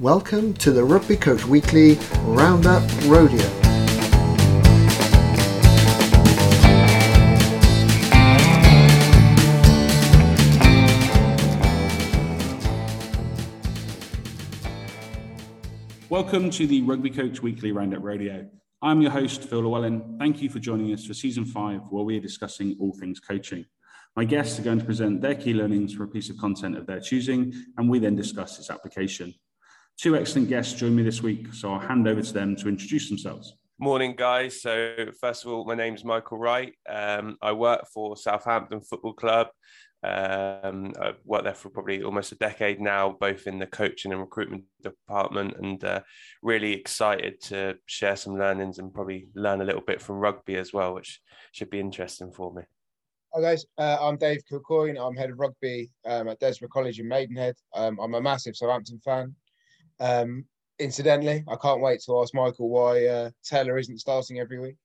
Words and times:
Welcome 0.00 0.54
to 0.54 0.72
the 0.72 0.82
Rugby 0.82 1.16
Coach 1.16 1.46
Weekly 1.46 1.96
Roundup 2.22 2.82
Rodeo. 3.04 3.48
Welcome 16.08 16.50
to 16.50 16.66
the 16.66 16.82
Rugby 16.82 17.10
Coach 17.10 17.40
Weekly 17.40 17.70
Roundup 17.70 18.02
Rodeo. 18.02 18.50
I'm 18.82 19.00
your 19.00 19.12
host, 19.12 19.44
Phil 19.44 19.60
Llewellyn. 19.60 20.16
Thank 20.18 20.42
you 20.42 20.50
for 20.50 20.58
joining 20.58 20.92
us 20.92 21.06
for 21.06 21.14
season 21.14 21.44
five, 21.44 21.82
where 21.90 22.02
we 22.02 22.16
are 22.16 22.20
discussing 22.20 22.76
all 22.80 22.92
things 22.94 23.20
coaching. 23.20 23.64
My 24.16 24.24
guests 24.24 24.58
are 24.58 24.62
going 24.62 24.80
to 24.80 24.84
present 24.84 25.20
their 25.22 25.36
key 25.36 25.54
learnings 25.54 25.94
for 25.94 26.02
a 26.02 26.08
piece 26.08 26.30
of 26.30 26.38
content 26.38 26.76
of 26.76 26.84
their 26.84 26.98
choosing, 26.98 27.54
and 27.76 27.88
we 27.88 28.00
then 28.00 28.16
discuss 28.16 28.58
its 28.58 28.70
application. 28.70 29.32
Two 29.98 30.16
excellent 30.16 30.48
guests 30.48 30.74
join 30.74 30.94
me 30.94 31.02
this 31.02 31.22
week, 31.22 31.54
so 31.54 31.72
I'll 31.72 31.78
hand 31.78 32.08
over 32.08 32.20
to 32.20 32.32
them 32.32 32.56
to 32.56 32.68
introduce 32.68 33.08
themselves. 33.08 33.56
Morning, 33.78 34.14
guys. 34.16 34.60
So, 34.60 35.06
first 35.20 35.44
of 35.44 35.52
all, 35.52 35.64
my 35.64 35.74
name's 35.74 36.04
Michael 36.04 36.38
Wright. 36.38 36.74
Um, 36.88 37.36
I 37.40 37.52
work 37.52 37.86
for 37.92 38.16
Southampton 38.16 38.80
Football 38.80 39.14
Club. 39.14 39.48
Um, 40.02 40.92
I've 41.00 41.18
worked 41.24 41.44
there 41.44 41.54
for 41.54 41.70
probably 41.70 42.02
almost 42.02 42.32
a 42.32 42.36
decade 42.36 42.80
now, 42.80 43.16
both 43.18 43.46
in 43.46 43.58
the 43.58 43.66
coaching 43.66 44.12
and 44.12 44.20
recruitment 44.20 44.64
department, 44.82 45.54
and 45.56 45.82
uh, 45.82 46.00
really 46.42 46.72
excited 46.72 47.40
to 47.44 47.76
share 47.86 48.16
some 48.16 48.38
learnings 48.38 48.78
and 48.78 48.92
probably 48.92 49.28
learn 49.34 49.62
a 49.62 49.64
little 49.64 49.80
bit 49.80 50.02
from 50.02 50.16
rugby 50.16 50.56
as 50.56 50.72
well, 50.72 50.94
which 50.94 51.20
should 51.52 51.70
be 51.70 51.80
interesting 51.80 52.32
for 52.32 52.52
me. 52.52 52.62
Hi 53.34 53.40
guys, 53.40 53.64
uh, 53.78 53.96
I'm 54.00 54.16
Dave 54.16 54.42
Kilcoyne. 54.50 55.00
I'm 55.00 55.16
head 55.16 55.30
of 55.30 55.40
rugby 55.40 55.90
um, 56.04 56.28
at 56.28 56.38
Desborough 56.38 56.68
College 56.68 57.00
in 57.00 57.08
Maidenhead. 57.08 57.56
Um, 57.74 57.98
I'm 58.00 58.14
a 58.14 58.20
massive 58.20 58.54
Southampton 58.54 59.00
fan. 59.04 59.34
Um, 60.00 60.44
incidentally, 60.78 61.44
I 61.48 61.56
can't 61.56 61.80
wait 61.80 62.02
to 62.06 62.20
ask 62.20 62.34
Michael 62.34 62.68
why 62.68 63.06
uh, 63.06 63.30
Taylor 63.44 63.78
isn't 63.78 63.98
starting 63.98 64.40
every 64.40 64.58
week. 64.58 64.76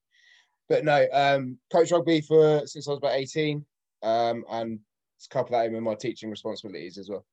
But 0.68 0.86
no, 0.86 1.08
um, 1.12 1.58
coach 1.72 1.92
rugby 1.92 2.22
for 2.22 2.62
since 2.66 2.88
I 2.88 2.92
was 2.92 3.00
about 3.00 3.16
18, 3.16 3.66
um, 4.04 4.44
and 4.52 4.80
couple 5.30 5.58
that 5.58 5.66
in 5.66 5.74
with 5.74 5.84
my 5.84 5.96
teaching 5.96 6.30
responsibilities 6.30 6.98
as 6.98 7.10
well. 7.10 7.26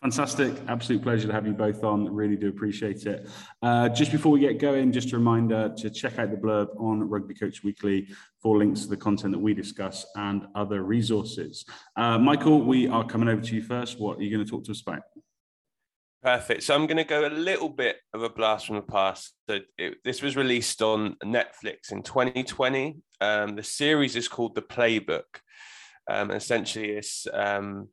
Fantastic. 0.00 0.54
Absolute 0.68 1.02
pleasure 1.02 1.26
to 1.26 1.32
have 1.32 1.44
you 1.44 1.52
both 1.52 1.82
on. 1.82 2.12
Really 2.12 2.36
do 2.36 2.48
appreciate 2.48 3.04
it. 3.06 3.28
Uh, 3.62 3.88
just 3.88 4.12
before 4.12 4.30
we 4.30 4.38
get 4.38 4.60
going, 4.60 4.92
just 4.92 5.12
a 5.12 5.16
reminder 5.16 5.74
to 5.76 5.90
check 5.90 6.20
out 6.20 6.30
the 6.30 6.36
blurb 6.36 6.68
on 6.80 7.08
Rugby 7.08 7.34
Coach 7.34 7.64
Weekly 7.64 8.06
for 8.40 8.58
links 8.58 8.82
to 8.82 8.88
the 8.88 8.96
content 8.96 9.32
that 9.32 9.40
we 9.40 9.54
discuss 9.54 10.06
and 10.14 10.46
other 10.54 10.84
resources. 10.84 11.64
Uh, 11.96 12.16
Michael, 12.16 12.62
we 12.62 12.86
are 12.86 13.04
coming 13.04 13.28
over 13.28 13.42
to 13.42 13.54
you 13.56 13.62
first. 13.62 13.98
What 13.98 14.18
are 14.18 14.22
you 14.22 14.30
going 14.30 14.44
to 14.44 14.50
talk 14.50 14.64
to 14.66 14.70
us 14.70 14.82
about? 14.82 15.02
Perfect. 16.22 16.64
So 16.64 16.74
I'm 16.74 16.86
going 16.86 16.96
to 16.96 17.04
go 17.04 17.26
a 17.26 17.30
little 17.30 17.68
bit 17.68 17.98
of 18.12 18.24
a 18.24 18.28
blast 18.28 18.66
from 18.66 18.76
the 18.76 18.82
past. 18.82 19.34
So 19.48 19.60
it, 19.76 19.98
this 20.04 20.20
was 20.20 20.36
released 20.36 20.82
on 20.82 21.14
Netflix 21.24 21.92
in 21.92 22.02
2020. 22.02 22.96
Um, 23.20 23.54
the 23.54 23.62
series 23.62 24.16
is 24.16 24.26
called 24.26 24.56
The 24.56 24.62
Playbook. 24.62 25.22
Um, 26.10 26.32
essentially, 26.32 26.90
it's 26.90 27.28
um, 27.32 27.88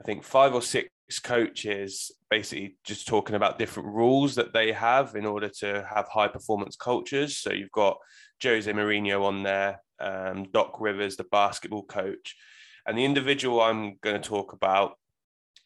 I 0.00 0.04
think 0.04 0.24
five 0.24 0.54
or 0.54 0.62
six 0.62 0.88
coaches 1.22 2.10
basically 2.30 2.76
just 2.84 3.06
talking 3.06 3.36
about 3.36 3.58
different 3.58 3.88
rules 3.88 4.34
that 4.36 4.54
they 4.54 4.72
have 4.72 5.14
in 5.14 5.26
order 5.26 5.50
to 5.60 5.86
have 5.92 6.08
high 6.08 6.28
performance 6.28 6.76
cultures. 6.76 7.36
So 7.36 7.52
you've 7.52 7.72
got 7.72 7.98
Jose 8.42 8.70
Mourinho 8.70 9.24
on 9.24 9.42
there, 9.42 9.82
um, 10.00 10.44
Doc 10.52 10.80
Rivers, 10.80 11.16
the 11.16 11.24
basketball 11.24 11.84
coach, 11.84 12.34
and 12.86 12.96
the 12.96 13.04
individual 13.04 13.60
I'm 13.60 13.96
going 14.00 14.20
to 14.20 14.28
talk 14.28 14.52
about 14.54 14.92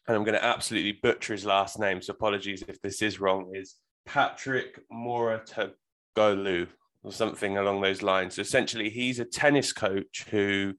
and 0.07 0.17
I'm 0.17 0.23
going 0.23 0.37
to 0.37 0.43
absolutely 0.43 0.93
butcher 0.93 1.33
his 1.33 1.45
last 1.45 1.79
name, 1.79 2.01
so 2.01 2.11
apologies 2.11 2.63
if 2.67 2.81
this 2.81 3.01
is 3.01 3.19
wrong, 3.19 3.51
is 3.53 3.75
Patrick 4.05 4.79
Mouratoglou 4.91 6.67
or 7.03 7.11
something 7.11 7.57
along 7.57 7.81
those 7.81 8.01
lines. 8.01 8.35
So 8.35 8.41
essentially, 8.41 8.89
he's 8.89 9.19
a 9.19 9.25
tennis 9.25 9.71
coach 9.71 10.25
who 10.29 10.73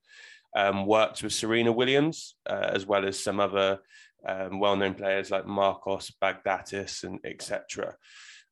um, 0.54 0.87
works 0.87 1.22
with 1.22 1.32
Serena 1.32 1.72
Williams, 1.72 2.37
uh, 2.49 2.71
as 2.72 2.87
well 2.87 3.06
as 3.06 3.19
some 3.19 3.41
other 3.41 3.78
um, 4.26 4.59
well-known 4.59 4.94
players 4.94 5.31
like 5.31 5.47
Marcos 5.47 6.12
Baghdatis 6.22 7.04
and 7.04 7.19
etc. 7.25 7.94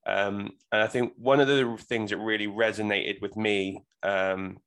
Um, 0.07 0.51
and 0.73 0.83
I 0.83 0.87
think 0.87 1.13
one 1.17 1.41
of 1.41 1.49
the 1.49 1.77
things 1.81 2.11
that 2.11 2.19
really 2.19 2.47
resonated 2.47 3.21
with 3.21 3.37
me 3.37 3.85
um, 4.03 4.59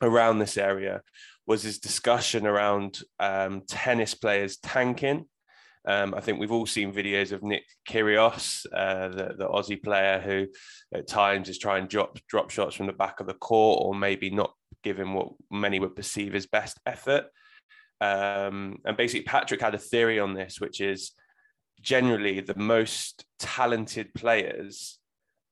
around 0.00 0.38
this 0.38 0.56
area 0.56 1.02
was 1.46 1.62
his 1.62 1.78
discussion 1.78 2.46
around 2.46 3.00
um, 3.18 3.62
tennis 3.66 4.14
players 4.14 4.58
tanking 4.58 5.26
um, 5.88 6.12
I 6.14 6.20
think 6.20 6.38
we've 6.38 6.52
all 6.52 6.66
seen 6.66 6.92
videos 6.92 7.32
of 7.32 7.42
Nick 7.42 7.64
Kyrgios, 7.88 8.66
uh, 8.74 9.08
the, 9.08 9.34
the 9.38 9.48
Aussie 9.48 9.82
player, 9.82 10.20
who 10.20 10.46
at 10.94 11.08
times 11.08 11.48
is 11.48 11.58
trying 11.58 11.84
to 11.84 11.88
drop 11.88 12.18
drop 12.28 12.50
shots 12.50 12.76
from 12.76 12.86
the 12.86 12.92
back 12.92 13.20
of 13.20 13.26
the 13.26 13.32
court, 13.32 13.80
or 13.82 13.94
maybe 13.94 14.28
not 14.28 14.52
giving 14.84 15.14
what 15.14 15.30
many 15.50 15.80
would 15.80 15.96
perceive 15.96 16.34
as 16.34 16.44
best 16.44 16.78
effort. 16.84 17.24
Um, 18.02 18.76
and 18.84 18.98
basically, 18.98 19.22
Patrick 19.22 19.62
had 19.62 19.74
a 19.74 19.78
theory 19.78 20.20
on 20.20 20.34
this, 20.34 20.60
which 20.60 20.82
is 20.82 21.12
generally 21.80 22.40
the 22.40 22.58
most 22.58 23.24
talented 23.38 24.12
players 24.12 24.98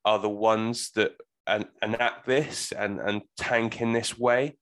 are 0.04 0.18
the 0.18 0.28
ones 0.28 0.90
that 0.96 1.12
enact 1.82 2.26
this 2.26 2.72
and, 2.72 3.00
and 3.00 3.22
tank 3.38 3.80
in 3.80 3.94
this 3.94 4.18
way. 4.18 4.58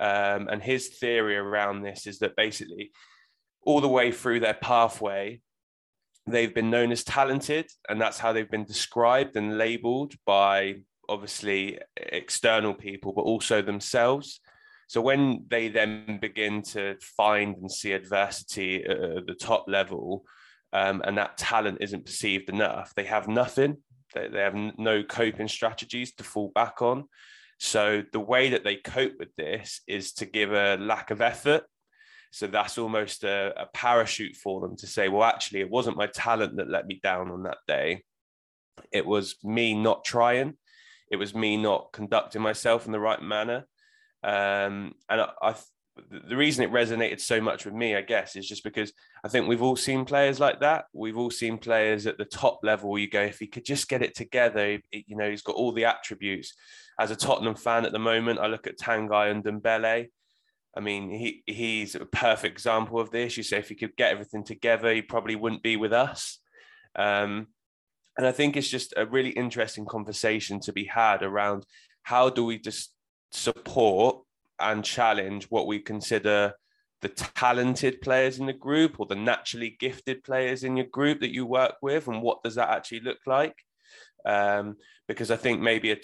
Um, 0.00 0.48
and 0.48 0.62
his 0.62 0.88
theory 0.88 1.36
around 1.36 1.82
this 1.82 2.06
is 2.06 2.20
that 2.20 2.36
basically 2.36 2.92
all 3.68 3.82
the 3.82 3.96
way 4.00 4.10
through 4.10 4.40
their 4.40 4.54
pathway, 4.54 5.42
they've 6.26 6.54
been 6.54 6.70
known 6.70 6.90
as 6.90 7.04
talented, 7.04 7.66
and 7.90 8.00
that's 8.00 8.18
how 8.18 8.32
they've 8.32 8.50
been 8.50 8.64
described 8.64 9.36
and 9.36 9.58
labeled 9.58 10.14
by 10.24 10.76
obviously 11.06 11.78
external 11.94 12.72
people, 12.72 13.12
but 13.12 13.28
also 13.32 13.60
themselves. 13.60 14.40
So 14.86 15.02
when 15.02 15.44
they 15.48 15.68
then 15.68 16.18
begin 16.18 16.62
to 16.74 16.96
find 17.18 17.58
and 17.58 17.70
see 17.70 17.92
adversity 17.92 18.86
at 18.86 19.26
the 19.26 19.36
top 19.38 19.66
level, 19.68 20.24
um, 20.72 21.02
and 21.04 21.18
that 21.18 21.36
talent 21.36 21.76
isn't 21.82 22.06
perceived 22.06 22.48
enough, 22.48 22.94
they 22.96 23.04
have 23.04 23.28
nothing. 23.28 23.76
They, 24.14 24.28
they 24.28 24.40
have 24.40 24.56
no 24.78 25.02
coping 25.02 25.48
strategies 25.48 26.14
to 26.14 26.24
fall 26.24 26.52
back 26.54 26.80
on. 26.80 27.04
So 27.60 28.02
the 28.14 28.20
way 28.20 28.48
that 28.48 28.64
they 28.64 28.76
cope 28.76 29.12
with 29.18 29.34
this 29.36 29.82
is 29.86 30.14
to 30.14 30.24
give 30.24 30.54
a 30.54 30.78
lack 30.78 31.10
of 31.10 31.20
effort 31.20 31.64
so 32.30 32.46
that's 32.46 32.78
almost 32.78 33.24
a, 33.24 33.52
a 33.56 33.66
parachute 33.72 34.36
for 34.36 34.60
them 34.60 34.76
to 34.76 34.86
say, 34.86 35.08
well, 35.08 35.24
actually, 35.24 35.60
it 35.60 35.70
wasn't 35.70 35.96
my 35.96 36.06
talent 36.06 36.56
that 36.56 36.70
let 36.70 36.86
me 36.86 37.00
down 37.02 37.30
on 37.30 37.44
that 37.44 37.58
day. 37.66 38.02
It 38.92 39.06
was 39.06 39.36
me 39.42 39.74
not 39.74 40.04
trying. 40.04 40.56
It 41.10 41.16
was 41.16 41.34
me 41.34 41.56
not 41.56 41.92
conducting 41.92 42.42
myself 42.42 42.86
in 42.86 42.92
the 42.92 43.00
right 43.00 43.22
manner. 43.22 43.66
Um, 44.22 44.94
and 45.08 45.20
I, 45.22 45.30
I 45.40 45.54
the 46.10 46.36
reason 46.36 46.64
it 46.64 46.72
resonated 46.72 47.20
so 47.20 47.40
much 47.40 47.64
with 47.64 47.74
me, 47.74 47.96
I 47.96 48.02
guess, 48.02 48.36
is 48.36 48.46
just 48.46 48.64
because 48.64 48.92
I 49.24 49.28
think 49.28 49.48
we've 49.48 49.62
all 49.62 49.76
seen 49.76 50.04
players 50.04 50.40
like 50.40 50.60
that. 50.60 50.84
We've 50.92 51.16
all 51.16 51.30
seen 51.30 51.58
players 51.58 52.06
at 52.06 52.18
the 52.18 52.24
top 52.24 52.60
level. 52.62 52.98
You 52.98 53.08
go, 53.08 53.22
if 53.22 53.38
he 53.38 53.46
could 53.46 53.64
just 53.64 53.88
get 53.88 54.02
it 54.02 54.14
together, 54.14 54.78
you 54.92 55.16
know, 55.16 55.28
he's 55.28 55.42
got 55.42 55.56
all 55.56 55.72
the 55.72 55.86
attributes. 55.86 56.54
As 57.00 57.10
a 57.10 57.16
Tottenham 57.16 57.54
fan 57.54 57.84
at 57.84 57.92
the 57.92 57.98
moment, 57.98 58.38
I 58.38 58.46
look 58.46 58.66
at 58.66 58.78
Tanguy 58.78 59.30
and 59.30 59.44
Ndombele. 59.44 60.08
I 60.78 60.80
mean, 60.80 61.10
he 61.10 61.42
he's 61.44 61.96
a 61.96 62.06
perfect 62.06 62.52
example 62.52 63.00
of 63.00 63.10
this. 63.10 63.36
You 63.36 63.42
say 63.42 63.58
if 63.58 63.68
he 63.68 63.74
could 63.74 63.96
get 63.96 64.12
everything 64.12 64.44
together, 64.44 64.94
he 64.94 65.02
probably 65.02 65.34
wouldn't 65.34 65.64
be 65.64 65.76
with 65.76 65.92
us. 65.92 66.38
Um, 66.94 67.48
and 68.16 68.24
I 68.24 68.30
think 68.30 68.56
it's 68.56 68.68
just 68.68 68.94
a 68.96 69.04
really 69.04 69.30
interesting 69.30 69.86
conversation 69.86 70.60
to 70.60 70.72
be 70.72 70.84
had 70.84 71.24
around 71.24 71.66
how 72.04 72.30
do 72.30 72.44
we 72.44 72.58
just 72.58 72.94
support 73.32 74.22
and 74.60 74.84
challenge 74.84 75.46
what 75.50 75.66
we 75.66 75.80
consider 75.80 76.54
the 77.00 77.08
talented 77.08 78.00
players 78.00 78.38
in 78.38 78.46
the 78.46 78.52
group 78.52 79.00
or 79.00 79.06
the 79.06 79.16
naturally 79.16 79.76
gifted 79.80 80.22
players 80.22 80.62
in 80.62 80.76
your 80.76 80.86
group 80.86 81.20
that 81.20 81.34
you 81.34 81.44
work 81.44 81.74
with, 81.82 82.06
and 82.06 82.22
what 82.22 82.42
does 82.44 82.54
that 82.54 82.70
actually 82.70 83.00
look 83.00 83.18
like? 83.26 83.54
Um, 84.24 84.76
because 85.08 85.32
I 85.32 85.36
think 85.36 85.60
maybe 85.60 85.90
a 85.90 85.96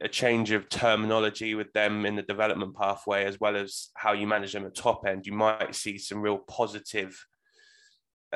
a 0.00 0.08
change 0.08 0.50
of 0.52 0.68
terminology 0.68 1.54
with 1.54 1.72
them 1.72 2.06
in 2.06 2.16
the 2.16 2.22
development 2.22 2.76
pathway, 2.76 3.24
as 3.24 3.40
well 3.40 3.56
as 3.56 3.90
how 3.94 4.12
you 4.12 4.26
manage 4.26 4.52
them 4.52 4.66
at 4.66 4.74
top 4.74 5.04
end, 5.06 5.26
you 5.26 5.32
might 5.32 5.74
see 5.74 5.98
some 5.98 6.20
real 6.20 6.38
positive 6.38 7.18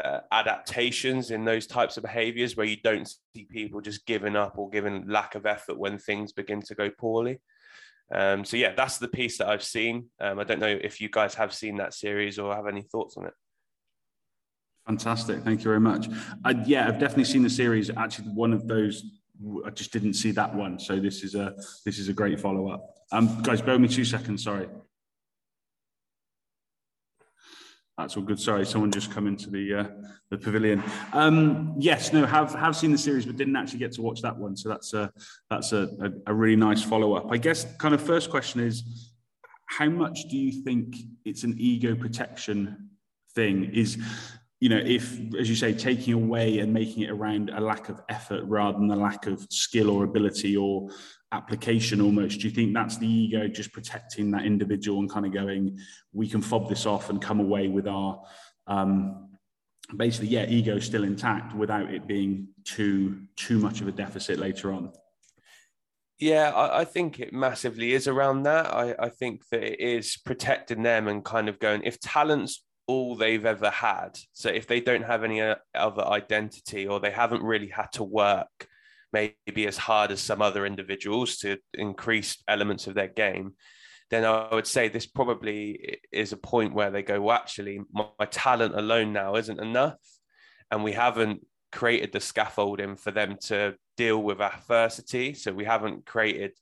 uh, 0.03 0.21
adaptations 0.33 1.31
in 1.31 1.45
those 1.45 1.67
types 1.67 1.97
of 1.97 2.03
behaviors 2.03 2.57
where 2.57 2.67
you 2.67 2.77
don't 2.83 3.09
see 3.09 3.47
people 3.51 3.81
just 3.81 4.07
giving 4.07 4.37
up 4.37 4.59
or 4.59 4.71
giving 4.71 5.09
lack 5.09 5.35
of 5.35 5.47
effort 5.47 5.79
when 5.79 5.99
things 5.99 6.33
begin 6.33 6.61
to 6.63 6.75
go 6.75 6.91
poorly. 6.91 7.41
Um, 8.13 8.45
so 8.45 8.57
yeah, 8.57 8.73
that's 8.75 8.99
the 8.99 9.09
piece 9.09 9.39
that 9.39 9.49
I've 9.49 9.63
seen. 9.63 10.07
Um, 10.21 10.39
I 10.39 10.45
don't 10.45 10.61
know 10.61 10.79
if 10.81 11.01
you 11.01 11.09
guys 11.09 11.35
have 11.35 11.53
seen 11.53 11.77
that 11.77 11.95
series 11.95 12.39
or 12.39 12.55
have 12.55 12.67
any 12.67 12.83
thoughts 12.83 13.17
on 13.17 13.27
it. 13.27 13.35
Fantastic, 14.87 15.43
thank 15.43 15.61
you 15.61 15.65
very 15.65 15.81
much. 15.81 16.09
Uh, 16.45 16.55
yeah, 16.65 16.89
I've 16.89 16.99
definitely 16.99 17.25
seen 17.25 17.43
the 17.43 17.51
series. 17.51 17.91
Actually, 17.91 18.29
one 18.29 18.55
of 18.55 18.67
those 18.67 19.05
I 19.65 19.71
just 19.71 19.93
didn't 19.93 20.15
see 20.15 20.33
that 20.33 20.55
one. 20.55 20.79
So 20.79 20.99
this 20.99 21.23
is 21.23 21.35
a 21.35 21.55
this 21.85 21.99
is 21.99 22.09
a 22.09 22.13
great 22.13 22.41
follow 22.41 22.69
up. 22.69 22.95
Um, 23.13 23.43
guys, 23.43 23.63
bear 23.63 23.79
me 23.79 23.89
two 23.89 24.05
seconds. 24.05 24.45
Sorry. 24.45 24.69
That's 27.97 28.17
all 28.17 28.23
good. 28.23 28.39
Sorry, 28.39 28.65
someone 28.65 28.93
just 28.93 29.11
come 29.11 29.27
into 29.27 29.51
the 29.51 29.75
uh, 29.75 29.85
the 30.31 30.39
pavilion. 30.39 30.83
Um, 31.13 31.75
yes, 31.79 32.13
no, 32.13 32.25
have 32.27 32.55
have 32.55 32.77
seen 32.77 32.93
the 32.93 32.99
series, 32.99 33.27
but 33.27 33.37
didn't 33.37 33.57
actually 33.57 33.81
get 33.81 33.93
to 33.93 34.03
watch 34.03 34.23
that 34.23 34.37
one. 34.37 34.57
So 34.57 34.69
that's 34.69 34.95
a 34.95 35.13
that's 35.51 35.73
a, 35.73 35.89
a, 36.01 36.31
a 36.31 36.35
really 36.35 36.55
nice 36.55 36.83
follow 36.83 37.15
up. 37.15 37.33
I 37.33 37.39
guess 37.39 37.67
kind 37.79 37.95
of 37.95 38.01
first 38.01 38.31
question 38.31 38.61
is, 38.61 39.13
how 39.67 39.89
much 39.89 40.29
do 40.31 40.37
you 40.37 40.63
think 40.63 40.97
it's 41.25 41.43
an 41.43 41.57
ego 41.59 41.97
protection 41.97 42.91
thing? 43.35 43.65
Is 43.75 43.99
you 44.61 44.69
know, 44.69 44.79
if 44.85 45.19
as 45.39 45.49
you 45.49 45.57
say, 45.57 45.73
taking 45.73 46.15
away 46.15 46.59
and 46.59 46.73
making 46.73 47.05
it 47.05 47.11
around 47.11 47.51
a 47.51 47.61
lack 47.61 47.89
of 47.89 48.01
effort 48.09 48.45
rather 48.45 48.79
than 48.79 48.91
a 48.91 48.97
lack 48.97 49.27
of 49.27 49.47
skill 49.51 49.91
or 49.91 50.05
ability 50.05 50.57
or 50.57 50.89
application 51.33 52.01
almost 52.01 52.41
do 52.41 52.49
you 52.49 52.55
think 52.55 52.73
that's 52.73 52.97
the 52.97 53.07
ego 53.07 53.47
just 53.47 53.71
protecting 53.73 54.31
that 54.31 54.47
individual 54.47 55.01
and 55.01 55.11
kind 55.11 55.27
of 55.27 55.33
going 55.33 55.79
we 56.15 56.27
can 56.27 56.41
fob 56.41 56.71
this 56.71 56.87
off 56.87 57.11
and 57.11 57.21
come 57.21 57.39
away 57.39 57.69
with 57.69 57.87
our 57.87 58.19
um 58.67 59.29
basically 59.97 60.29
yeah 60.29 60.47
ego 60.49 60.79
still 60.79 61.05
intact 61.05 61.55
without 61.55 61.93
it 61.93 62.07
being 62.07 62.49
too 62.65 63.21
too 63.37 63.59
much 63.59 63.83
of 63.83 63.89
a 63.89 63.93
deficit 63.93 64.39
later 64.39 64.73
on 64.73 64.91
yeah, 66.21 66.51
I, 66.51 66.81
I, 66.81 66.85
think 66.85 67.21
it 67.21 67.33
massively 67.33 67.93
is 67.93 68.09
around 68.09 68.43
that. 68.43 68.75
I, 68.75 68.93
I 68.99 69.09
think 69.09 69.49
that 69.53 69.63
it 69.63 69.79
is 69.79 70.17
protecting 70.17 70.83
them 70.83 71.07
and 71.07 71.25
kind 71.25 71.49
of 71.49 71.61
going, 71.61 71.83
if 71.85 72.01
talent's 72.01 72.65
all 72.89 73.15
they've 73.15 73.47
ever 73.47 73.71
had, 73.71 74.19
so 74.33 74.49
if 74.49 74.67
they 74.67 74.81
don't 74.81 75.05
have 75.05 75.23
any 75.23 75.41
uh, 75.41 75.55
other 75.75 76.05
identity 76.05 76.89
or 76.89 76.99
they 76.99 77.11
haven't 77.11 77.43
really 77.43 77.69
had 77.69 77.93
to 77.93 78.03
work 78.03 78.67
maybe 79.13 79.67
as 79.67 79.77
hard 79.77 80.11
as 80.11 80.21
some 80.21 80.43
other 80.43 80.67
individuals 80.67 81.37
to 81.39 81.59
increase 81.75 82.43
elements 82.49 82.87
of 82.87 82.95
their 82.95 83.09
game, 83.09 83.53
then 84.11 84.25
I 84.25 84.55
would 84.55 84.67
say 84.67 84.89
this 84.89 85.07
probably 85.07 85.99
is 86.13 86.33
a 86.33 86.37
point 86.37 86.75
where 86.75 86.91
they 86.91 87.03
go, 87.03 87.21
well, 87.21 87.37
actually, 87.37 87.81
my, 87.93 88.07
my 88.19 88.27
talent 88.27 88.75
alone 88.75 89.13
now 89.13 89.37
isn't 89.37 89.61
enough. 89.61 89.99
And 90.71 90.83
we 90.83 90.93
haven't 90.93 91.47
created 91.73 92.13
the 92.13 92.21
scaffolding 92.21 92.97
for 92.97 93.11
them 93.11 93.37
to 93.45 93.75
deal 93.97 94.23
with 94.23 94.41
adversity. 94.41 95.35
So 95.35 95.53
we 95.53 95.65
haven't 95.65 96.07
created 96.07 96.53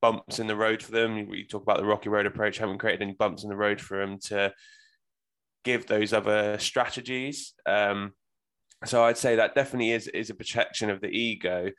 bumps 0.00 0.38
in 0.38 0.46
the 0.46 0.56
road 0.56 0.82
for 0.82 0.92
them. 0.92 1.28
We 1.28 1.46
talk 1.46 1.62
about 1.62 1.78
the 1.78 1.84
rocky 1.84 2.08
road 2.08 2.26
approach, 2.26 2.58
haven't 2.58 2.78
created 2.78 3.02
any 3.02 3.12
bumps 3.12 3.44
in 3.44 3.50
the 3.50 3.56
road 3.56 3.80
for 3.80 3.98
them 3.98 4.18
to 4.26 4.52
give 5.64 5.86
those 5.86 6.12
other 6.12 6.58
strategies. 6.58 7.54
Um, 7.66 8.12
so 8.84 9.04
I'd 9.04 9.18
say 9.18 9.36
that 9.36 9.54
definitely 9.54 9.92
is 9.92 10.08
is 10.08 10.30
a 10.30 10.34
protection 10.34 10.90
of 10.90 11.00
the 11.00 11.08
ego. 11.08 11.70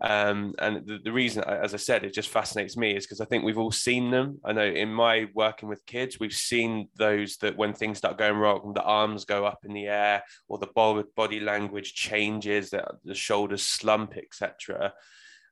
Um, 0.00 0.54
and 0.58 0.86
the, 0.86 0.98
the, 1.02 1.12
reason, 1.12 1.42
as 1.44 1.72
I 1.72 1.78
said, 1.78 2.04
it 2.04 2.12
just 2.12 2.28
fascinates 2.28 2.76
me 2.76 2.94
is 2.94 3.06
because 3.06 3.22
I 3.22 3.24
think 3.24 3.44
we've 3.44 3.58
all 3.58 3.72
seen 3.72 4.10
them. 4.10 4.38
I 4.44 4.52
know 4.52 4.66
in 4.66 4.92
my 4.92 5.26
working 5.32 5.70
with 5.70 5.86
kids, 5.86 6.20
we've 6.20 6.34
seen 6.34 6.88
those 6.96 7.38
that 7.38 7.56
when 7.56 7.72
things 7.72 7.98
start 7.98 8.18
going 8.18 8.36
wrong, 8.36 8.72
the 8.74 8.82
arms 8.82 9.24
go 9.24 9.46
up 9.46 9.60
in 9.64 9.72
the 9.72 9.86
air, 9.86 10.22
or 10.48 10.58
the 10.58 11.04
body 11.16 11.40
language 11.40 11.94
changes, 11.94 12.70
that 12.70 12.86
the 13.04 13.14
shoulders 13.14 13.62
slump, 13.62 14.18
etc. 14.18 14.92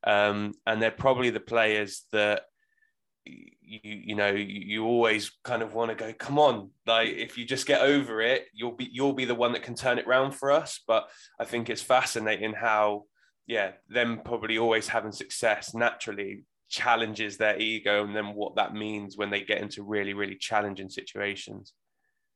Um, 0.06 0.52
and 0.66 0.80
they're 0.80 0.90
probably 0.90 1.30
the 1.30 1.40
players 1.40 2.04
that 2.12 2.42
you 3.26 3.80
you 3.82 4.14
know 4.14 4.30
you 4.30 4.84
always 4.84 5.32
kind 5.42 5.62
of 5.62 5.74
want 5.74 5.90
to 5.90 5.94
go 5.94 6.12
come 6.12 6.38
on 6.38 6.70
like 6.86 7.08
if 7.08 7.38
you 7.38 7.44
just 7.44 7.66
get 7.66 7.80
over 7.80 8.20
it 8.20 8.46
you'll 8.52 8.76
be 8.76 8.88
you'll 8.92 9.14
be 9.14 9.24
the 9.24 9.34
one 9.34 9.52
that 9.52 9.62
can 9.62 9.74
turn 9.74 9.98
it 9.98 10.06
around 10.06 10.32
for 10.32 10.52
us. 10.52 10.80
But 10.86 11.08
i 11.40 11.44
think 11.44 11.70
it's 11.70 11.82
fascinating 11.82 12.52
how 12.52 13.04
yeah 13.46 13.72
them 13.88 14.20
probably 14.24 14.58
always 14.58 14.88
having 14.88 15.12
success 15.12 15.74
naturally 15.74 16.44
challenges 16.68 17.36
their 17.36 17.58
ego 17.58 18.04
and 18.04 18.16
then 18.16 18.34
what 18.34 18.56
that 18.56 18.74
means 18.74 19.16
when 19.16 19.30
they 19.30 19.42
get 19.42 19.60
into 19.60 19.82
really 19.82 20.14
really 20.14 20.36
challenging 20.36 20.88
situations. 20.88 21.72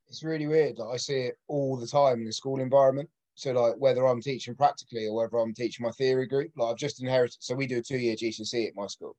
It's 0.09 0.23
really 0.23 0.47
weird 0.47 0.79
like 0.79 0.95
i 0.95 0.97
see 0.97 1.21
it 1.27 1.35
all 1.49 1.77
the 1.77 1.87
time 1.87 2.21
in 2.21 2.27
the 2.27 2.33
school 2.33 2.61
environment. 2.61 3.09
So 3.35 3.53
like 3.53 3.75
whether 3.79 4.07
i'm 4.07 4.23
teaching 4.23 4.55
practically 4.55 5.07
or 5.07 5.15
whether 5.15 5.39
i'm 5.39 5.55
teaching 5.55 5.85
my 5.85 5.93
theory 5.93 6.27
group 6.27 6.51
like 6.57 6.71
i've 6.71 6.77
just 6.77 7.01
inherited 7.03 7.37
so 7.41 7.55
we 7.55 7.67
do 7.67 7.79
a 7.79 7.83
two-year 7.83 8.17
gcse 8.17 8.67
at 8.67 8.75
my 8.75 8.87
school 8.87 9.17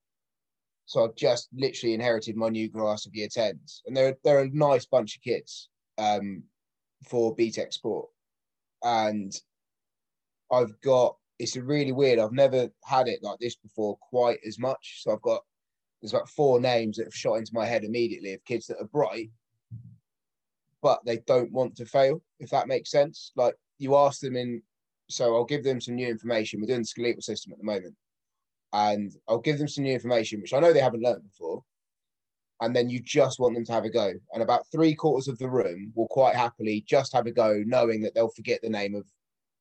so 0.90 1.04
I've 1.04 1.16
just 1.16 1.50
literally 1.54 1.94
inherited 1.94 2.36
my 2.36 2.50
new 2.50 2.68
class 2.68 3.06
of 3.06 3.14
year 3.14 3.28
10s. 3.28 3.82
And 3.86 3.96
they're, 3.96 4.18
they're 4.24 4.40
a 4.40 4.50
nice 4.50 4.88
bunch 4.88 5.16
of 5.16 5.22
kids 5.22 5.70
um, 6.00 6.42
for 7.08 7.36
BTEC 7.36 7.72
Sport. 7.72 8.08
And 8.84 9.32
I've 10.52 10.74
got, 10.82 11.16
it's 11.38 11.56
really 11.56 11.92
weird, 11.92 12.18
I've 12.18 12.32
never 12.32 12.70
had 12.84 13.08
it 13.08 13.20
like 13.22 13.38
this 13.38 13.56
before 13.56 14.00
quite 14.02 14.40
as 14.48 14.58
much. 14.58 15.04
So 15.04 15.12
I've 15.12 15.22
got, 15.22 15.44
there's 16.02 16.14
about 16.14 16.28
four 16.28 16.60
names 16.60 16.98
that 16.98 17.04
have 17.04 17.14
shot 17.14 17.36
into 17.36 17.54
my 17.54 17.68
head 17.68 17.84
immediately 17.84 18.34
of 18.34 18.44
kids 18.46 18.66
that 18.66 18.82
are 18.82 18.88
bright, 18.88 19.30
but 20.82 21.06
they 21.06 21.18
don't 21.28 21.52
want 21.52 21.76
to 21.76 21.86
fail, 21.86 22.20
if 22.40 22.50
that 22.50 22.68
makes 22.68 22.90
sense. 22.90 23.32
Like 23.36 23.54
you 23.78 23.96
ask 23.96 24.22
them 24.22 24.36
in, 24.36 24.64
so 25.08 25.36
I'll 25.36 25.46
give 25.46 25.64
them 25.64 25.82
some 25.82 25.94
new 25.94 26.08
information. 26.08 26.60
We're 26.60 26.66
doing 26.66 26.82
the 26.82 26.86
skeletal 26.86 27.22
system 27.22 27.54
at 27.54 27.60
the 27.60 27.64
moment 27.64 27.94
and 28.74 29.12
I'll 29.28 29.40
give 29.40 29.58
them 29.58 29.68
some 29.68 29.84
new 29.84 29.94
information, 29.94 30.42
which 30.42 30.54
I 30.54 30.60
know 30.60 30.74
they 30.74 30.80
haven't 30.80 31.04
learned 31.04 31.24
before. 31.24 31.64
And 32.62 32.76
then 32.76 32.90
you 32.90 33.00
just 33.00 33.40
want 33.40 33.56
them 33.56 33.66
to 33.66 33.72
have 33.72 33.86
a 33.86 33.90
go. 33.90 34.12
And 34.34 34.44
about 34.44 34.66
three 34.72 34.94
quarters 34.94 35.28
of 35.28 35.38
the 35.38 35.50
room 35.50 35.94
will 35.96 36.08
quite 36.10 36.36
happily 36.36 36.84
just 36.86 37.14
have 37.14 37.26
a 37.26 37.32
go, 37.32 37.64
knowing 37.66 38.02
that 38.02 38.14
they'll 38.14 38.30
forget 38.30 38.62
the 38.62 38.70
name 38.70 38.96
of 38.96 39.06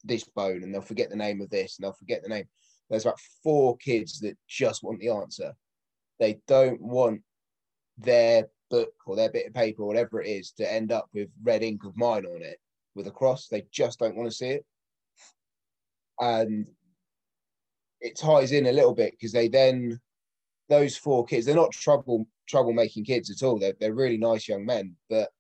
this 0.04 0.24
bone 0.24 0.62
and 0.62 0.74
they'll 0.74 0.80
forget 0.82 1.08
the 1.08 1.16
name 1.16 1.40
of 1.40 1.50
this 1.50 1.78
and 1.78 1.84
they'll 1.84 1.92
forget 1.92 2.22
the 2.22 2.28
name. 2.28 2.44
There's 2.90 3.04
about 3.04 3.20
four 3.42 3.76
kids 3.76 4.20
that 4.20 4.36
just 4.48 4.82
want 4.82 5.00
the 5.00 5.10
answer. 5.10 5.54
They 6.18 6.40
don't 6.48 6.80
want 6.80 7.22
their 7.98 8.48
book 8.70 8.92
or 9.06 9.16
their 9.16 9.30
bit 9.30 9.46
of 9.46 9.54
paper 9.54 9.82
or 9.82 9.86
whatever 9.86 10.20
it 10.20 10.28
is 10.28 10.52
to 10.52 10.70
end 10.70 10.92
up 10.92 11.08
with 11.14 11.28
red 11.42 11.62
ink 11.62 11.84
of 11.84 11.96
mine 11.96 12.26
on 12.26 12.42
it 12.42 12.58
with 12.94 13.06
a 13.06 13.12
cross. 13.12 13.48
They 13.48 13.64
just 13.70 13.98
don't 13.98 14.16
want 14.16 14.30
to 14.30 14.36
see 14.36 14.48
it. 14.48 14.66
And 16.20 16.68
it 18.00 18.18
ties 18.18 18.52
in 18.52 18.66
a 18.66 18.72
little 18.72 18.94
bit 18.94 19.12
because 19.12 19.32
they 19.32 19.48
then 19.48 20.00
those 20.68 20.96
four 20.96 21.24
kids 21.24 21.46
they're 21.46 21.54
not 21.54 21.72
trouble 21.72 22.26
troublemaking 22.50 23.06
kids 23.06 23.30
at 23.30 23.46
all. 23.46 23.58
They're 23.58 23.74
they're 23.78 23.94
really 23.94 24.16
nice 24.16 24.48
young 24.48 24.64
men, 24.64 24.96
but 25.08 25.30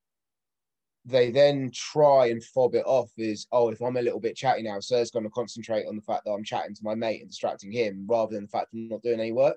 they 1.04 1.30
then 1.30 1.70
try 1.72 2.26
and 2.26 2.44
fob 2.44 2.74
it 2.74 2.84
off 2.86 3.10
as 3.18 3.46
oh 3.52 3.70
if 3.70 3.80
I'm 3.80 3.96
a 3.96 4.02
little 4.02 4.20
bit 4.20 4.36
chatty 4.36 4.62
now, 4.62 4.80
sir's 4.80 5.10
going 5.10 5.24
to 5.24 5.30
concentrate 5.30 5.86
on 5.86 5.96
the 5.96 6.02
fact 6.02 6.24
that 6.24 6.32
I'm 6.32 6.44
chatting 6.44 6.74
to 6.74 6.84
my 6.84 6.94
mate 6.94 7.20
and 7.20 7.30
distracting 7.30 7.72
him 7.72 8.06
rather 8.08 8.34
than 8.34 8.44
the 8.44 8.50
fact 8.50 8.68
I'm 8.74 8.88
not 8.88 9.02
doing 9.02 9.20
any 9.20 9.32
work. 9.32 9.56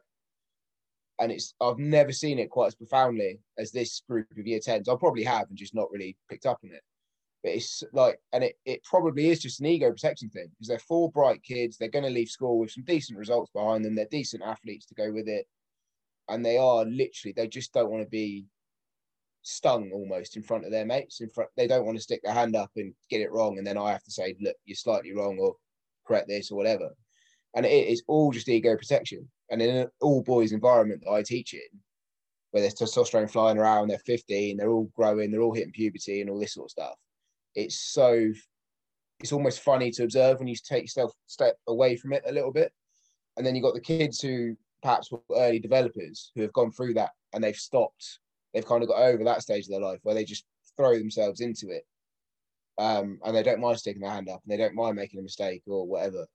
And 1.19 1.31
it's 1.31 1.53
I've 1.61 1.77
never 1.77 2.11
seen 2.11 2.39
it 2.39 2.49
quite 2.49 2.67
as 2.67 2.75
profoundly 2.75 3.39
as 3.57 3.71
this 3.71 4.01
group 4.09 4.27
of 4.37 4.47
year 4.47 4.59
tens. 4.59 4.87
I 4.89 4.95
probably 4.95 5.23
have 5.23 5.49
and 5.49 5.57
just 5.57 5.75
not 5.75 5.91
really 5.91 6.17
picked 6.29 6.45
up 6.45 6.59
on 6.63 6.71
it. 6.71 6.81
But 7.43 7.53
it's 7.53 7.83
like, 7.91 8.19
and 8.33 8.43
it, 8.43 8.55
it 8.65 8.83
probably 8.83 9.29
is 9.29 9.41
just 9.41 9.59
an 9.61 9.65
ego 9.65 9.89
protection 9.89 10.29
thing 10.29 10.49
because 10.49 10.67
they're 10.67 10.79
four 10.79 11.09
bright 11.11 11.41
kids. 11.41 11.77
They're 11.77 11.89
going 11.89 12.05
to 12.05 12.11
leave 12.11 12.29
school 12.29 12.59
with 12.59 12.71
some 12.71 12.83
decent 12.83 13.17
results 13.17 13.51
behind 13.51 13.83
them. 13.83 13.95
They're 13.95 14.05
decent 14.11 14.43
athletes 14.43 14.85
to 14.87 14.95
go 14.95 15.11
with 15.11 15.27
it. 15.27 15.47
And 16.29 16.45
they 16.45 16.57
are 16.57 16.85
literally, 16.85 17.33
they 17.35 17.47
just 17.47 17.73
don't 17.73 17.89
want 17.89 18.03
to 18.03 18.09
be 18.09 18.45
stung 19.41 19.89
almost 19.91 20.37
in 20.37 20.43
front 20.43 20.65
of 20.65 20.71
their 20.71 20.85
mates. 20.85 21.19
In 21.19 21.29
front, 21.29 21.49
they 21.57 21.65
don't 21.65 21.85
want 21.85 21.97
to 21.97 22.03
stick 22.03 22.21
their 22.23 22.33
hand 22.33 22.55
up 22.55 22.69
and 22.75 22.93
get 23.09 23.21
it 23.21 23.31
wrong. 23.31 23.57
And 23.57 23.65
then 23.65 23.77
I 23.77 23.91
have 23.91 24.03
to 24.03 24.11
say, 24.11 24.35
look, 24.39 24.55
you're 24.65 24.75
slightly 24.75 25.13
wrong 25.13 25.39
or 25.39 25.55
correct 26.05 26.27
this 26.27 26.51
or 26.51 26.55
whatever. 26.55 26.91
And 27.55 27.65
it 27.65 27.87
is 27.87 28.03
all 28.07 28.31
just 28.31 28.49
ego 28.49 28.77
protection. 28.77 29.27
And 29.49 29.63
in 29.63 29.75
an 29.75 29.87
all 29.99 30.21
boys 30.21 30.51
environment 30.51 31.01
that 31.03 31.11
I 31.11 31.23
teach 31.23 31.55
in, 31.55 31.79
where 32.51 32.61
there's 32.61 32.75
testosterone 32.75 33.31
flying 33.31 33.57
around, 33.57 33.87
they're 33.87 33.99
15, 33.99 34.57
they're 34.57 34.69
all 34.69 34.91
growing, 34.95 35.31
they're 35.31 35.41
all 35.41 35.55
hitting 35.55 35.71
puberty 35.71 36.21
and 36.21 36.29
all 36.29 36.39
this 36.39 36.53
sort 36.53 36.67
of 36.67 36.71
stuff 36.71 36.95
it's 37.55 37.79
so 37.79 38.31
it's 39.21 39.31
almost 39.31 39.61
funny 39.61 39.91
to 39.91 40.03
observe 40.03 40.39
when 40.39 40.47
you 40.47 40.55
take 40.55 40.83
yourself 40.83 41.13
step 41.27 41.55
away 41.67 41.95
from 41.95 42.13
it 42.13 42.23
a 42.25 42.31
little 42.31 42.51
bit. 42.51 42.71
And 43.37 43.45
then 43.45 43.55
you've 43.55 43.63
got 43.63 43.75
the 43.75 43.79
kids 43.79 44.19
who 44.19 44.55
perhaps 44.81 45.11
were 45.11 45.21
early 45.35 45.59
developers 45.59 46.31
who 46.35 46.41
have 46.41 46.53
gone 46.53 46.71
through 46.71 46.95
that 46.95 47.11
and 47.33 47.43
they've 47.43 47.55
stopped. 47.55 48.19
They've 48.53 48.65
kind 48.65 48.81
of 48.81 48.89
got 48.89 49.01
over 49.01 49.23
that 49.23 49.43
stage 49.43 49.65
of 49.65 49.71
their 49.71 49.79
life 49.79 49.99
where 50.03 50.15
they 50.15 50.25
just 50.25 50.45
throw 50.75 50.97
themselves 50.97 51.39
into 51.39 51.69
it. 51.69 51.85
Um, 52.77 53.19
and 53.23 53.35
they 53.35 53.43
don't 53.43 53.61
mind 53.61 53.77
sticking 53.77 54.01
their 54.01 54.11
hand 54.11 54.27
up 54.27 54.41
and 54.43 54.51
they 54.51 54.57
don't 54.57 54.75
mind 54.75 54.95
making 54.95 55.19
a 55.19 55.23
mistake 55.23 55.61
or 55.67 55.85
whatever. 55.85 56.25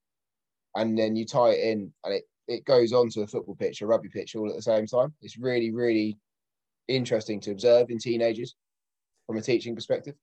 And 0.76 0.96
then 0.96 1.16
you 1.16 1.26
tie 1.26 1.50
it 1.50 1.64
in 1.64 1.92
and 2.04 2.14
it, 2.14 2.24
it 2.46 2.64
goes 2.64 2.92
on 2.92 3.08
to 3.10 3.22
a 3.22 3.26
football 3.26 3.56
pitch, 3.56 3.82
a 3.82 3.86
rugby 3.86 4.08
pitch 4.08 4.36
all 4.36 4.48
at 4.48 4.54
the 4.54 4.62
same 4.62 4.86
time. 4.86 5.12
It's 5.22 5.38
really, 5.38 5.72
really 5.72 6.18
interesting 6.86 7.40
to 7.40 7.50
observe 7.50 7.90
in 7.90 7.98
teenagers 7.98 8.54
from 9.26 9.38
a 9.38 9.42
teaching 9.42 9.74
perspective. 9.74 10.14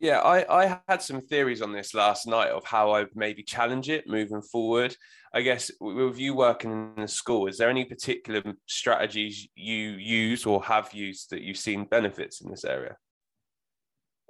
Yeah, 0.00 0.20
I, 0.20 0.64
I 0.64 0.80
had 0.88 1.02
some 1.02 1.20
theories 1.20 1.60
on 1.60 1.72
this 1.72 1.92
last 1.92 2.26
night 2.26 2.48
of 2.48 2.64
how 2.64 2.94
I 2.94 3.04
maybe 3.14 3.42
challenge 3.42 3.90
it 3.90 4.08
moving 4.08 4.40
forward. 4.40 4.96
I 5.34 5.42
guess 5.42 5.70
with 5.78 6.18
you 6.18 6.34
working 6.34 6.94
in 6.96 7.02
the 7.02 7.06
school, 7.06 7.46
is 7.46 7.58
there 7.58 7.68
any 7.68 7.84
particular 7.84 8.42
strategies 8.66 9.46
you 9.54 9.90
use 9.90 10.46
or 10.46 10.64
have 10.64 10.94
used 10.94 11.30
that 11.30 11.42
you've 11.42 11.58
seen 11.58 11.84
benefits 11.84 12.40
in 12.40 12.50
this 12.50 12.64
area? 12.64 12.96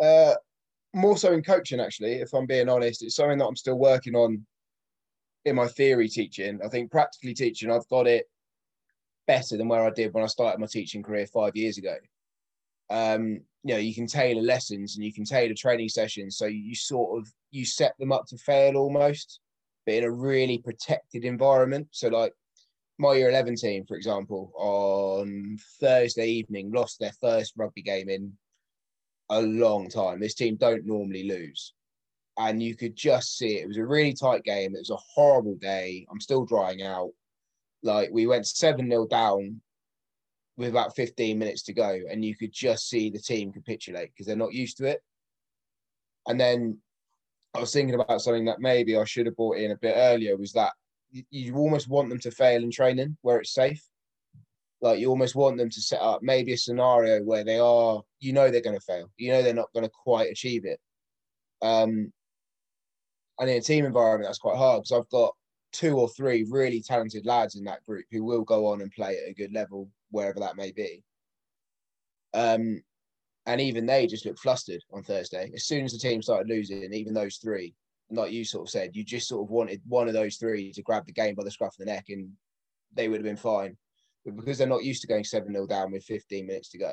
Uh, 0.03 0.35
more 0.93 1.17
so 1.17 1.33
in 1.33 1.43
coaching, 1.43 1.79
actually, 1.79 2.15
if 2.15 2.35
I'm 2.35 2.47
being 2.47 2.69
honest. 2.69 3.05
It's 3.05 3.15
something 3.15 3.39
that 3.39 3.47
I'm 3.47 3.55
still 3.55 3.79
working 3.79 4.17
on 4.17 4.45
in 5.45 5.55
my 5.55 5.69
theory 5.69 6.09
teaching. 6.09 6.59
I 6.65 6.69
think 6.69 6.91
practically 6.91 7.33
teaching, 7.33 7.71
I've 7.71 7.89
got 7.89 8.09
it 8.09 8.27
better 9.29 9.57
than 9.57 9.69
where 9.69 9.87
I 9.87 9.91
did 9.91 10.12
when 10.12 10.25
I 10.25 10.27
started 10.27 10.59
my 10.59 10.67
teaching 10.67 11.05
career 11.05 11.29
five 11.29 11.55
years 11.55 11.79
ago. 11.79 11.95
Um, 12.91 13.43
you 13.64 13.75
know 13.75 13.81
you 13.81 13.95
can 13.95 14.07
tailor 14.07 14.43
lessons 14.43 14.97
and 14.97 15.05
you 15.05 15.12
can 15.12 15.25
tailor 15.25 15.55
training 15.55 15.88
sessions. 15.88 16.37
So 16.37 16.47
you 16.47 16.75
sort 16.75 17.19
of 17.19 17.29
you 17.50 17.64
set 17.64 17.95
them 17.99 18.12
up 18.12 18.26
to 18.26 18.38
fail 18.38 18.76
almost 18.76 19.40
but 19.87 19.95
in 19.95 20.05
a 20.05 20.11
really 20.11 20.59
protected 20.59 21.25
environment. 21.25 21.88
So 21.90 22.09
like 22.09 22.33
my 22.99 23.14
year 23.14 23.31
11 23.31 23.57
team 23.57 23.85
for 23.87 23.97
example 23.97 24.52
on 24.57 25.57
thursday 25.81 26.26
evening 26.26 26.71
lost 26.71 27.00
their 27.00 27.12
first 27.19 27.55
rugby 27.57 27.83
game 27.83 28.09
in 28.09 28.33
a 29.31 29.40
long 29.40 29.88
time. 29.88 30.21
This 30.21 30.35
team 30.35 30.57
don't 30.57 30.87
normally 30.87 31.29
lose. 31.29 31.73
And 32.37 32.62
you 32.62 32.76
could 32.76 32.97
just 32.97 33.38
see 33.38 33.59
it. 33.59 33.62
it 33.62 33.69
was 33.69 33.76
a 33.76 33.85
really 33.85 34.12
tight 34.12 34.45
game. 34.45 34.75
It 34.75 34.81
was 34.81 34.90
a 34.90 34.97
horrible 34.97 35.57
day. 35.57 36.07
I'm 36.11 36.21
still 36.21 36.45
drying 36.45 36.83
out. 36.83 37.11
Like 37.83 38.11
we 38.12 38.26
went 38.26 38.47
7 38.47 38.88
0 38.88 39.07
down 39.07 39.61
with 40.57 40.69
about 40.69 40.95
15 40.95 41.38
minutes 41.38 41.62
to 41.62 41.73
go, 41.73 41.99
and 42.11 42.25
you 42.25 42.37
could 42.37 42.52
just 42.52 42.88
see 42.88 43.11
the 43.11 43.19
team 43.19 43.52
capitulate 43.52 44.11
because 44.12 44.26
they're 44.26 44.37
not 44.37 44.52
used 44.52 44.76
to 44.78 44.85
it. 44.85 45.00
And 46.26 46.38
then 46.38 46.78
I 47.54 47.61
was 47.61 47.73
thinking 47.73 47.99
about 47.99 48.21
something 48.21 48.45
that 48.45 48.61
maybe 48.61 48.97
I 48.97 49.04
should 49.04 49.26
have 49.26 49.37
brought 49.37 49.57
in 49.57 49.71
a 49.71 49.76
bit 49.76 49.95
earlier 49.97 50.37
was 50.37 50.52
that 50.52 50.73
you 51.30 51.57
almost 51.57 51.88
want 51.88 52.09
them 52.09 52.21
to 52.21 52.30
fail 52.30 52.62
in 52.62 52.71
training 52.71 53.16
where 53.23 53.38
it's 53.38 53.52
safe. 53.52 53.85
Like 54.80 54.99
you 54.99 55.09
almost 55.09 55.35
want 55.35 55.59
them 55.59 55.69
to 55.69 55.80
set 55.80 56.00
up 56.00 56.23
maybe 56.23 56.52
a 56.52 56.59
scenario 56.59 57.23
where 57.23 57.45
they 57.45 57.59
are, 57.59 58.02
you 58.21 58.33
know, 58.33 58.50
they're 58.50 58.61
going 58.61 58.78
to 58.78 58.85
fail. 58.85 59.11
You 59.16 59.33
know, 59.33 59.42
they're 59.42 59.52
not 59.52 59.73
going 59.75 59.85
to 59.85 59.90
quite 59.90 60.30
achieve 60.30 60.64
it. 60.64 60.80
Um, 61.61 62.12
and 63.38 63.50
in 63.50 63.59
a 63.59 63.61
team 63.61 63.85
environment, 63.85 64.28
that's 64.28 64.38
quite 64.38 64.57
hard 64.57 64.83
because 64.83 64.99
I've 64.99 65.11
got 65.11 65.35
two 65.73 65.99
or 65.99 66.09
three 66.09 66.47
really 66.49 66.80
talented 66.80 67.26
lads 67.26 67.57
in 67.57 67.64
that 67.64 67.85
group 67.85 68.04
who 68.11 68.25
will 68.25 68.42
go 68.42 68.66
on 68.66 68.80
and 68.80 68.90
play 68.92 69.19
at 69.19 69.30
a 69.30 69.35
good 69.35 69.52
level 69.52 69.88
wherever 70.11 70.40
that 70.40 70.57
may 70.57 70.73
be. 70.73 71.02
Um, 72.35 72.83
and 73.47 73.61
even 73.61 73.87
they 73.87 74.07
just 74.07 74.26
looked 74.26 74.38
flustered 74.38 74.83
on 74.93 75.02
Thursday. 75.02 75.50
As 75.55 75.64
soon 75.64 75.85
as 75.85 75.93
the 75.93 75.99
team 75.99 76.23
started 76.23 76.49
losing, 76.49 76.93
even 76.93 77.14
those 77.14 77.37
three, 77.37 77.75
like 78.11 78.33
you 78.33 78.45
sort 78.45 78.69
of 78.69 78.71
said, 78.71 78.95
you 78.95 79.05
just 79.05 79.29
sort 79.29 79.45
of 79.45 79.50
wanted 79.50 79.81
one 79.87 80.09
of 80.09 80.14
those 80.14 80.37
three 80.37 80.73
to 80.73 80.83
grab 80.83 81.07
the 81.07 81.12
game 81.12 81.35
by 81.35 81.45
the 81.45 81.50
scruff 81.50 81.75
of 81.75 81.79
the 81.79 81.93
neck 81.93 82.07
and 82.09 82.31
they 82.95 83.09
would 83.09 83.19
have 83.19 83.25
been 83.25 83.37
fine. 83.37 83.76
But 84.25 84.37
because 84.37 84.59
they're 84.59 84.67
not 84.67 84.85
used 84.85 85.00
to 85.02 85.09
going 85.09 85.25
7 85.25 85.50
0 85.50 85.67
down 85.67 85.93
with 85.93 86.05
15 86.05 86.47
minutes 86.47 86.71
to 86.71 86.79
go, 86.79 86.93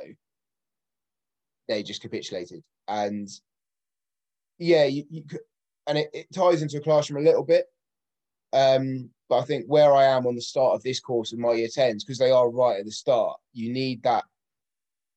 they 1.67 1.83
just 1.83 2.01
capitulated. 2.01 2.63
And 2.87 3.27
yeah, 4.57 4.85
you, 4.85 5.03
you 5.09 5.23
and 5.87 5.97
it, 5.97 6.09
it 6.13 6.27
ties 6.33 6.61
into 6.61 6.77
a 6.77 6.81
classroom 6.81 7.21
a 7.21 7.25
little 7.27 7.43
bit 7.43 7.65
um, 8.53 9.09
but 9.29 9.39
I 9.39 9.43
think 9.43 9.65
where 9.67 9.93
I 9.93 10.05
am 10.05 10.25
on 10.25 10.35
the 10.35 10.41
start 10.41 10.75
of 10.75 10.83
this 10.83 10.99
course 10.99 11.33
of 11.33 11.39
my 11.39 11.53
year 11.53 11.67
10s, 11.67 11.99
because 11.99 12.17
they 12.17 12.31
are 12.31 12.49
right 12.49 12.79
at 12.79 12.85
the 12.85 12.91
start, 12.91 13.37
you 13.53 13.71
need 13.71 14.03
that. 14.03 14.23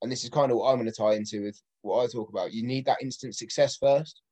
And 0.02 0.10
this 0.10 0.24
is 0.24 0.30
kind 0.30 0.50
of 0.50 0.58
what 0.58 0.70
I'm 0.70 0.78
going 0.78 0.90
to 0.90 0.96
tie 0.96 1.14
into 1.14 1.42
with 1.42 1.60
what 1.82 2.02
I 2.02 2.06
talk 2.06 2.28
about. 2.28 2.52
You 2.52 2.66
need 2.66 2.86
that 2.86 3.02
instant 3.02 3.36
success 3.36 3.76
first. 3.76 4.22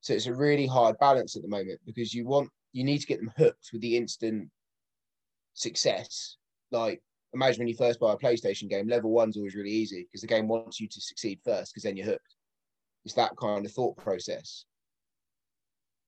So 0.00 0.14
it's 0.14 0.26
a 0.26 0.34
really 0.34 0.66
hard 0.66 0.98
balance 0.98 1.36
at 1.36 1.42
the 1.42 1.48
moment 1.48 1.80
because 1.84 2.14
you 2.14 2.26
want, 2.26 2.50
you 2.72 2.84
need 2.84 2.98
to 2.98 3.06
get 3.06 3.18
them 3.18 3.32
hooked 3.36 3.70
with 3.72 3.82
the 3.82 3.96
instant 3.96 4.48
success. 5.54 6.36
Like, 6.70 7.02
imagine 7.32 7.60
when 7.60 7.68
you 7.68 7.76
first 7.76 8.00
buy 8.00 8.12
a 8.12 8.16
PlayStation 8.16 8.68
game, 8.68 8.88
level 8.88 9.10
one's 9.10 9.36
always 9.36 9.54
really 9.54 9.70
easy 9.70 10.04
because 10.04 10.20
the 10.20 10.26
game 10.26 10.48
wants 10.48 10.80
you 10.80 10.88
to 10.88 11.00
succeed 11.00 11.40
first 11.44 11.72
because 11.72 11.82
then 11.82 11.96
you're 11.96 12.06
hooked. 12.06 12.36
It's 13.04 13.14
that 13.14 13.36
kind 13.36 13.66
of 13.66 13.72
thought 13.72 13.96
process. 13.96 14.64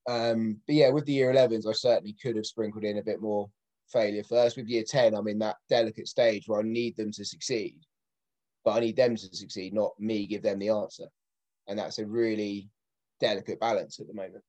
Um, 0.09 0.59
but 0.67 0.75
yeah, 0.75 0.89
with 0.89 1.05
the 1.05 1.13
year 1.13 1.33
11s, 1.33 1.67
I 1.67 1.73
certainly 1.73 2.15
could 2.21 2.35
have 2.35 2.45
sprinkled 2.45 2.83
in 2.83 2.97
a 2.97 3.03
bit 3.03 3.21
more 3.21 3.49
failure 3.91 4.23
first. 4.23 4.57
With 4.57 4.67
year 4.67 4.83
10, 4.87 5.13
I'm 5.13 5.27
in 5.27 5.39
that 5.39 5.57
delicate 5.69 6.07
stage 6.07 6.47
where 6.47 6.59
I 6.59 6.63
need 6.63 6.97
them 6.97 7.11
to 7.11 7.25
succeed, 7.25 7.79
but 8.65 8.71
I 8.71 8.79
need 8.79 8.95
them 8.95 9.15
to 9.15 9.35
succeed, 9.35 9.73
not 9.73 9.99
me 9.99 10.27
give 10.27 10.41
them 10.41 10.59
the 10.59 10.69
answer. 10.69 11.05
And 11.67 11.79
that's 11.79 11.99
a 11.99 12.05
really 12.05 12.69
delicate 13.19 13.59
balance 13.59 13.99
at 13.99 14.07
the 14.07 14.13
moment. 14.13 14.43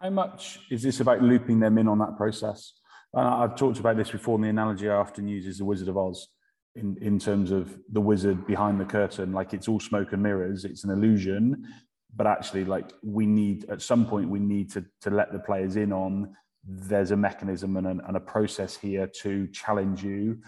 How 0.00 0.10
much 0.10 0.60
is 0.70 0.82
this 0.82 1.00
about 1.00 1.22
looping 1.22 1.60
them 1.60 1.76
in 1.76 1.88
on 1.88 1.98
that 1.98 2.16
process? 2.16 2.74
Uh, 3.14 3.20
I've 3.20 3.56
talked 3.56 3.80
about 3.80 3.96
this 3.96 4.10
before, 4.10 4.36
and 4.36 4.44
the 4.44 4.48
analogy 4.48 4.88
I 4.88 4.94
often 4.94 5.26
use 5.26 5.46
is 5.46 5.58
the 5.58 5.64
Wizard 5.64 5.88
of 5.88 5.98
Oz 5.98 6.28
in, 6.76 6.96
in 7.00 7.18
terms 7.18 7.50
of 7.50 7.76
the 7.90 8.00
wizard 8.00 8.46
behind 8.46 8.80
the 8.80 8.84
curtain. 8.84 9.32
Like 9.32 9.52
it's 9.52 9.68
all 9.68 9.80
smoke 9.80 10.12
and 10.12 10.22
mirrors, 10.22 10.64
it's 10.64 10.84
an 10.84 10.90
illusion 10.90 11.66
but 12.14 12.26
actually 12.26 12.64
like 12.64 12.92
we 13.02 13.26
need 13.26 13.68
at 13.70 13.80
some 13.80 14.06
point 14.06 14.28
we 14.28 14.40
need 14.40 14.70
to 14.70 14.84
to 15.00 15.10
let 15.10 15.32
the 15.32 15.38
players 15.38 15.76
in 15.76 15.92
on 15.92 16.34
there's 16.62 17.10
a 17.10 17.16
mechanism 17.16 17.76
and, 17.76 17.86
an, 17.86 18.00
and 18.06 18.16
a 18.16 18.20
process 18.20 18.76
here 18.76 19.06
to 19.06 19.46
challenge 19.48 20.02
you 20.02 20.38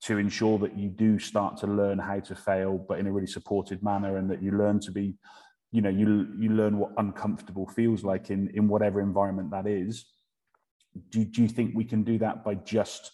to 0.00 0.16
ensure 0.16 0.58
that 0.58 0.78
you 0.78 0.88
do 0.88 1.18
start 1.18 1.56
to 1.56 1.66
learn 1.66 1.98
how 1.98 2.20
to 2.20 2.34
fail 2.34 2.78
but 2.88 2.98
in 2.98 3.06
a 3.06 3.12
really 3.12 3.26
supported 3.26 3.82
manner 3.82 4.16
and 4.16 4.30
that 4.30 4.42
you 4.42 4.52
learn 4.52 4.78
to 4.78 4.90
be 4.90 5.14
you 5.70 5.82
know 5.82 5.90
you 5.90 6.28
you 6.38 6.50
learn 6.50 6.78
what 6.78 6.92
uncomfortable 6.96 7.66
feels 7.66 8.02
like 8.02 8.30
in 8.30 8.48
in 8.54 8.68
whatever 8.68 9.00
environment 9.00 9.50
that 9.50 9.66
is. 9.66 10.06
Do, 11.10 11.24
do 11.24 11.42
you 11.42 11.48
think 11.48 11.74
we 11.74 11.84
can 11.84 12.02
do 12.02 12.18
that 12.18 12.42
by 12.42 12.54
just 12.54 13.12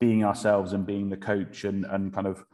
being 0.00 0.24
ourselves 0.24 0.72
and 0.72 0.84
being 0.84 1.08
the 1.08 1.16
coach 1.16 1.64
and 1.64 1.84
and 1.84 2.12
kind 2.12 2.26
of 2.26 2.44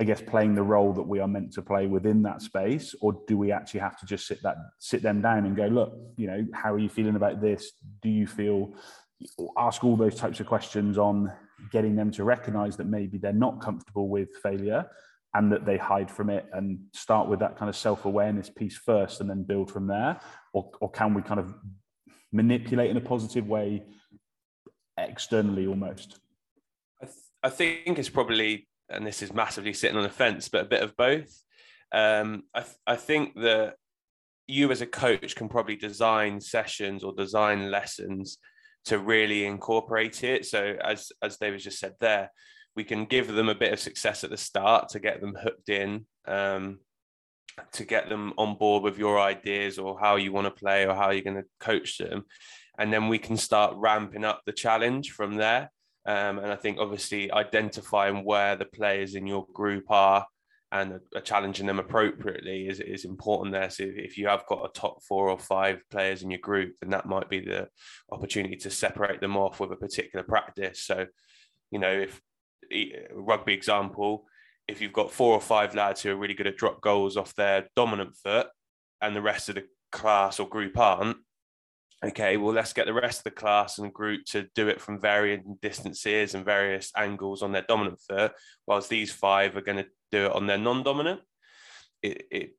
I 0.00 0.04
guess 0.04 0.22
playing 0.22 0.54
the 0.54 0.62
role 0.62 0.92
that 0.92 1.02
we 1.02 1.18
are 1.18 1.26
meant 1.26 1.52
to 1.54 1.62
play 1.62 1.86
within 1.86 2.22
that 2.22 2.40
space, 2.40 2.94
or 3.00 3.20
do 3.26 3.36
we 3.36 3.50
actually 3.50 3.80
have 3.80 3.98
to 3.98 4.06
just 4.06 4.26
sit 4.26 4.42
that 4.42 4.56
sit 4.78 5.02
them 5.02 5.20
down 5.20 5.44
and 5.44 5.56
go, 5.56 5.66
look, 5.66 5.92
you 6.16 6.28
know, 6.28 6.46
how 6.54 6.72
are 6.72 6.78
you 6.78 6.88
feeling 6.88 7.16
about 7.16 7.40
this? 7.40 7.72
Do 8.02 8.08
you 8.08 8.26
feel? 8.26 8.72
Ask 9.56 9.82
all 9.82 9.96
those 9.96 10.14
types 10.14 10.38
of 10.38 10.46
questions 10.46 10.96
on 10.96 11.32
getting 11.72 11.96
them 11.96 12.12
to 12.12 12.22
recognise 12.22 12.76
that 12.76 12.86
maybe 12.86 13.18
they're 13.18 13.32
not 13.32 13.60
comfortable 13.60 14.08
with 14.08 14.28
failure 14.42 14.88
and 15.34 15.52
that 15.52 15.66
they 15.66 15.76
hide 15.76 16.10
from 16.10 16.30
it 16.30 16.46
and 16.52 16.78
start 16.92 17.28
with 17.28 17.40
that 17.40 17.56
kind 17.56 17.68
of 17.68 17.76
self-awareness 17.76 18.50
piece 18.50 18.76
first 18.76 19.20
and 19.20 19.28
then 19.28 19.42
build 19.42 19.70
from 19.70 19.86
there 19.86 20.20
or, 20.54 20.70
or 20.80 20.90
can 20.90 21.14
we 21.14 21.20
kind 21.20 21.40
of 21.40 21.54
manipulate 22.32 22.90
in 22.90 22.96
a 22.96 23.00
positive 23.00 23.46
way 23.46 23.82
externally 24.96 25.66
almost 25.66 26.20
I, 27.02 27.06
th- 27.06 27.16
I 27.42 27.50
think 27.50 27.98
it's 27.98 28.08
probably 28.08 28.66
and 28.90 29.06
this 29.06 29.22
is 29.22 29.32
massively 29.32 29.72
sitting 29.72 29.96
on 29.96 30.02
the 30.02 30.08
fence, 30.08 30.48
but 30.48 30.62
a 30.62 30.68
bit 30.68 30.82
of 30.82 30.96
both. 30.96 31.30
Um, 31.92 32.44
I, 32.54 32.60
th- 32.60 32.76
I 32.86 32.96
think 32.96 33.34
that 33.40 33.74
you 34.46 34.70
as 34.70 34.80
a 34.80 34.86
coach 34.86 35.36
can 35.36 35.48
probably 35.48 35.76
design 35.76 36.40
sessions 36.40 37.04
or 37.04 37.12
design 37.14 37.70
lessons 37.70 38.38
to 38.86 38.98
really 38.98 39.44
incorporate 39.44 40.24
it. 40.24 40.46
So 40.46 40.76
as 40.82 41.12
as 41.22 41.36
David 41.36 41.60
just 41.60 41.78
said 41.78 41.94
there, 42.00 42.30
we 42.74 42.84
can 42.84 43.04
give 43.04 43.28
them 43.28 43.48
a 43.48 43.54
bit 43.54 43.72
of 43.72 43.80
success 43.80 44.24
at 44.24 44.30
the 44.30 44.36
start 44.36 44.88
to 44.90 45.00
get 45.00 45.20
them 45.20 45.34
hooked 45.34 45.68
in, 45.68 46.06
um, 46.26 46.78
to 47.72 47.84
get 47.84 48.08
them 48.08 48.32
on 48.38 48.56
board 48.56 48.82
with 48.82 48.98
your 48.98 49.18
ideas 49.20 49.78
or 49.78 49.98
how 49.98 50.16
you 50.16 50.32
want 50.32 50.46
to 50.46 50.62
play 50.62 50.86
or 50.86 50.94
how 50.94 51.10
you're 51.10 51.22
going 51.22 51.36
to 51.42 51.48
coach 51.60 51.98
them, 51.98 52.24
and 52.78 52.92
then 52.92 53.08
we 53.08 53.18
can 53.18 53.36
start 53.36 53.74
ramping 53.76 54.24
up 54.24 54.42
the 54.46 54.52
challenge 54.52 55.10
from 55.10 55.34
there. 55.34 55.70
Um, 56.06 56.38
and 56.38 56.50
I 56.50 56.56
think 56.56 56.78
obviously 56.78 57.30
identifying 57.30 58.24
where 58.24 58.56
the 58.56 58.64
players 58.64 59.14
in 59.14 59.26
your 59.26 59.46
group 59.52 59.90
are 59.90 60.26
and 60.70 61.00
challenging 61.24 61.66
them 61.66 61.78
appropriately 61.78 62.68
is, 62.68 62.80
is 62.80 63.04
important 63.04 63.52
there. 63.52 63.70
So 63.70 63.84
if 63.86 64.18
you 64.18 64.28
have 64.28 64.46
got 64.46 64.64
a 64.64 64.78
top 64.78 65.02
four 65.02 65.30
or 65.30 65.38
five 65.38 65.80
players 65.90 66.22
in 66.22 66.30
your 66.30 66.40
group, 66.40 66.76
then 66.80 66.90
that 66.90 67.06
might 67.06 67.28
be 67.28 67.40
the 67.40 67.68
opportunity 68.12 68.56
to 68.56 68.70
separate 68.70 69.20
them 69.20 69.36
off 69.36 69.60
with 69.60 69.72
a 69.72 69.76
particular 69.76 70.22
practice. 70.22 70.82
So, 70.84 71.06
you 71.70 71.78
know, 71.78 71.90
if 71.90 72.20
rugby 73.12 73.54
example, 73.54 74.26
if 74.66 74.82
you've 74.82 74.92
got 74.92 75.10
four 75.10 75.32
or 75.32 75.40
five 75.40 75.74
lads 75.74 76.02
who 76.02 76.10
are 76.10 76.16
really 76.16 76.34
good 76.34 76.46
at 76.46 76.58
drop 76.58 76.82
goals 76.82 77.16
off 77.16 77.34
their 77.34 77.68
dominant 77.74 78.14
foot 78.16 78.48
and 79.00 79.16
the 79.16 79.22
rest 79.22 79.48
of 79.48 79.54
the 79.54 79.64
class 79.90 80.38
or 80.38 80.48
group 80.48 80.76
aren't, 80.78 81.16
okay, 82.04 82.36
well, 82.36 82.54
let's 82.54 82.72
get 82.72 82.86
the 82.86 82.92
rest 82.92 83.20
of 83.20 83.24
the 83.24 83.30
class 83.30 83.78
and 83.78 83.92
group 83.92 84.24
to 84.26 84.46
do 84.54 84.68
it 84.68 84.80
from 84.80 85.00
varying 85.00 85.58
distances 85.60 86.34
and 86.34 86.44
various 86.44 86.92
angles 86.96 87.42
on 87.42 87.52
their 87.52 87.64
dominant 87.68 88.00
foot, 88.08 88.32
whilst 88.66 88.88
these 88.88 89.12
five 89.12 89.56
are 89.56 89.62
going 89.62 89.78
to 89.78 89.86
do 90.12 90.26
it 90.26 90.32
on 90.32 90.46
their 90.46 90.58
non-dominant. 90.58 91.20
It, 92.02 92.22
it 92.30 92.50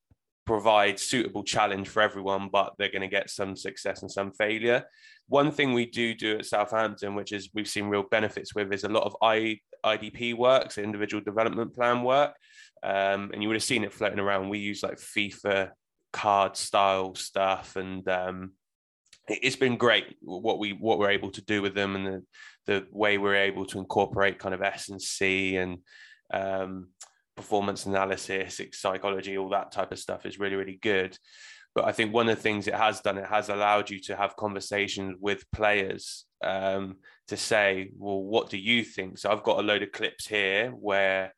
provides 0.45 1.03
suitable 1.03 1.43
challenge 1.43 1.87
for 1.87 2.01
everyone, 2.01 2.49
but 2.51 2.73
they're 2.77 2.91
going 2.91 3.01
to 3.01 3.07
get 3.07 3.29
some 3.29 3.55
success 3.55 4.01
and 4.01 4.11
some 4.11 4.31
failure. 4.33 4.83
One 5.27 5.51
thing 5.51 5.73
we 5.73 5.85
do 5.85 6.13
do 6.15 6.39
at 6.39 6.45
Southampton, 6.45 7.15
which 7.15 7.31
is 7.31 7.49
we've 7.53 7.67
seen 7.67 7.85
real 7.85 8.03
benefits 8.09 8.55
with, 8.55 8.73
is 8.73 8.83
a 8.83 8.89
lot 8.89 9.03
of 9.03 9.15
I, 9.21 9.59
IDP 9.85 10.35
work, 10.35 10.71
so 10.71 10.81
individual 10.81 11.23
development 11.23 11.75
plan 11.75 12.03
work. 12.03 12.33
Um, 12.81 13.29
and 13.31 13.41
you 13.41 13.47
would 13.47 13.55
have 13.55 13.63
seen 13.63 13.83
it 13.83 13.93
floating 13.93 14.19
around. 14.19 14.49
We 14.49 14.59
use 14.59 14.83
like 14.83 14.97
FIFA 14.97 15.71
card 16.11 16.57
style 16.57 17.13
stuff 17.15 17.75
and 17.75 18.07
um, 18.09 18.53
it's 19.29 19.55
been 19.55 19.77
great 19.77 20.17
what 20.21 20.59
we 20.59 20.73
what 20.73 20.99
we're 20.99 21.11
able 21.11 21.31
to 21.31 21.41
do 21.41 21.61
with 21.61 21.75
them 21.75 21.95
and 21.95 22.05
the 22.05 22.23
the 22.65 22.87
way 22.91 23.17
we're 23.17 23.35
able 23.35 23.65
to 23.65 23.79
incorporate 23.79 24.39
kind 24.39 24.53
of 24.53 24.61
S 24.61 24.89
and 24.89 25.01
C 25.01 25.57
and 25.57 25.79
um, 26.31 26.89
performance 27.35 27.85
analysis, 27.85 28.61
psychology, 28.73 29.37
all 29.37 29.49
that 29.49 29.71
type 29.71 29.91
of 29.91 29.99
stuff 29.99 30.25
is 30.25 30.39
really 30.39 30.55
really 30.55 30.79
good. 30.81 31.17
But 31.75 31.85
I 31.85 31.91
think 31.91 32.13
one 32.13 32.27
of 32.27 32.35
the 32.35 32.41
things 32.41 32.67
it 32.67 32.73
has 32.73 32.99
done, 33.01 33.17
it 33.17 33.27
has 33.27 33.49
allowed 33.49 33.89
you 33.89 33.99
to 34.01 34.15
have 34.15 34.35
conversations 34.35 35.17
with 35.19 35.49
players 35.51 36.25
um, 36.43 36.97
to 37.27 37.37
say, 37.37 37.91
well, 37.95 38.23
what 38.23 38.49
do 38.49 38.57
you 38.57 38.83
think? 38.83 39.19
So 39.19 39.29
I've 39.29 39.43
got 39.43 39.59
a 39.59 39.63
load 39.63 39.83
of 39.83 39.91
clips 39.91 40.27
here 40.27 40.71
where 40.71 41.33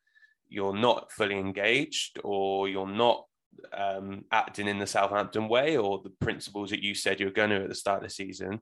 you're 0.48 0.76
not 0.76 1.12
fully 1.12 1.38
engaged 1.38 2.18
or 2.24 2.68
you're 2.68 2.88
not 2.88 3.24
um, 3.72 4.24
acting 4.30 4.68
in 4.68 4.78
the 4.78 4.86
Southampton 4.86 5.48
way 5.48 5.76
or 5.76 6.00
the 6.02 6.10
principles 6.20 6.70
that 6.70 6.82
you 6.82 6.94
said 6.94 7.20
you 7.20 7.26
were 7.26 7.32
going 7.32 7.50
to 7.50 7.62
at 7.62 7.68
the 7.68 7.74
start 7.74 8.02
of 8.02 8.08
the 8.08 8.14
season, 8.14 8.60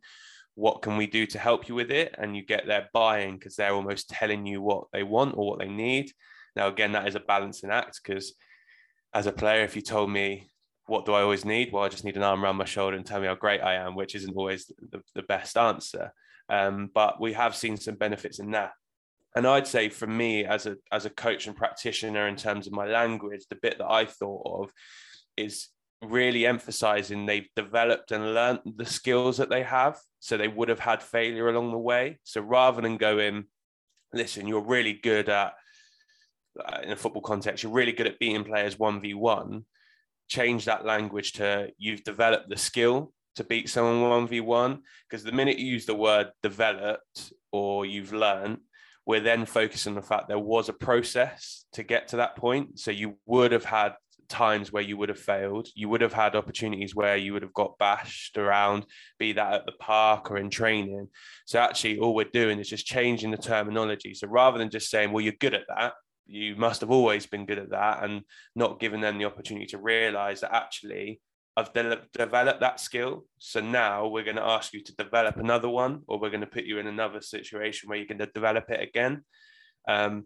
what 0.54 0.82
can 0.82 0.96
we 0.96 1.06
do 1.06 1.26
to 1.26 1.38
help 1.38 1.68
you 1.68 1.74
with 1.74 1.90
it? 1.90 2.14
And 2.18 2.36
you 2.36 2.44
get 2.44 2.66
their 2.66 2.88
buy-in 2.92 3.34
because 3.34 3.56
they're 3.56 3.74
almost 3.74 4.10
telling 4.10 4.46
you 4.46 4.60
what 4.60 4.84
they 4.92 5.02
want 5.02 5.36
or 5.36 5.48
what 5.48 5.58
they 5.58 5.68
need. 5.68 6.12
Now, 6.56 6.68
again, 6.68 6.92
that 6.92 7.08
is 7.08 7.14
a 7.14 7.20
balancing 7.20 7.70
act 7.70 8.00
because 8.02 8.34
as 9.14 9.26
a 9.26 9.32
player, 9.32 9.62
if 9.62 9.76
you 9.76 9.82
told 9.82 10.10
me 10.10 10.50
what 10.90 11.06
do 11.06 11.12
I 11.12 11.22
always 11.22 11.44
need? 11.44 11.72
Well, 11.72 11.84
I 11.84 11.88
just 11.88 12.04
need 12.04 12.16
an 12.16 12.24
arm 12.24 12.42
around 12.42 12.56
my 12.56 12.64
shoulder 12.64 12.96
and 12.96 13.06
tell 13.06 13.20
me 13.20 13.28
how 13.28 13.36
great 13.36 13.62
I 13.62 13.74
am, 13.74 13.94
which 13.94 14.16
isn't 14.16 14.36
always 14.36 14.66
the, 14.66 15.00
the 15.14 15.22
best 15.22 15.56
answer. 15.56 16.12
Um, 16.48 16.90
but 16.92 17.20
we 17.20 17.32
have 17.34 17.54
seen 17.54 17.76
some 17.76 17.94
benefits 17.94 18.40
in 18.40 18.50
that. 18.50 18.72
And 19.36 19.46
I'd 19.46 19.66
say 19.66 19.88
for 19.88 20.06
me 20.06 20.44
as 20.44 20.66
a 20.66 20.76
as 20.90 21.04
a 21.04 21.10
coach 21.10 21.46
and 21.46 21.56
practitioner 21.56 22.26
in 22.26 22.36
terms 22.36 22.66
of 22.66 22.72
my 22.72 22.86
language, 22.86 23.44
the 23.48 23.58
bit 23.62 23.78
that 23.78 23.90
I 23.90 24.04
thought 24.04 24.62
of 24.62 24.72
is 25.36 25.68
really 26.02 26.46
emphasizing 26.46 27.26
they've 27.26 27.48
developed 27.54 28.10
and 28.10 28.34
learned 28.34 28.60
the 28.76 28.86
skills 28.86 29.36
that 29.36 29.50
they 29.50 29.62
have. 29.62 29.98
So 30.18 30.36
they 30.36 30.48
would 30.48 30.68
have 30.68 30.80
had 30.80 31.02
failure 31.02 31.48
along 31.48 31.70
the 31.70 31.78
way. 31.78 32.18
So 32.24 32.40
rather 32.40 32.80
than 32.80 32.96
going, 32.96 33.44
listen, 34.12 34.48
you're 34.48 34.66
really 34.66 34.94
good 34.94 35.28
at 35.28 35.52
uh, 36.58 36.78
in 36.82 36.90
a 36.90 36.96
football 36.96 37.22
context, 37.22 37.62
you're 37.62 37.72
really 37.72 37.92
good 37.92 38.08
at 38.08 38.18
beating 38.18 38.44
players 38.44 38.76
1v1 38.76 39.62
change 40.30 40.64
that 40.64 40.86
language 40.86 41.32
to 41.32 41.68
you've 41.76 42.04
developed 42.04 42.48
the 42.48 42.56
skill 42.56 43.12
to 43.34 43.44
beat 43.44 43.68
someone 43.68 44.28
1v1 44.28 44.78
because 45.08 45.24
the 45.24 45.32
minute 45.32 45.58
you 45.58 45.66
use 45.66 45.86
the 45.86 45.94
word 45.94 46.30
developed 46.42 47.32
or 47.50 47.84
you've 47.84 48.12
learned 48.12 48.58
we're 49.10 49.20
then 49.20 49.44
focusing 49.44 49.90
on 49.90 49.96
the 49.96 50.06
fact 50.06 50.28
there 50.28 50.38
was 50.38 50.68
a 50.68 50.72
process 50.72 51.64
to 51.72 51.82
get 51.82 52.08
to 52.08 52.18
that 52.18 52.36
point. 52.36 52.78
So 52.78 52.92
you 52.92 53.18
would 53.26 53.50
have 53.50 53.64
had 53.64 53.94
times 54.28 54.72
where 54.72 54.84
you 54.84 54.96
would 54.96 55.08
have 55.08 55.18
failed. 55.18 55.66
You 55.74 55.88
would 55.88 56.00
have 56.00 56.12
had 56.12 56.36
opportunities 56.36 56.94
where 56.94 57.16
you 57.16 57.32
would 57.32 57.42
have 57.42 57.52
got 57.52 57.76
bashed 57.78 58.38
around 58.38 58.86
be 59.18 59.32
that 59.32 59.52
at 59.52 59.66
the 59.66 59.72
park 59.72 60.30
or 60.30 60.36
in 60.36 60.48
training. 60.48 61.08
So 61.44 61.58
actually 61.58 61.98
all 61.98 62.14
we're 62.14 62.26
doing 62.32 62.60
is 62.60 62.68
just 62.68 62.86
changing 62.86 63.32
the 63.32 63.36
terminology. 63.36 64.14
So 64.14 64.28
rather 64.28 64.58
than 64.58 64.70
just 64.70 64.90
saying 64.90 65.10
well 65.10 65.24
you're 65.24 65.32
good 65.32 65.54
at 65.54 65.66
that 65.68 65.94
you 66.26 66.54
must 66.54 66.80
have 66.80 66.92
always 66.92 67.26
been 67.26 67.44
good 67.44 67.58
at 67.58 67.70
that 67.70 68.04
and 68.04 68.22
not 68.54 68.78
given 68.78 69.00
them 69.00 69.18
the 69.18 69.24
opportunity 69.24 69.66
to 69.66 69.78
realize 69.78 70.40
that 70.40 70.54
actually 70.54 71.20
I've 71.60 71.72
de- 71.72 72.02
developed 72.12 72.60
that 72.60 72.80
skill. 72.80 73.24
So 73.38 73.60
now 73.60 74.08
we're 74.08 74.24
going 74.24 74.36
to 74.36 74.42
ask 74.42 74.72
you 74.72 74.82
to 74.82 74.96
develop 74.96 75.36
another 75.36 75.68
one, 75.68 76.02
or 76.08 76.18
we're 76.18 76.30
going 76.30 76.40
to 76.40 76.46
put 76.46 76.64
you 76.64 76.78
in 76.78 76.86
another 76.86 77.20
situation 77.20 77.88
where 77.88 77.98
you 77.98 78.06
can 78.06 78.18
develop 78.34 78.70
it 78.70 78.80
again. 78.80 79.24
Um, 79.86 80.24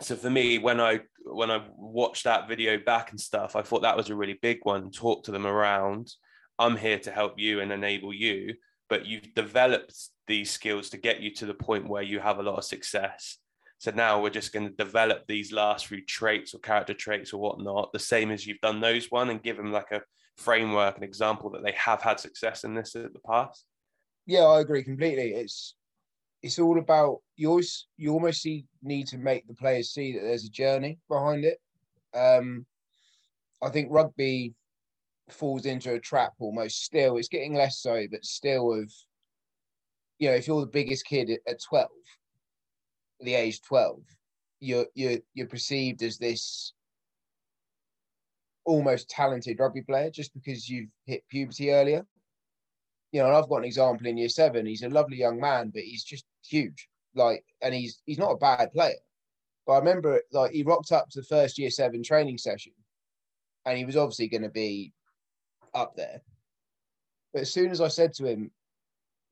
so 0.00 0.16
for 0.16 0.30
me, 0.30 0.58
when 0.58 0.80
I 0.80 1.00
when 1.24 1.50
I 1.50 1.64
watched 1.76 2.24
that 2.24 2.48
video 2.48 2.78
back 2.78 3.10
and 3.10 3.20
stuff, 3.20 3.54
I 3.54 3.62
thought 3.62 3.82
that 3.82 3.96
was 3.96 4.10
a 4.10 4.16
really 4.16 4.38
big 4.40 4.60
one. 4.62 4.90
Talk 4.90 5.24
to 5.24 5.32
them 5.32 5.46
around. 5.46 6.12
I'm 6.58 6.76
here 6.76 6.98
to 7.00 7.10
help 7.10 7.38
you 7.38 7.60
and 7.60 7.72
enable 7.72 8.12
you, 8.14 8.54
but 8.88 9.06
you've 9.06 9.34
developed 9.34 9.94
these 10.26 10.50
skills 10.50 10.90
to 10.90 10.98
get 10.98 11.20
you 11.20 11.32
to 11.34 11.46
the 11.46 11.54
point 11.54 11.88
where 11.88 12.02
you 12.02 12.20
have 12.20 12.38
a 12.38 12.42
lot 12.42 12.58
of 12.58 12.64
success. 12.64 13.38
So 13.78 13.90
now 13.90 14.22
we're 14.22 14.30
just 14.30 14.52
going 14.52 14.68
to 14.68 14.84
develop 14.84 15.26
these 15.26 15.50
last 15.50 15.88
few 15.88 16.04
traits 16.04 16.54
or 16.54 16.58
character 16.60 16.94
traits 16.94 17.32
or 17.32 17.40
whatnot, 17.40 17.92
the 17.92 17.98
same 17.98 18.30
as 18.30 18.46
you've 18.46 18.60
done 18.60 18.80
those 18.80 19.10
one, 19.10 19.30
and 19.30 19.42
give 19.42 19.56
them 19.56 19.72
like 19.72 19.90
a 19.90 20.02
framework, 20.36 20.96
and 20.96 21.04
example 21.04 21.50
that 21.50 21.62
they 21.62 21.72
have 21.72 22.02
had 22.02 22.20
success 22.20 22.64
in 22.64 22.74
this 22.74 22.94
in 22.94 23.10
the 23.12 23.20
past. 23.26 23.64
Yeah, 24.26 24.44
I 24.44 24.60
agree 24.60 24.82
completely. 24.82 25.34
It's 25.34 25.74
it's 26.42 26.58
all 26.58 26.78
about 26.78 27.18
you 27.36 27.50
always 27.50 27.86
you 27.96 28.12
almost 28.12 28.42
see, 28.42 28.66
need 28.82 29.06
to 29.08 29.18
make 29.18 29.46
the 29.46 29.54
players 29.54 29.90
see 29.90 30.12
that 30.12 30.22
there's 30.22 30.44
a 30.44 30.50
journey 30.50 30.98
behind 31.08 31.44
it. 31.44 31.58
Um, 32.14 32.66
I 33.62 33.70
think 33.70 33.88
rugby 33.90 34.54
falls 35.30 35.66
into 35.66 35.94
a 35.94 36.00
trap 36.00 36.32
almost 36.38 36.84
still. 36.84 37.16
It's 37.16 37.28
getting 37.28 37.54
less 37.54 37.78
so, 37.78 38.06
but 38.10 38.24
still 38.24 38.72
of 38.72 38.92
you 40.18 40.28
know, 40.28 40.34
if 40.34 40.46
you're 40.46 40.60
the 40.60 40.66
biggest 40.66 41.04
kid 41.04 41.30
at, 41.30 41.40
at 41.48 41.60
12, 41.62 41.88
the 43.20 43.34
age 43.34 43.60
12 43.62 43.98
you're 44.62 44.86
you're 44.94 45.18
you're 45.34 45.48
perceived 45.48 46.02
as 46.02 46.18
this 46.18 46.72
almost 48.64 49.08
talented 49.08 49.58
rugby 49.58 49.82
player 49.82 50.10
just 50.10 50.32
because 50.34 50.68
you've 50.68 50.88
hit 51.06 51.22
puberty 51.28 51.70
earlier 51.70 52.04
you 53.10 53.20
know 53.20 53.26
and 53.26 53.36
i've 53.36 53.48
got 53.48 53.58
an 53.58 53.64
example 53.64 54.06
in 54.06 54.16
year 54.16 54.28
seven 54.28 54.66
he's 54.66 54.82
a 54.82 54.88
lovely 54.88 55.16
young 55.16 55.40
man 55.40 55.70
but 55.72 55.82
he's 55.82 56.04
just 56.04 56.24
huge 56.44 56.88
like 57.14 57.44
and 57.60 57.74
he's 57.74 58.00
he's 58.04 58.18
not 58.18 58.30
a 58.30 58.36
bad 58.36 58.72
player 58.72 58.94
but 59.66 59.74
i 59.74 59.78
remember 59.78 60.20
like 60.32 60.52
he 60.52 60.62
rocked 60.62 60.92
up 60.92 61.08
to 61.08 61.20
the 61.20 61.26
first 61.26 61.58
year 61.58 61.70
seven 61.70 62.02
training 62.02 62.38
session 62.38 62.72
and 63.66 63.76
he 63.76 63.84
was 63.84 63.96
obviously 63.96 64.28
going 64.28 64.42
to 64.42 64.48
be 64.48 64.92
up 65.74 65.96
there 65.96 66.20
but 67.32 67.42
as 67.42 67.52
soon 67.52 67.70
as 67.70 67.80
i 67.80 67.88
said 67.88 68.12
to 68.12 68.26
him 68.26 68.50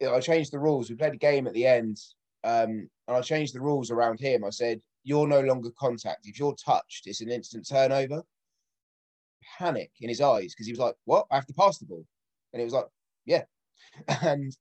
you 0.00 0.06
know, 0.06 0.14
i 0.14 0.20
changed 0.20 0.52
the 0.52 0.58
rules 0.58 0.90
we 0.90 0.96
played 0.96 1.14
a 1.14 1.18
game 1.18 1.46
at 1.46 1.54
the 1.54 1.66
end 1.66 1.98
um, 2.44 2.88
and 3.08 3.16
I 3.16 3.20
changed 3.20 3.54
the 3.54 3.60
rules 3.60 3.90
around 3.90 4.20
him. 4.20 4.44
I 4.44 4.50
said, 4.50 4.80
You're 5.04 5.28
no 5.28 5.40
longer 5.40 5.70
contact. 5.78 6.26
If 6.26 6.38
you're 6.38 6.54
touched, 6.54 7.06
it's 7.06 7.20
an 7.20 7.30
instant 7.30 7.68
turnover. 7.68 8.22
Panic 9.59 9.90
in 10.00 10.09
his 10.09 10.20
eyes 10.20 10.55
because 10.55 10.66
he 10.66 10.72
was 10.72 10.81
like, 10.81 10.94
What? 11.05 11.26
I 11.31 11.37
have 11.37 11.46
to 11.46 11.55
pass 11.55 11.79
the 11.79 11.87
ball. 11.87 12.05
And 12.53 12.61
it 12.61 12.64
was 12.64 12.74
like, 12.74 12.87
Yeah. 13.24 13.44
And 14.22 14.57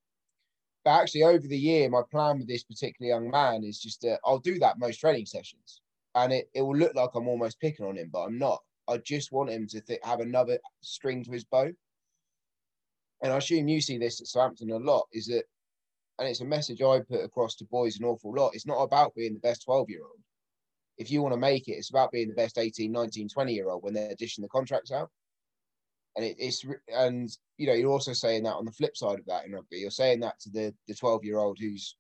but 0.85 0.91
actually, 1.01 1.23
over 1.23 1.45
the 1.45 1.57
year, 1.57 1.89
my 1.89 2.01
plan 2.09 2.37
with 2.39 2.47
this 2.47 2.63
particular 2.63 3.09
young 3.09 3.29
man 3.29 3.63
is 3.63 3.79
just 3.79 4.01
that 4.01 4.19
I'll 4.25 4.39
do 4.39 4.59
that 4.59 4.79
most 4.79 4.99
training 4.99 5.25
sessions. 5.25 5.81
And 6.15 6.31
it, 6.31 6.49
it 6.53 6.61
will 6.61 6.77
look 6.77 6.95
like 6.95 7.09
I'm 7.13 7.27
almost 7.27 7.59
picking 7.59 7.85
on 7.85 7.97
him, 7.97 8.09
but 8.11 8.23
I'm 8.23 8.37
not. 8.37 8.59
I 8.87 8.97
just 8.97 9.31
want 9.31 9.51
him 9.51 9.67
to 9.67 9.81
th- 9.81 9.99
have 10.03 10.21
another 10.21 10.57
string 10.81 11.23
to 11.25 11.31
his 11.31 11.43
bow. 11.43 11.69
And 13.21 13.33
I 13.33 13.37
assume 13.37 13.67
you 13.67 13.81
see 13.81 13.97
this 13.97 14.21
at 14.21 14.27
Southampton 14.27 14.71
a 14.71 14.77
lot 14.77 15.05
is 15.11 15.27
that 15.27 15.43
and 16.19 16.27
it's 16.27 16.41
a 16.41 16.45
message 16.45 16.81
I 16.81 16.99
put 16.99 17.23
across 17.23 17.55
to 17.55 17.65
boys 17.65 17.97
an 17.97 18.05
awful 18.05 18.33
lot. 18.33 18.51
It's 18.53 18.65
not 18.65 18.81
about 18.81 19.15
being 19.15 19.33
the 19.33 19.39
best 19.39 19.63
12 19.63 19.89
year 19.89 20.01
old. 20.03 20.19
If 20.99 21.09
you 21.09 21.21
want 21.21 21.33
to 21.33 21.39
make 21.39 21.67
it, 21.67 21.73
it's 21.73 21.89
about 21.89 22.11
being 22.11 22.27
the 22.27 22.35
best 22.35 22.57
18, 22.57 22.91
19, 22.91 23.29
20 23.29 23.53
year 23.53 23.69
old 23.69 23.83
when 23.83 23.93
they're 23.93 24.15
dishing 24.15 24.41
the 24.41 24.49
contracts 24.49 24.91
out. 24.91 25.09
And 26.15 26.25
it, 26.25 26.35
it's, 26.37 26.65
and 26.93 27.29
you 27.57 27.67
know, 27.67 27.73
you're 27.73 27.91
also 27.91 28.13
saying 28.13 28.43
that 28.43 28.55
on 28.55 28.65
the 28.65 28.71
flip 28.71 28.97
side 28.97 29.19
of 29.19 29.25
that 29.25 29.45
in 29.45 29.53
rugby, 29.53 29.77
you're 29.77 29.91
saying 29.91 30.19
that 30.19 30.39
to 30.41 30.49
the, 30.49 30.73
the 30.87 30.93
12 30.93 31.23
year 31.23 31.39
old 31.39 31.57
who's 31.59 31.95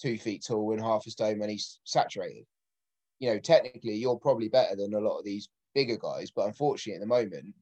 two 0.00 0.18
feet 0.18 0.44
tall 0.46 0.72
and 0.72 0.82
half 0.82 1.06
a 1.06 1.10
stone 1.10 1.38
when 1.38 1.48
he's 1.48 1.80
saturated. 1.84 2.44
You 3.20 3.30
know, 3.30 3.38
technically, 3.38 3.94
you're 3.94 4.18
probably 4.18 4.48
better 4.48 4.76
than 4.76 4.94
a 4.94 5.00
lot 5.00 5.18
of 5.18 5.24
these 5.24 5.48
bigger 5.74 5.96
guys, 5.96 6.30
but 6.30 6.46
unfortunately, 6.46 6.96
at 6.96 7.00
the 7.00 7.06
moment, 7.06 7.54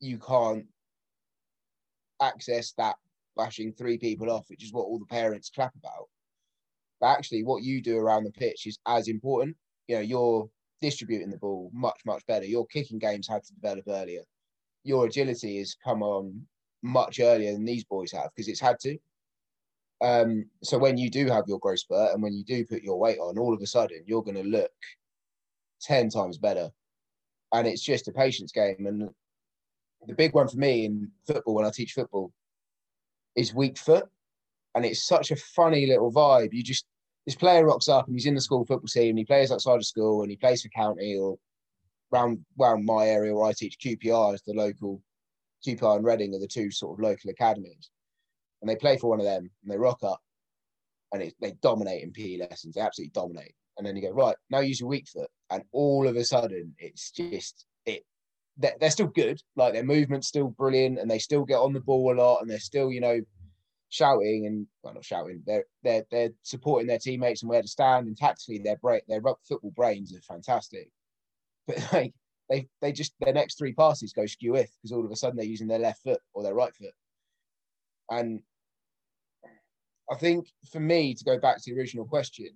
you 0.00 0.18
can't 0.18 0.66
access 2.20 2.72
that 2.72 2.96
bashing 3.36 3.72
three 3.72 3.98
people 3.98 4.30
off, 4.30 4.50
which 4.50 4.64
is 4.64 4.72
what 4.72 4.82
all 4.82 4.98
the 4.98 5.06
parents 5.06 5.50
clap 5.54 5.74
about. 5.76 6.08
But 7.00 7.08
actually, 7.08 7.44
what 7.44 7.62
you 7.62 7.80
do 7.80 7.96
around 7.96 8.24
the 8.24 8.32
pitch 8.32 8.66
is 8.66 8.78
as 8.86 9.08
important. 9.08 9.56
You 9.88 9.96
know, 9.96 10.02
you're 10.02 10.50
distributing 10.80 11.30
the 11.30 11.38
ball 11.38 11.70
much, 11.74 12.00
much 12.06 12.24
better. 12.26 12.44
Your 12.44 12.66
kicking 12.66 12.98
games 12.98 13.26
had 13.26 13.42
to 13.44 13.54
develop 13.54 13.84
earlier. 13.88 14.22
Your 14.84 15.06
agility 15.06 15.58
has 15.58 15.76
come 15.82 16.02
on 16.02 16.46
much 16.82 17.20
earlier 17.20 17.52
than 17.52 17.64
these 17.64 17.84
boys 17.84 18.12
have 18.12 18.30
because 18.34 18.48
it's 18.48 18.60
had 18.60 18.78
to. 18.80 18.96
Um, 20.00 20.46
so 20.62 20.78
when 20.78 20.96
you 20.96 21.10
do 21.10 21.26
have 21.26 21.44
your 21.48 21.58
growth 21.58 21.80
spurt 21.80 22.14
and 22.14 22.22
when 22.22 22.32
you 22.32 22.44
do 22.44 22.64
put 22.64 22.82
your 22.82 22.98
weight 22.98 23.18
on, 23.18 23.38
all 23.38 23.52
of 23.52 23.60
a 23.60 23.66
sudden 23.66 24.04
you're 24.06 24.22
going 24.22 24.36
to 24.36 24.48
look 24.48 24.70
10 25.82 26.10
times 26.10 26.38
better. 26.38 26.70
And 27.52 27.66
it's 27.66 27.82
just 27.82 28.08
a 28.08 28.12
patience 28.12 28.52
game. 28.52 28.86
And 28.86 29.10
the 30.06 30.14
big 30.14 30.34
one 30.34 30.48
for 30.48 30.56
me 30.56 30.84
in 30.84 31.10
football, 31.26 31.54
when 31.54 31.64
I 31.64 31.70
teach 31.70 31.92
football, 31.92 32.32
is 33.34 33.54
weak 33.54 33.78
foot. 33.78 34.06
And 34.74 34.84
it's 34.84 35.06
such 35.06 35.30
a 35.30 35.36
funny 35.36 35.86
little 35.86 36.12
vibe. 36.12 36.52
You 36.52 36.62
just, 36.62 36.84
this 37.28 37.34
player 37.34 37.66
rocks 37.66 37.90
up 37.90 38.06
and 38.06 38.16
he's 38.16 38.24
in 38.24 38.34
the 38.34 38.40
school 38.40 38.64
football 38.64 38.88
team 38.88 39.10
and 39.10 39.18
he 39.18 39.24
plays 39.26 39.52
outside 39.52 39.74
of 39.74 39.84
school 39.84 40.22
and 40.22 40.30
he 40.30 40.36
plays 40.38 40.62
for 40.62 40.70
county 40.70 41.14
or 41.14 41.36
around, 42.10 42.42
around 42.58 42.86
my 42.86 43.06
area 43.06 43.34
where 43.34 43.44
I 43.44 43.52
teach 43.52 43.76
QPR 43.84 44.32
is 44.32 44.40
the 44.46 44.54
local 44.54 45.02
QPR 45.66 45.96
and 45.96 46.06
Reading 46.06 46.34
are 46.34 46.38
the 46.38 46.46
two 46.46 46.70
sort 46.70 46.98
of 46.98 47.04
local 47.04 47.28
academies. 47.28 47.90
And 48.62 48.70
they 48.70 48.76
play 48.76 48.96
for 48.96 49.10
one 49.10 49.20
of 49.20 49.26
them 49.26 49.50
and 49.62 49.70
they 49.70 49.76
rock 49.76 49.98
up 50.02 50.22
and 51.12 51.20
it, 51.20 51.34
they 51.38 51.52
dominate 51.60 52.02
in 52.02 52.12
PE 52.12 52.38
lessons. 52.38 52.74
They 52.74 52.80
absolutely 52.80 53.12
dominate. 53.12 53.52
And 53.76 53.86
then 53.86 53.94
you 53.94 54.00
go, 54.00 54.10
right, 54.10 54.36
now 54.48 54.60
use 54.60 54.80
your 54.80 54.88
weak 54.88 55.06
foot. 55.06 55.28
And 55.50 55.62
all 55.72 56.08
of 56.08 56.16
a 56.16 56.24
sudden, 56.24 56.74
it's 56.78 57.10
just, 57.10 57.66
it 57.84 58.06
they're, 58.56 58.76
they're 58.80 58.90
still 58.90 59.08
good. 59.08 59.38
Like 59.54 59.74
their 59.74 59.84
movement's 59.84 60.28
still 60.28 60.48
brilliant, 60.48 60.98
and 60.98 61.10
they 61.10 61.18
still 61.18 61.44
get 61.44 61.58
on 61.58 61.74
the 61.74 61.80
ball 61.80 62.10
a 62.10 62.16
lot, 62.16 62.40
and 62.40 62.50
they're 62.50 62.58
still, 62.58 62.90
you 62.90 63.02
know, 63.02 63.20
shouting 63.90 64.46
and 64.46 64.66
well, 64.82 64.94
not 64.94 65.04
shouting. 65.04 65.42
They're 65.46 65.64
they're 65.82 66.04
they're 66.10 66.30
supporting 66.42 66.86
their 66.86 66.98
teammates 66.98 67.42
and 67.42 67.50
where 67.50 67.62
to 67.62 67.68
stand, 67.68 68.06
and 68.06 68.16
tactically, 68.16 68.58
their 68.58 68.76
brain, 68.76 69.00
their 69.08 69.22
football 69.48 69.72
brains 69.74 70.14
are 70.14 70.20
fantastic. 70.20 70.90
But 71.66 71.86
like 71.92 72.14
they 72.48 72.68
they 72.80 72.92
just 72.92 73.12
their 73.20 73.32
next 73.32 73.58
three 73.58 73.72
passes 73.72 74.12
go 74.12 74.26
skew 74.26 74.56
if 74.56 74.70
because 74.76 74.92
all 74.92 75.04
of 75.04 75.10
a 75.10 75.16
sudden 75.16 75.36
they're 75.36 75.46
using 75.46 75.68
their 75.68 75.78
left 75.78 76.02
foot 76.02 76.20
or 76.34 76.42
their 76.42 76.54
right 76.54 76.74
foot, 76.74 76.94
and 78.10 78.40
I 80.10 80.16
think 80.16 80.48
for 80.72 80.80
me 80.80 81.14
to 81.14 81.24
go 81.24 81.38
back 81.38 81.56
to 81.56 81.70
the 81.70 81.78
original 81.78 82.06
question, 82.06 82.50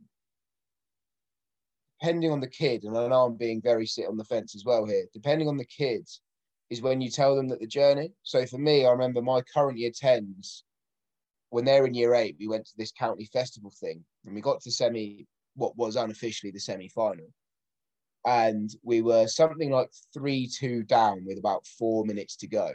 depending 2.00 2.32
on 2.32 2.40
the 2.40 2.48
kid, 2.48 2.84
and 2.84 2.96
I 2.96 3.06
know 3.08 3.24
I'm 3.24 3.36
being 3.36 3.60
very 3.62 3.86
sit 3.86 4.08
on 4.08 4.16
the 4.16 4.24
fence 4.24 4.54
as 4.54 4.64
well 4.64 4.86
here. 4.86 5.06
Depending 5.12 5.48
on 5.48 5.56
the 5.56 5.66
kids, 5.66 6.20
is 6.72 6.80
when 6.80 7.02
you 7.02 7.10
tell 7.10 7.36
them 7.36 7.48
that 7.48 7.60
the 7.60 7.66
journey. 7.66 8.10
So 8.22 8.46
for 8.46 8.56
me, 8.56 8.86
I 8.86 8.90
remember 8.90 9.20
my 9.20 9.42
current 9.42 9.78
year 9.78 9.90
tens 9.94 10.64
when 11.52 11.66
they're 11.66 11.84
in 11.84 11.92
year 11.92 12.14
eight, 12.14 12.34
we 12.40 12.48
went 12.48 12.64
to 12.64 12.72
this 12.78 12.92
county 12.92 13.26
festival 13.26 13.70
thing 13.78 14.02
and 14.24 14.34
we 14.34 14.40
got 14.40 14.62
to 14.62 14.70
semi, 14.70 15.26
what 15.54 15.76
was 15.76 15.96
unofficially 15.96 16.50
the 16.50 16.58
semi 16.58 16.88
final. 16.88 17.26
And 18.26 18.70
we 18.82 19.02
were 19.02 19.26
something 19.26 19.70
like 19.70 19.90
3 20.14 20.48
2 20.48 20.84
down 20.84 21.24
with 21.26 21.38
about 21.38 21.66
four 21.66 22.06
minutes 22.06 22.36
to 22.36 22.46
go. 22.48 22.70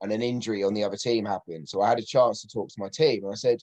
And 0.00 0.10
an 0.12 0.22
injury 0.22 0.64
on 0.64 0.72
the 0.72 0.82
other 0.82 0.96
team 0.96 1.26
happened. 1.26 1.68
So 1.68 1.82
I 1.82 1.90
had 1.90 1.98
a 1.98 2.02
chance 2.02 2.40
to 2.40 2.48
talk 2.48 2.70
to 2.70 2.80
my 2.80 2.88
team 2.88 3.24
and 3.24 3.32
I 3.32 3.36
said, 3.36 3.58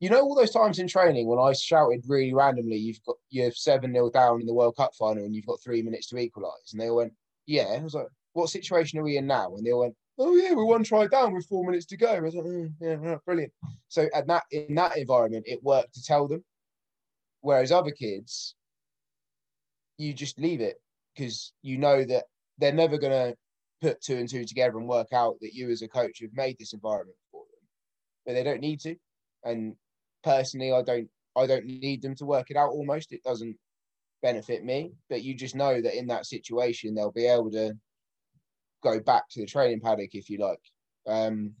you 0.00 0.08
know, 0.08 0.22
all 0.22 0.34
those 0.34 0.50
times 0.50 0.78
in 0.78 0.88
training 0.88 1.26
when 1.26 1.38
I 1.38 1.52
shouted 1.52 2.04
really 2.08 2.32
randomly, 2.32 2.76
you've 2.76 3.04
got 3.04 3.16
you're 3.28 3.52
7 3.52 3.92
0 3.92 4.10
down 4.10 4.40
in 4.40 4.46
the 4.46 4.54
World 4.54 4.76
Cup 4.76 4.94
final 4.94 5.24
and 5.24 5.34
you've 5.34 5.46
got 5.46 5.62
three 5.62 5.82
minutes 5.82 6.06
to 6.08 6.16
equalise. 6.16 6.72
And 6.72 6.80
they 6.80 6.88
all 6.88 6.96
went, 6.96 7.12
Yeah. 7.44 7.64
I 7.64 7.82
was 7.82 7.92
like, 7.92 8.08
What 8.32 8.48
situation 8.48 8.98
are 8.98 9.02
we 9.02 9.18
in 9.18 9.26
now? 9.26 9.54
And 9.56 9.66
they 9.66 9.72
all 9.72 9.80
went, 9.80 9.94
oh 10.18 10.36
yeah, 10.36 10.52
we're 10.52 10.64
one 10.64 10.84
try 10.84 11.06
down 11.06 11.34
with 11.34 11.46
four 11.46 11.64
minutes 11.64 11.86
to 11.86 11.96
go. 11.96 12.08
I 12.08 12.20
was 12.20 12.34
like, 12.34 12.44
mm, 12.44 12.72
yeah, 12.80 13.16
brilliant. 13.24 13.52
So 13.88 14.08
at 14.14 14.26
that 14.26 14.44
in 14.50 14.74
that 14.74 14.96
environment, 14.96 15.44
it 15.46 15.62
worked 15.62 15.94
to 15.94 16.02
tell 16.02 16.28
them. 16.28 16.44
Whereas 17.40 17.72
other 17.72 17.90
kids, 17.90 18.54
you 19.98 20.12
just 20.12 20.38
leave 20.38 20.60
it 20.60 20.76
because 21.14 21.52
you 21.62 21.78
know 21.78 22.04
that 22.04 22.24
they're 22.58 22.72
never 22.72 22.98
gonna 22.98 23.34
put 23.80 24.00
two 24.00 24.16
and 24.16 24.28
two 24.28 24.44
together 24.44 24.78
and 24.78 24.88
work 24.88 25.12
out 25.12 25.36
that 25.40 25.54
you 25.54 25.70
as 25.70 25.82
a 25.82 25.88
coach 25.88 26.20
have 26.20 26.30
made 26.34 26.56
this 26.58 26.72
environment 26.72 27.16
for 27.30 27.44
them. 27.44 27.68
But 28.26 28.34
they 28.34 28.44
don't 28.44 28.60
need 28.60 28.80
to. 28.80 28.96
And 29.44 29.74
personally, 30.22 30.72
I 30.72 30.82
don't 30.82 31.08
I 31.36 31.46
don't 31.46 31.66
need 31.66 32.02
them 32.02 32.14
to 32.16 32.26
work 32.26 32.50
it 32.50 32.56
out 32.56 32.70
almost. 32.70 33.12
It 33.12 33.22
doesn't 33.24 33.56
benefit 34.22 34.64
me. 34.64 34.92
But 35.08 35.22
you 35.22 35.34
just 35.34 35.56
know 35.56 35.80
that 35.80 35.98
in 35.98 36.06
that 36.08 36.26
situation 36.26 36.94
they'll 36.94 37.10
be 37.10 37.26
able 37.26 37.50
to 37.52 37.76
go 38.82 39.00
back 39.00 39.28
to 39.30 39.40
the 39.40 39.46
training 39.46 39.80
paddock 39.80 40.14
if 40.14 40.28
you 40.28 40.38
like. 40.38 40.60
Um, 41.06 41.54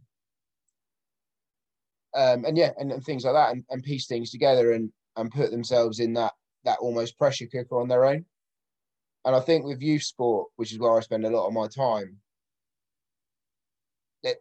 um, 2.14 2.44
and 2.44 2.56
yeah, 2.56 2.70
and, 2.78 2.92
and 2.92 3.02
things 3.02 3.24
like 3.24 3.34
that, 3.34 3.52
and, 3.52 3.64
and 3.70 3.82
piece 3.82 4.06
things 4.06 4.30
together 4.30 4.72
and 4.72 4.90
and 5.16 5.30
put 5.30 5.50
themselves 5.50 6.00
in 6.00 6.14
that 6.14 6.32
that 6.64 6.78
almost 6.80 7.18
pressure 7.18 7.46
cooker 7.46 7.80
on 7.80 7.88
their 7.88 8.04
own. 8.04 8.24
And 9.24 9.36
I 9.36 9.40
think 9.40 9.64
with 9.64 9.80
youth 9.80 10.02
sport, 10.02 10.48
which 10.56 10.72
is 10.72 10.78
where 10.78 10.96
I 10.96 11.00
spend 11.00 11.24
a 11.24 11.30
lot 11.30 11.46
of 11.46 11.52
my 11.52 11.68
time, 11.68 12.18
that 14.24 14.36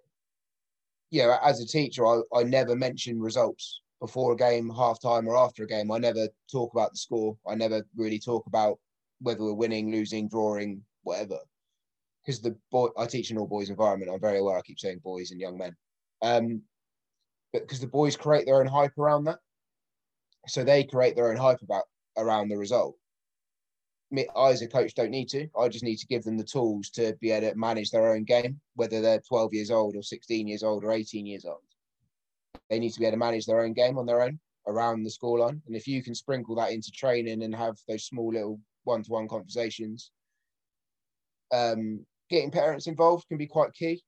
you 1.11 1.23
know, 1.23 1.37
as 1.43 1.61
a 1.61 1.67
teacher, 1.67 2.05
I, 2.05 2.21
I 2.35 2.43
never 2.43 2.75
mention 2.75 3.19
results 3.19 3.81
before 3.99 4.33
a 4.33 4.37
game, 4.37 4.69
half 4.69 4.99
time, 5.01 5.27
or 5.27 5.37
after 5.37 5.63
a 5.63 5.67
game. 5.67 5.91
I 5.91 5.97
never 5.99 6.27
talk 6.51 6.73
about 6.73 6.91
the 6.91 6.97
score. 6.97 7.37
I 7.47 7.55
never 7.55 7.85
really 7.95 8.19
talk 8.19 8.47
about 8.47 8.79
whether 9.21 9.43
we're 9.43 9.53
winning, 9.53 9.91
losing, 9.91 10.27
drawing, 10.27 10.81
whatever 11.03 11.37
because 12.25 12.41
the 12.41 12.55
boy 12.71 12.87
I 12.97 13.05
teach 13.05 13.31
an 13.31 13.37
all 13.37 13.47
boys 13.47 13.69
environment. 13.69 14.11
I'm 14.13 14.19
very 14.19 14.39
aware. 14.39 14.57
I 14.57 14.61
keep 14.61 14.79
saying 14.79 15.01
boys 15.03 15.31
and 15.31 15.39
young 15.39 15.57
men, 15.57 15.75
um, 16.21 16.61
but 17.53 17.63
because 17.63 17.79
the 17.79 17.87
boys 17.87 18.15
create 18.15 18.45
their 18.45 18.59
own 18.59 18.67
hype 18.67 18.97
around 18.97 19.25
that, 19.25 19.39
so 20.47 20.63
they 20.63 20.83
create 20.83 21.15
their 21.15 21.29
own 21.29 21.37
hype 21.37 21.61
about 21.61 21.83
around 22.17 22.49
the 22.49 22.57
result. 22.57 22.95
Me, 24.13 24.27
I 24.35 24.49
as 24.49 24.61
a 24.61 24.67
coach 24.67 24.93
don't 24.93 25.09
need 25.09 25.29
to. 25.29 25.47
I 25.57 25.69
just 25.69 25.85
need 25.85 25.97
to 25.97 26.07
give 26.07 26.23
them 26.23 26.37
the 26.37 26.43
tools 26.43 26.89
to 26.91 27.15
be 27.21 27.31
able 27.31 27.49
to 27.49 27.57
manage 27.57 27.91
their 27.91 28.11
own 28.13 28.25
game, 28.25 28.59
whether 28.75 29.01
they're 29.01 29.21
12 29.21 29.53
years 29.53 29.71
old 29.71 29.95
or 29.95 30.03
16 30.03 30.47
years 30.47 30.63
old 30.63 30.83
or 30.83 30.91
18 30.91 31.25
years 31.25 31.45
old. 31.45 31.61
They 32.69 32.77
need 32.77 32.91
to 32.91 32.99
be 32.99 33.05
able 33.05 33.13
to 33.13 33.19
manage 33.19 33.45
their 33.45 33.61
own 33.61 33.71
game 33.71 33.97
on 33.97 34.05
their 34.05 34.21
own 34.21 34.37
around 34.67 35.03
the 35.03 35.09
scoreline. 35.09 35.61
And 35.65 35.75
if 35.75 35.87
you 35.87 36.03
can 36.03 36.13
sprinkle 36.13 36.55
that 36.55 36.71
into 36.71 36.91
training 36.91 37.41
and 37.43 37.55
have 37.55 37.77
those 37.87 38.05
small 38.05 38.33
little 38.33 38.59
one-to-one 38.83 39.29
conversations, 39.29 40.11
um, 41.53 42.05
getting 42.31 42.49
parents 42.49 42.87
involved 42.87 43.27
can 43.27 43.37
be 43.37 43.45
quite 43.45 43.73
key. 43.73 44.01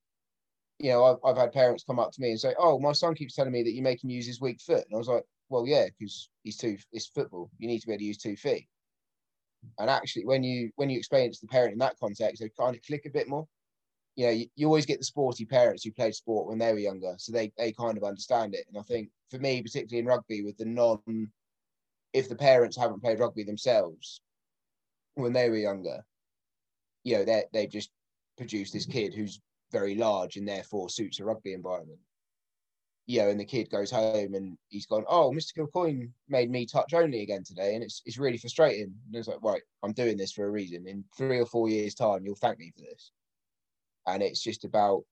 You 0.79 0.91
know, 0.91 1.03
I've, 1.05 1.17
I've 1.23 1.37
had 1.37 1.53
parents 1.53 1.83
come 1.83 1.99
up 1.99 2.11
to 2.13 2.21
me 2.21 2.31
and 2.31 2.39
say, 2.39 2.55
"Oh, 2.57 2.79
my 2.79 2.93
son 2.93 3.13
keeps 3.13 3.35
telling 3.35 3.51
me 3.51 3.61
that 3.63 3.73
you 3.73 3.83
make 3.83 4.03
him 4.03 4.09
use 4.09 4.25
his 4.25 4.41
weak 4.41 4.59
foot," 4.61 4.85
and 4.85 4.95
I 4.95 4.97
was 4.97 5.07
like, 5.07 5.23
"Well, 5.49 5.67
yeah, 5.67 5.85
because 5.85 6.29
he's 6.43 6.57
two. 6.57 6.77
It's 6.91 7.07
football. 7.07 7.51
You 7.59 7.67
need 7.67 7.79
to 7.81 7.87
be 7.87 7.93
able 7.93 7.99
to 7.99 8.05
use 8.05 8.17
two 8.17 8.35
feet." 8.35 8.67
And 9.77 9.89
actually, 9.89 10.25
when 10.25 10.43
you 10.43 10.71
when 10.75 10.89
you 10.89 10.97
explain 10.97 11.29
it 11.29 11.33
to 11.33 11.41
the 11.41 11.47
parent 11.47 11.73
in 11.73 11.79
that 11.79 11.99
context, 11.99 12.41
they 12.41 12.49
kind 12.49 12.75
of 12.75 12.81
click 12.81 13.05
a 13.05 13.11
bit 13.11 13.27
more. 13.27 13.47
You 14.15 14.25
know, 14.25 14.31
you, 14.31 14.47
you 14.55 14.67
always 14.67 14.85
get 14.85 14.99
the 14.99 15.05
sporty 15.05 15.45
parents 15.45 15.83
who 15.83 15.91
played 15.91 16.15
sport 16.15 16.47
when 16.47 16.59
they 16.59 16.71
were 16.71 16.79
younger, 16.79 17.15
so 17.17 17.31
they 17.31 17.51
they 17.57 17.71
kind 17.71 17.97
of 17.97 18.03
understand 18.03 18.55
it. 18.55 18.65
And 18.67 18.77
I 18.77 18.83
think 18.83 19.09
for 19.29 19.39
me, 19.39 19.61
particularly 19.61 19.99
in 19.99 20.05
rugby, 20.05 20.43
with 20.43 20.57
the 20.57 20.65
non, 20.65 21.31
if 22.13 22.29
the 22.29 22.35
parents 22.35 22.77
haven't 22.77 23.01
played 23.01 23.19
rugby 23.19 23.43
themselves 23.43 24.21
when 25.15 25.33
they 25.33 25.49
were 25.49 25.57
younger, 25.57 26.05
you 27.03 27.17
know, 27.17 27.25
they 27.25 27.43
they 27.53 27.67
just 27.67 27.91
produce 28.37 28.71
this 28.71 28.85
kid 28.85 29.13
who's 29.13 29.41
very 29.71 29.95
large 29.95 30.37
and 30.37 30.47
therefore 30.47 30.89
suits 30.89 31.19
a 31.19 31.25
rugby 31.25 31.53
environment. 31.53 31.99
You 33.05 33.21
know, 33.21 33.29
and 33.29 33.39
the 33.39 33.45
kid 33.45 33.69
goes 33.69 33.91
home 33.91 34.33
and 34.33 34.57
he's 34.69 34.85
gone, 34.85 35.03
Oh, 35.09 35.31
Mr. 35.31 35.53
Kilcoyne 35.57 36.09
made 36.29 36.49
me 36.49 36.65
touch 36.65 36.93
only 36.93 37.21
again 37.21 37.43
today, 37.43 37.75
and 37.75 37.83
it's 37.83 38.01
it's 38.05 38.17
really 38.17 38.37
frustrating. 38.37 38.93
And 39.05 39.15
it's 39.15 39.27
like, 39.27 39.43
right, 39.43 39.61
I'm 39.83 39.91
doing 39.91 40.15
this 40.15 40.31
for 40.31 40.45
a 40.45 40.49
reason. 40.49 40.87
In 40.87 41.03
three 41.17 41.39
or 41.39 41.45
four 41.45 41.67
years' 41.67 41.95
time, 41.95 42.23
you'll 42.23 42.35
thank 42.35 42.59
me 42.59 42.71
for 42.73 42.81
this. 42.81 43.11
And 44.07 44.23
it's 44.23 44.41
just 44.41 44.63
about 44.63 45.03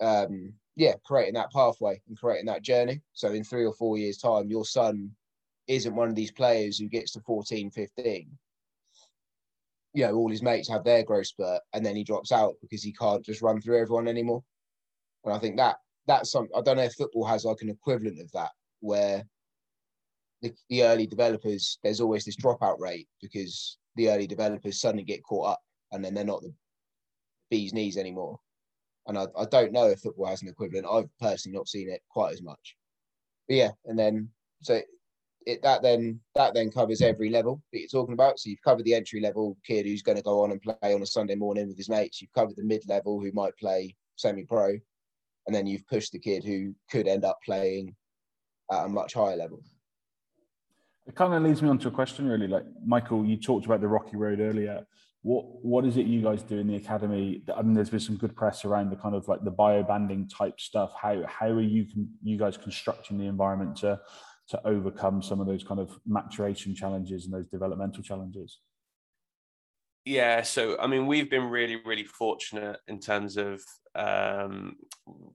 um 0.00 0.52
yeah, 0.76 0.94
creating 1.04 1.34
that 1.34 1.50
pathway 1.50 2.00
and 2.06 2.16
creating 2.16 2.46
that 2.46 2.62
journey. 2.62 3.00
So 3.12 3.32
in 3.32 3.42
three 3.42 3.66
or 3.66 3.72
four 3.72 3.98
years' 3.98 4.18
time, 4.18 4.48
your 4.48 4.64
son 4.64 5.10
isn't 5.66 5.96
one 5.96 6.08
of 6.08 6.14
these 6.14 6.30
players 6.30 6.78
who 6.78 6.88
gets 6.88 7.10
to 7.12 7.20
14, 7.20 7.72
15 7.72 8.38
you 9.94 10.04
know, 10.04 10.14
all 10.14 10.30
his 10.30 10.42
mates 10.42 10.68
have 10.68 10.84
their 10.84 11.02
growth 11.02 11.26
spurt 11.26 11.60
and 11.72 11.84
then 11.84 11.96
he 11.96 12.04
drops 12.04 12.32
out 12.32 12.54
because 12.60 12.82
he 12.82 12.92
can't 12.92 13.24
just 13.24 13.42
run 13.42 13.60
through 13.60 13.80
everyone 13.80 14.08
anymore. 14.08 14.42
And 15.24 15.34
I 15.34 15.38
think 15.38 15.56
that 15.56 15.76
that's 16.06 16.30
some 16.30 16.48
I 16.56 16.60
don't 16.62 16.76
know 16.76 16.84
if 16.84 16.94
football 16.94 17.24
has 17.24 17.44
like 17.44 17.62
an 17.62 17.70
equivalent 17.70 18.20
of 18.20 18.30
that 18.32 18.50
where 18.80 19.24
the, 20.42 20.52
the 20.68 20.84
early 20.84 21.06
developers 21.06 21.78
there's 21.82 22.00
always 22.00 22.24
this 22.24 22.36
dropout 22.36 22.78
rate 22.78 23.08
because 23.20 23.78
the 23.96 24.08
early 24.08 24.26
developers 24.26 24.80
suddenly 24.80 25.04
get 25.04 25.22
caught 25.22 25.50
up 25.50 25.60
and 25.92 26.04
then 26.04 26.14
they're 26.14 26.24
not 26.24 26.42
the 26.42 26.52
bee's 27.50 27.72
knees 27.72 27.96
anymore. 27.96 28.38
And 29.06 29.18
I, 29.18 29.26
I 29.38 29.46
don't 29.46 29.72
know 29.72 29.86
if 29.86 30.00
football 30.00 30.26
has 30.26 30.42
an 30.42 30.48
equivalent. 30.48 30.86
I've 30.90 31.08
personally 31.18 31.56
not 31.56 31.68
seen 31.68 31.90
it 31.90 32.02
quite 32.10 32.32
as 32.32 32.42
much. 32.42 32.76
But 33.48 33.56
yeah, 33.56 33.70
and 33.86 33.98
then 33.98 34.28
so 34.62 34.80
it, 35.46 35.62
that 35.62 35.82
then 35.82 36.20
that 36.34 36.54
then 36.54 36.70
covers 36.70 37.00
every 37.00 37.30
level 37.30 37.62
that 37.72 37.80
you're 37.80 37.88
talking 37.88 38.14
about. 38.14 38.38
So 38.38 38.50
you've 38.50 38.62
covered 38.62 38.84
the 38.84 38.94
entry 38.94 39.20
level 39.20 39.56
kid 39.66 39.86
who's 39.86 40.02
going 40.02 40.18
to 40.18 40.24
go 40.24 40.42
on 40.42 40.52
and 40.52 40.60
play 40.60 40.76
on 40.82 41.02
a 41.02 41.06
Sunday 41.06 41.34
morning 41.34 41.68
with 41.68 41.76
his 41.76 41.88
mates. 41.88 42.20
You've 42.20 42.32
covered 42.32 42.56
the 42.56 42.64
mid 42.64 42.82
level 42.88 43.20
who 43.20 43.32
might 43.32 43.56
play 43.56 43.96
semi 44.16 44.44
pro, 44.44 44.70
and 45.46 45.54
then 45.54 45.66
you've 45.66 45.86
pushed 45.86 46.12
the 46.12 46.18
kid 46.18 46.44
who 46.44 46.74
could 46.90 47.08
end 47.08 47.24
up 47.24 47.38
playing 47.44 47.94
at 48.70 48.84
a 48.84 48.88
much 48.88 49.14
higher 49.14 49.36
level. 49.36 49.62
It 51.06 51.14
kind 51.14 51.32
of 51.32 51.42
leads 51.42 51.62
me 51.62 51.70
on 51.70 51.78
to 51.78 51.88
a 51.88 51.90
question, 51.90 52.28
really. 52.28 52.48
Like 52.48 52.64
Michael, 52.84 53.24
you 53.24 53.38
talked 53.38 53.64
about 53.64 53.80
the 53.80 53.88
rocky 53.88 54.16
road 54.16 54.40
earlier. 54.40 54.86
What 55.22 55.64
what 55.64 55.84
is 55.86 55.96
it 55.96 56.06
you 56.06 56.22
guys 56.22 56.42
do 56.42 56.58
in 56.58 56.66
the 56.66 56.76
academy? 56.76 57.42
I 57.56 57.62
mean, 57.62 57.74
there's 57.74 57.90
been 57.90 58.00
some 58.00 58.16
good 58.16 58.36
press 58.36 58.64
around 58.64 58.90
the 58.90 58.96
kind 58.96 59.14
of 59.14 59.26
like 59.26 59.42
the 59.42 59.50
bio 59.50 59.82
banding 59.82 60.28
type 60.28 60.60
stuff. 60.60 60.92
How 61.00 61.24
how 61.26 61.48
are 61.48 61.60
you 61.62 61.86
you 62.22 62.36
guys 62.36 62.56
constructing 62.56 63.16
the 63.16 63.24
environment 63.24 63.76
to 63.78 63.98
to 64.48 64.66
overcome 64.66 65.22
some 65.22 65.40
of 65.40 65.46
those 65.46 65.64
kind 65.64 65.80
of 65.80 65.98
maturation 66.06 66.74
challenges 66.74 67.24
and 67.24 67.34
those 67.34 67.48
developmental 67.48 68.02
challenges? 68.02 68.58
Yeah, 70.04 70.40
so 70.40 70.78
I 70.80 70.86
mean, 70.86 71.06
we've 71.06 71.28
been 71.28 71.50
really, 71.50 71.76
really 71.84 72.04
fortunate 72.04 72.80
in 72.88 72.98
terms 72.98 73.36
of 73.36 73.62
um, 73.94 74.76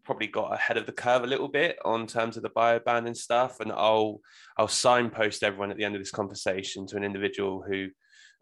probably 0.04 0.26
got 0.26 0.54
ahead 0.54 0.78
of 0.78 0.88
the 0.88 0.92
curve 0.92 1.24
a 1.24 1.28
little 1.28 1.48
bit 1.48 1.78
on 1.86 2.08
terms 2.08 2.38
of 2.38 2.44
the 2.44 2.50
bio 2.50 2.80
ban 2.80 3.06
and 3.06 3.16
stuff. 3.16 3.60
And 3.60 3.72
I'll 3.72 4.20
I'll 4.58 4.68
signpost 4.68 5.44
everyone 5.44 5.70
at 5.70 5.78
the 5.78 5.84
end 5.84 5.96
of 5.96 6.02
this 6.02 6.10
conversation 6.10 6.88
to 6.88 6.98
an 6.98 7.04
individual 7.04 7.64
who 7.68 7.90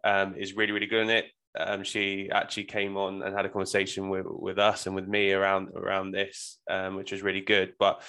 um, 0.06 0.36
is 0.36 0.56
really, 0.56 0.72
really 0.72 0.88
good 0.88 1.04
in 1.04 1.10
it. 1.10 1.26
Um, 1.60 1.84
she 1.84 2.30
actually 2.32 2.64
came 2.64 2.96
on 2.96 3.24
and 3.24 3.36
had 3.36 3.46
a 3.46 3.50
conversation 3.50 4.08
with, 4.08 4.26
with 4.26 4.58
us 4.58 4.86
and 4.86 4.96
with 4.96 5.08
me 5.08 5.34
around 5.34 5.70
around 5.76 6.12
this, 6.12 6.60
um, 6.70 6.96
which 6.96 7.12
was 7.12 7.24
really 7.24 7.42
good. 7.42 7.74
But 7.78 8.04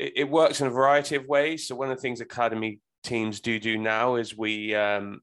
it, 0.00 0.12
it, 0.16 0.30
works 0.30 0.60
in 0.60 0.66
a 0.66 0.70
variety 0.70 1.16
of 1.16 1.26
ways. 1.26 1.68
So 1.68 1.76
one 1.76 1.90
of 1.90 1.96
the 1.96 2.00
things 2.00 2.20
academy 2.20 2.80
teams 3.04 3.40
do 3.40 3.58
do 3.58 3.76
now 3.76 4.16
is 4.16 4.36
we, 4.36 4.74
um, 4.74 5.20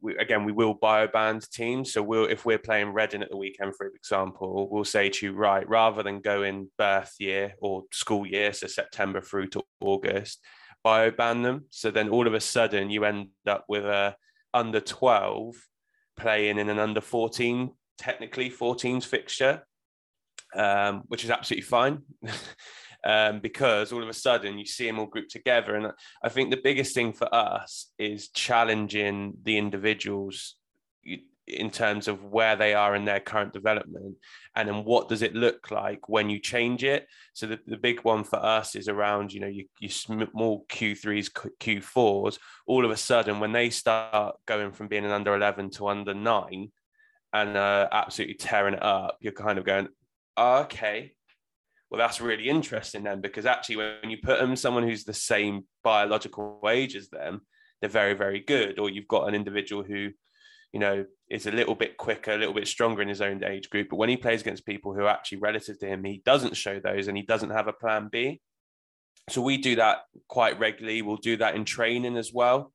we 0.00 0.16
again 0.16 0.44
we 0.44 0.52
will 0.52 0.76
bioband 0.76 1.48
teams. 1.50 1.92
So 1.92 2.02
we'll 2.02 2.26
if 2.26 2.44
we're 2.44 2.58
playing 2.58 2.92
Reading 2.92 3.22
at 3.22 3.30
the 3.30 3.36
weekend, 3.36 3.76
for 3.76 3.86
example, 3.86 4.68
we'll 4.70 4.84
say 4.84 5.08
to 5.08 5.26
you, 5.26 5.32
right, 5.32 5.68
rather 5.68 6.02
than 6.02 6.20
go 6.20 6.42
in 6.42 6.70
birth 6.76 7.14
year 7.18 7.54
or 7.60 7.84
school 7.92 8.26
year, 8.26 8.52
so 8.52 8.66
September 8.66 9.20
through 9.20 9.48
to 9.48 9.62
August, 9.80 10.40
bioband 10.84 11.44
them. 11.44 11.64
So 11.70 11.90
then 11.90 12.08
all 12.08 12.26
of 12.26 12.34
a 12.34 12.40
sudden 12.40 12.90
you 12.90 13.04
end 13.04 13.28
up 13.46 13.64
with 13.68 13.84
a 13.84 14.16
under 14.54 14.80
12 14.80 15.54
playing 16.18 16.58
in 16.58 16.68
an 16.68 16.78
under 16.78 17.00
14 17.00 17.70
technically 17.98 18.50
14's 18.50 19.04
fixture 19.04 19.62
um, 20.56 21.02
which 21.08 21.22
is 21.22 21.30
absolutely 21.30 21.62
fine 21.62 22.02
um, 23.04 23.40
because 23.40 23.92
all 23.92 24.02
of 24.02 24.08
a 24.08 24.14
sudden 24.14 24.58
you 24.58 24.66
see 24.66 24.86
them 24.86 24.98
all 24.98 25.06
grouped 25.06 25.30
together. 25.30 25.74
And 25.74 25.92
I 26.22 26.28
think 26.28 26.50
the 26.50 26.60
biggest 26.62 26.94
thing 26.94 27.12
for 27.12 27.32
us 27.34 27.90
is 27.98 28.28
challenging 28.28 29.34
the 29.42 29.56
individuals 29.56 30.56
in 31.48 31.70
terms 31.70 32.08
of 32.08 32.24
where 32.24 32.56
they 32.56 32.74
are 32.74 32.94
in 32.94 33.04
their 33.04 33.20
current 33.20 33.52
development 33.52 34.16
and 34.54 34.68
then 34.68 34.84
what 34.84 35.08
does 35.08 35.22
it 35.22 35.34
look 35.34 35.70
like 35.70 36.08
when 36.08 36.28
you 36.28 36.38
change 36.38 36.84
it 36.84 37.06
so 37.32 37.46
the, 37.46 37.58
the 37.66 37.76
big 37.76 38.00
one 38.02 38.22
for 38.22 38.36
us 38.36 38.74
is 38.74 38.88
around 38.88 39.32
you 39.32 39.40
know 39.40 39.46
you, 39.46 39.64
you 39.80 39.88
small 39.88 40.66
q3s 40.68 41.30
q4s 41.58 42.38
all 42.66 42.84
of 42.84 42.90
a 42.90 42.96
sudden 42.96 43.40
when 43.40 43.52
they 43.52 43.70
start 43.70 44.36
going 44.46 44.72
from 44.72 44.88
being 44.88 45.04
an 45.04 45.10
under 45.10 45.34
11 45.34 45.70
to 45.70 45.88
under 45.88 46.12
9 46.12 46.70
and 47.32 47.56
uh, 47.56 47.88
absolutely 47.92 48.34
tearing 48.34 48.74
it 48.74 48.82
up 48.82 49.16
you're 49.20 49.32
kind 49.32 49.58
of 49.58 49.64
going 49.64 49.88
oh, 50.36 50.60
okay 50.60 51.12
well 51.90 51.98
that's 51.98 52.20
really 52.20 52.48
interesting 52.48 53.02
then 53.02 53.20
because 53.20 53.46
actually 53.46 53.76
when 53.76 54.10
you 54.10 54.18
put 54.22 54.38
them 54.38 54.56
someone 54.56 54.82
who's 54.82 55.04
the 55.04 55.14
same 55.14 55.64
biological 55.82 56.60
age 56.68 56.94
as 56.94 57.08
them 57.08 57.40
they're 57.80 57.90
very 57.90 58.14
very 58.14 58.40
good 58.40 58.78
or 58.78 58.90
you've 58.90 59.08
got 59.08 59.28
an 59.28 59.34
individual 59.34 59.82
who 59.82 60.10
you 60.72 60.80
know, 60.80 61.04
is 61.30 61.46
a 61.46 61.50
little 61.50 61.74
bit 61.74 61.96
quicker, 61.96 62.32
a 62.32 62.38
little 62.38 62.54
bit 62.54 62.68
stronger 62.68 63.02
in 63.02 63.08
his 63.08 63.20
own 63.20 63.42
age 63.44 63.70
group. 63.70 63.88
But 63.90 63.96
when 63.96 64.08
he 64.08 64.16
plays 64.16 64.42
against 64.42 64.66
people 64.66 64.94
who 64.94 65.02
are 65.02 65.08
actually 65.08 65.38
relative 65.38 65.78
to 65.78 65.86
him, 65.86 66.04
he 66.04 66.22
doesn't 66.24 66.56
show 66.56 66.78
those 66.78 67.08
and 67.08 67.16
he 67.16 67.22
doesn't 67.22 67.50
have 67.50 67.68
a 67.68 67.72
plan 67.72 68.08
B. 68.10 68.40
So 69.30 69.42
we 69.42 69.58
do 69.58 69.76
that 69.76 69.98
quite 70.26 70.58
regularly. 70.58 71.02
We'll 71.02 71.16
do 71.16 71.36
that 71.38 71.54
in 71.54 71.64
training 71.64 72.16
as 72.16 72.32
well. 72.32 72.72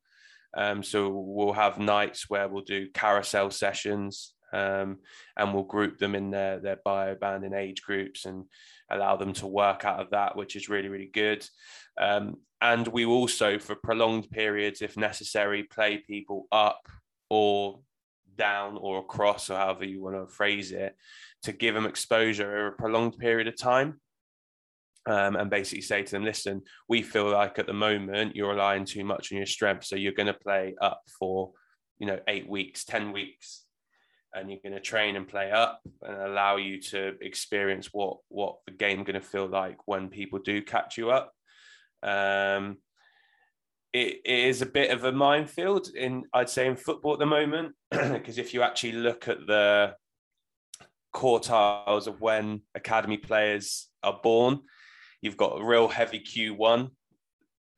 Um, 0.56 0.84
so 0.84 1.10
we'll 1.10 1.54
have 1.54 1.80
nights 1.80 2.30
where 2.30 2.48
we'll 2.48 2.64
do 2.64 2.90
carousel 2.94 3.50
sessions 3.50 4.33
um, 4.54 5.00
and 5.36 5.54
we'll 5.54 5.64
group 5.64 5.98
them 5.98 6.16
in 6.16 6.32
their, 6.32 6.60
their 6.60 6.80
bio 6.86 7.16
band 7.16 7.44
and 7.44 7.56
age 7.56 7.82
groups 7.82 8.26
and 8.26 8.46
allow 8.90 9.16
them 9.16 9.34
to 9.34 9.48
work 9.48 9.84
out 9.84 10.00
of 10.00 10.12
that, 10.12 10.36
which 10.36 10.56
is 10.56 10.70
really, 10.70 10.90
really 10.90 11.10
good. 11.14 11.46
Um, 12.00 12.38
and 12.62 12.88
we 12.88 13.06
also, 13.06 13.60
for 13.60 13.76
prolonged 13.76 14.30
periods, 14.30 14.82
if 14.82 14.96
necessary, 14.96 15.64
play 15.64 15.98
people 15.98 16.48
up 16.52 16.88
or 17.30 17.80
down 18.38 18.78
or 18.78 19.00
across 19.00 19.50
or 19.50 19.58
however 19.58 19.86
you 19.86 20.02
want 20.02 20.16
to 20.16 20.34
phrase 20.34 20.72
it 20.72 20.96
to 21.44 21.52
give 21.52 21.76
them 21.76 21.86
exposure 21.86 22.50
over 22.50 22.68
a 22.68 22.72
prolonged 22.72 23.18
period 23.18 23.48
of 23.48 23.58
time 23.58 24.00
um, 25.08 25.36
and 25.36 25.50
basically 25.50 25.82
say 25.82 26.04
to 26.04 26.12
them 26.12 26.24
listen 26.24 26.62
we 26.88 27.02
feel 27.02 27.30
like 27.30 27.60
at 27.60 27.68
the 27.68 27.74
moment 27.74 28.36
you're 28.36 28.50
relying 28.50 28.86
too 28.86 29.04
much 29.04 29.32
on 29.32 29.38
your 29.38 29.46
strength 29.46 29.86
so 29.86 29.96
you're 29.96 30.14
going 30.14 30.28
to 30.28 30.34
play 30.34 30.74
up 30.82 31.02
for 31.20 31.52
you 32.00 32.08
know 32.08 32.20
eight 32.28 32.50
weeks 32.50 32.86
ten 32.86 33.12
weeks 33.12 33.63
and 34.34 34.50
you're 34.50 34.60
going 34.64 34.74
to 34.74 34.80
train 34.80 35.16
and 35.16 35.28
play 35.28 35.52
up 35.52 35.82
and 36.02 36.18
allow 36.18 36.58
you 36.58 36.82
to 36.82 37.14
experience 37.22 37.90
what 37.92 38.18
what 38.30 38.58
the 38.66 38.72
game 38.72 39.04
going 39.04 39.20
to 39.20 39.28
feel 39.28 39.48
like 39.48 39.78
when 39.86 40.10
people 40.10 40.40
do 40.40 40.62
catch 40.62 40.98
you 40.98 41.12
up 41.12 41.32
um, 42.02 42.78
it, 43.94 44.22
it 44.26 44.40
is 44.48 44.62
a 44.62 44.66
bit 44.66 44.92
of 44.92 45.04
a 45.04 45.12
minefield 45.12 45.90
in 45.96 46.24
I'd 46.34 46.50
say 46.50 46.68
in 46.68 46.76
football 46.76 47.14
at 47.14 47.20
the 47.20 47.26
moment 47.26 47.76
because 47.92 48.38
if 48.38 48.54
you 48.54 48.62
actually 48.62 48.94
look 48.94 49.28
at 49.28 49.46
the 49.46 49.96
quartiles 51.14 52.08
of 52.08 52.20
when 52.20 52.62
academy 52.76 53.18
players 53.18 53.90
are 54.02 54.20
born, 54.22 54.60
you've 55.22 55.38
got 55.38 55.62
a 55.62 55.64
real 55.64 55.88
heavy 55.88 56.20
Q1, 56.20 56.90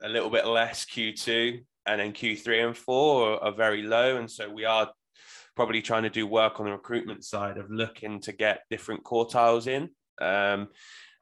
a 0.01 0.09
little 0.09 0.29
bit 0.29 0.47
less 0.47 0.85
Q2, 0.85 1.63
and 1.85 1.99
then 1.99 2.13
Q3 2.13 2.67
and 2.67 2.77
4 2.77 3.29
are, 3.29 3.43
are 3.43 3.51
very 3.51 3.83
low. 3.83 4.17
And 4.17 4.31
so 4.31 4.49
we 4.49 4.65
are 4.65 4.89
probably 5.55 5.81
trying 5.81 6.03
to 6.03 6.09
do 6.09 6.27
work 6.27 6.59
on 6.59 6.65
the 6.65 6.71
recruitment 6.71 7.23
side 7.23 7.57
of 7.57 7.69
looking 7.69 8.19
to 8.21 8.31
get 8.31 8.61
different 8.69 9.03
quartiles 9.03 9.67
in. 9.67 9.89
Um, 10.25 10.69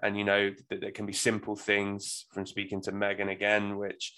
and 0.02 0.17
you 0.17 0.24
know, 0.24 0.52
there 0.69 0.91
can 0.91 1.06
be 1.06 1.13
simple 1.13 1.56
things 1.56 2.26
from 2.34 2.46
speaking 2.46 2.82
to 2.82 2.91
Megan 2.91 3.30
again, 3.30 3.78
which 3.78 4.13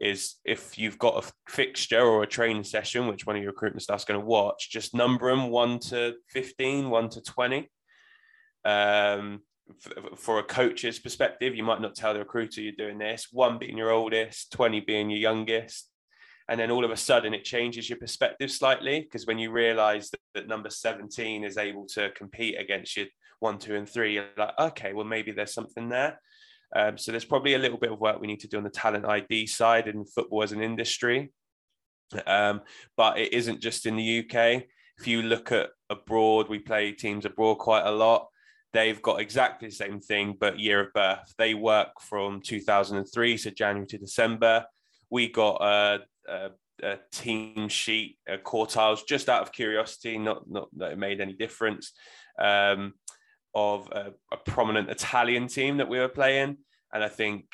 is 0.00 0.36
if 0.44 0.78
you've 0.78 0.98
got 0.98 1.24
a 1.24 1.50
fixture 1.50 2.00
or 2.00 2.22
a 2.22 2.26
training 2.26 2.64
session, 2.64 3.06
which 3.06 3.26
one 3.26 3.36
of 3.36 3.42
your 3.42 3.52
recruitment 3.52 3.82
staff's 3.82 4.04
going 4.04 4.18
to 4.18 4.26
watch, 4.26 4.70
just 4.70 4.94
number 4.94 5.30
them 5.30 5.50
one 5.50 5.78
to 5.78 6.14
15, 6.30 6.90
one 6.90 7.08
to 7.10 7.20
20. 7.20 7.70
Um, 8.64 9.40
for 10.16 10.38
a 10.38 10.44
coach's 10.44 10.98
perspective, 10.98 11.54
you 11.54 11.62
might 11.62 11.80
not 11.80 11.94
tell 11.94 12.14
the 12.14 12.20
recruiter 12.20 12.60
you're 12.60 12.72
doing 12.72 12.98
this, 12.98 13.28
one 13.30 13.58
being 13.58 13.76
your 13.76 13.90
oldest, 13.90 14.52
20 14.52 14.80
being 14.80 15.10
your 15.10 15.20
youngest. 15.20 15.88
And 16.48 16.58
then 16.58 16.70
all 16.70 16.84
of 16.84 16.90
a 16.90 16.96
sudden 16.96 17.34
it 17.34 17.44
changes 17.44 17.90
your 17.90 17.98
perspective 17.98 18.50
slightly 18.50 19.00
because 19.00 19.26
when 19.26 19.38
you 19.38 19.50
realize 19.50 20.10
that, 20.10 20.20
that 20.34 20.48
number 20.48 20.70
17 20.70 21.44
is 21.44 21.58
able 21.58 21.86
to 21.88 22.10
compete 22.12 22.58
against 22.58 22.96
you 22.96 23.06
one, 23.40 23.58
two, 23.58 23.76
and 23.76 23.88
three, 23.88 24.14
you're 24.14 24.26
like, 24.36 24.58
okay, 24.58 24.92
well, 24.92 25.04
maybe 25.04 25.30
there's 25.30 25.54
something 25.54 25.88
there. 25.88 26.20
Um, 26.74 26.98
so 26.98 27.12
there's 27.12 27.24
probably 27.24 27.54
a 27.54 27.58
little 27.58 27.78
bit 27.78 27.92
of 27.92 28.00
work 28.00 28.20
we 28.20 28.26
need 28.26 28.40
to 28.40 28.48
do 28.48 28.58
on 28.58 28.64
the 28.64 28.70
talent 28.70 29.06
ID 29.06 29.46
side 29.46 29.88
in 29.88 30.04
football 30.04 30.42
as 30.42 30.52
an 30.52 30.62
industry. 30.62 31.30
Um, 32.26 32.62
but 32.96 33.18
it 33.18 33.32
isn't 33.32 33.60
just 33.60 33.86
in 33.86 33.96
the 33.96 34.20
UK. 34.20 34.64
If 34.98 35.06
you 35.06 35.22
look 35.22 35.52
at 35.52 35.70
abroad, 35.90 36.48
we 36.48 36.58
play 36.58 36.92
teams 36.92 37.24
abroad 37.24 37.56
quite 37.56 37.86
a 37.86 37.90
lot. 37.90 38.28
They've 38.72 39.00
got 39.00 39.20
exactly 39.20 39.68
the 39.68 39.74
same 39.74 40.00
thing, 40.00 40.36
but 40.38 40.58
year 40.58 40.80
of 40.80 40.92
birth. 40.92 41.32
They 41.38 41.54
work 41.54 41.88
from 42.00 42.40
2003, 42.42 43.36
so 43.36 43.50
January 43.50 43.86
to 43.86 43.98
December. 43.98 44.66
We 45.10 45.28
got 45.28 45.62
a, 45.62 46.00
a, 46.28 46.50
a 46.82 46.98
team 47.12 47.68
sheet, 47.68 48.18
a 48.28 48.38
quartiles, 48.38 49.06
just 49.06 49.28
out 49.28 49.42
of 49.42 49.52
curiosity, 49.52 50.18
not 50.18 50.48
not 50.48 50.68
that 50.76 50.92
it 50.92 50.98
made 50.98 51.20
any 51.20 51.32
difference. 51.32 51.92
Um, 52.38 52.94
of 53.54 53.88
a, 53.92 54.12
a 54.32 54.36
prominent 54.36 54.90
Italian 54.90 55.48
team 55.48 55.78
that 55.78 55.88
we 55.88 55.98
were 55.98 56.08
playing. 56.08 56.58
And 56.92 57.02
I 57.02 57.08
think 57.08 57.44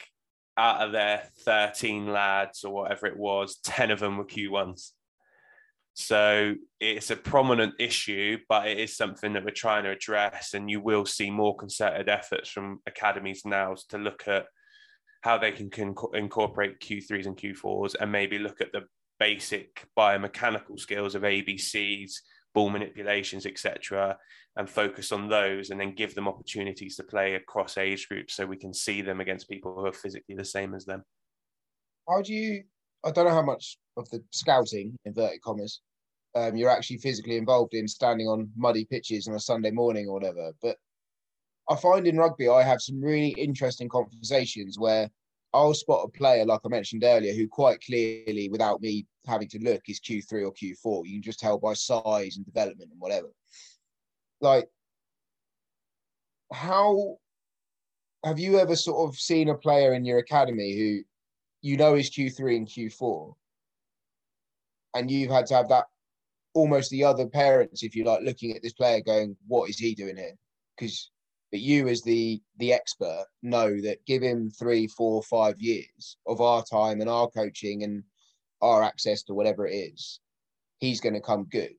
out 0.57 0.81
of 0.81 0.93
their 0.93 1.23
13 1.41 2.13
lads 2.13 2.65
or 2.65 2.73
whatever 2.73 3.07
it 3.07 3.17
was, 3.17 3.59
10 3.65 3.91
of 3.91 4.01
them 4.01 4.17
were 4.17 4.25
Q1s. 4.25 4.91
So 5.95 6.55
it's 6.81 7.11
a 7.11 7.17
prominent 7.17 7.75
issue, 7.79 8.39
but 8.49 8.67
it 8.67 8.79
is 8.79 8.97
something 8.97 9.33
that 9.33 9.45
we're 9.45 9.51
trying 9.51 9.85
to 9.85 9.91
address. 9.91 10.53
And 10.55 10.69
you 10.69 10.81
will 10.81 11.07
see 11.07 11.31
more 11.31 11.57
concerted 11.57 12.09
efforts 12.09 12.51
from 12.51 12.81
academies 12.87 13.43
now 13.45 13.77
to 13.91 13.99
look 13.99 14.25
at 14.27 14.47
how 15.25 15.39
they 15.39 15.53
can, 15.53 15.71
incorporate 16.13 16.81
Q3s 16.81 17.25
and 17.25 17.37
Q4s 17.37 17.95
and 17.99 18.13
maybe 18.13 18.39
look 18.39 18.61
at 18.61 18.73
the 18.73 18.83
basic 19.19 19.87
biomechanical 19.99 20.79
skills 20.79 21.15
of 21.15 21.23
ABCs, 21.23 22.13
ball 22.53 22.69
manipulations, 22.69 23.47
etc., 23.47 24.19
and 24.57 24.69
focus 24.69 25.13
on 25.13 25.31
those 25.31 25.71
and 25.71 25.81
then 25.81 25.95
give 25.95 26.15
them 26.15 26.29
opportunities 26.29 26.97
to 26.97 27.05
play 27.05 27.37
across 27.37 27.79
age 27.79 28.07
groups 28.07 28.35
so 28.35 28.45
we 28.45 28.59
can 28.59 28.75
see 28.75 29.01
them 29.01 29.23
against 29.23 29.49
people 29.49 29.75
who 29.75 29.87
are 29.87 29.95
physically 29.95 30.35
the 30.35 30.45
same 30.45 30.75
as 30.75 30.85
them. 30.85 31.03
How 32.07 32.21
do 32.21 32.35
you, 32.35 32.63
I 33.03 33.11
don't 33.11 33.25
know 33.25 33.33
how 33.33 33.43
much 33.43 33.79
of 33.97 34.07
the 34.11 34.23
scouting, 34.31 34.95
inverted 35.07 35.41
commas, 35.41 35.81
um, 36.35 36.55
you're 36.55 36.69
actually 36.69 36.99
physically 36.99 37.39
involved 37.39 37.73
in 37.73 37.89
standing 37.89 38.27
on 38.27 38.51
muddy 38.57 38.85
pitches 38.85 39.27
on 39.27 39.35
a 39.35 39.41
Sunday 39.41 39.71
morning 39.71 40.07
or 40.07 40.13
whatever, 40.13 40.53
but 40.61 40.77
I 41.69 41.77
find 41.77 42.07
in 42.07 42.19
rugby 42.19 42.49
I 42.49 42.63
have 42.63 42.83
some 42.83 43.01
really 43.01 43.31
interesting 43.31 43.89
conversations 43.89 44.79
where 44.79 45.11
I'll 45.53 45.73
spot 45.73 46.05
a 46.05 46.09
player, 46.09 46.45
like 46.45 46.61
I 46.65 46.69
mentioned 46.69 47.05
earlier, 47.05 47.33
who 47.33 47.47
quite 47.47 47.81
clearly, 47.81 48.49
without 48.49 48.81
me 48.81 49.07
having 49.27 49.49
to 49.49 49.59
look, 49.61 49.83
is 49.89 50.01
Q3 50.01 50.47
or 50.47 50.53
Q4. 50.53 51.07
You 51.07 51.13
can 51.15 51.23
just 51.23 51.39
tell 51.39 51.59
by 51.59 51.75
size 51.75 52.37
and 52.37 52.45
development 52.45 52.91
and 52.91 53.01
whatever. 53.01 53.29
Like 54.41 54.69
how 56.55 57.17
have 58.25 58.39
you 58.39 58.59
ever 58.59 58.77
sort 58.77 59.09
of 59.09 59.19
seen 59.19 59.49
a 59.49 59.55
player 59.55 59.95
in 59.95 60.05
your 60.05 60.19
academy 60.19 60.77
who 60.77 61.03
you 61.63 61.77
know 61.77 61.95
is 61.95 62.11
Q3 62.11 62.57
and 62.57 62.69
Q4 62.69 63.35
and 64.95 65.11
you've 65.11 65.31
had 65.31 65.47
to 65.47 65.55
have 65.55 65.69
that 65.69 65.87
almost 66.55 66.91
the 66.91 67.05
other 67.05 67.27
parents 67.27 67.83
if 67.83 67.97
you 67.97 68.05
like 68.05 68.23
looking 68.23 68.55
at 68.55 68.63
this 68.63 68.73
player 68.73 69.01
going 69.01 69.37
what 69.47 69.69
is 69.69 69.79
he 69.79 69.95
doing 69.95 70.17
here? 70.17 70.37
Because 70.77 71.11
but 71.55 71.61
you 71.61 71.87
as 71.87 72.03
the 72.03 72.43
the 72.59 72.73
expert 72.73 73.27
know 73.43 73.81
that 73.81 74.05
give 74.07 74.23
him 74.23 74.51
three 74.51 74.89
four 74.89 75.23
five 75.23 75.55
years 75.61 76.17
of 76.27 76.41
our 76.41 76.65
time 76.65 77.01
and 77.01 77.09
our 77.09 77.31
coaching 77.31 77.85
and 77.85 78.03
our 78.61 78.83
access 78.83 79.23
to 79.23 79.35
whatever 79.35 79.65
it 79.65 79.75
is 79.75 80.19
he's 80.81 81.01
going 81.01 81.15
to 81.15 81.21
come 81.21 81.45
good 81.45 81.77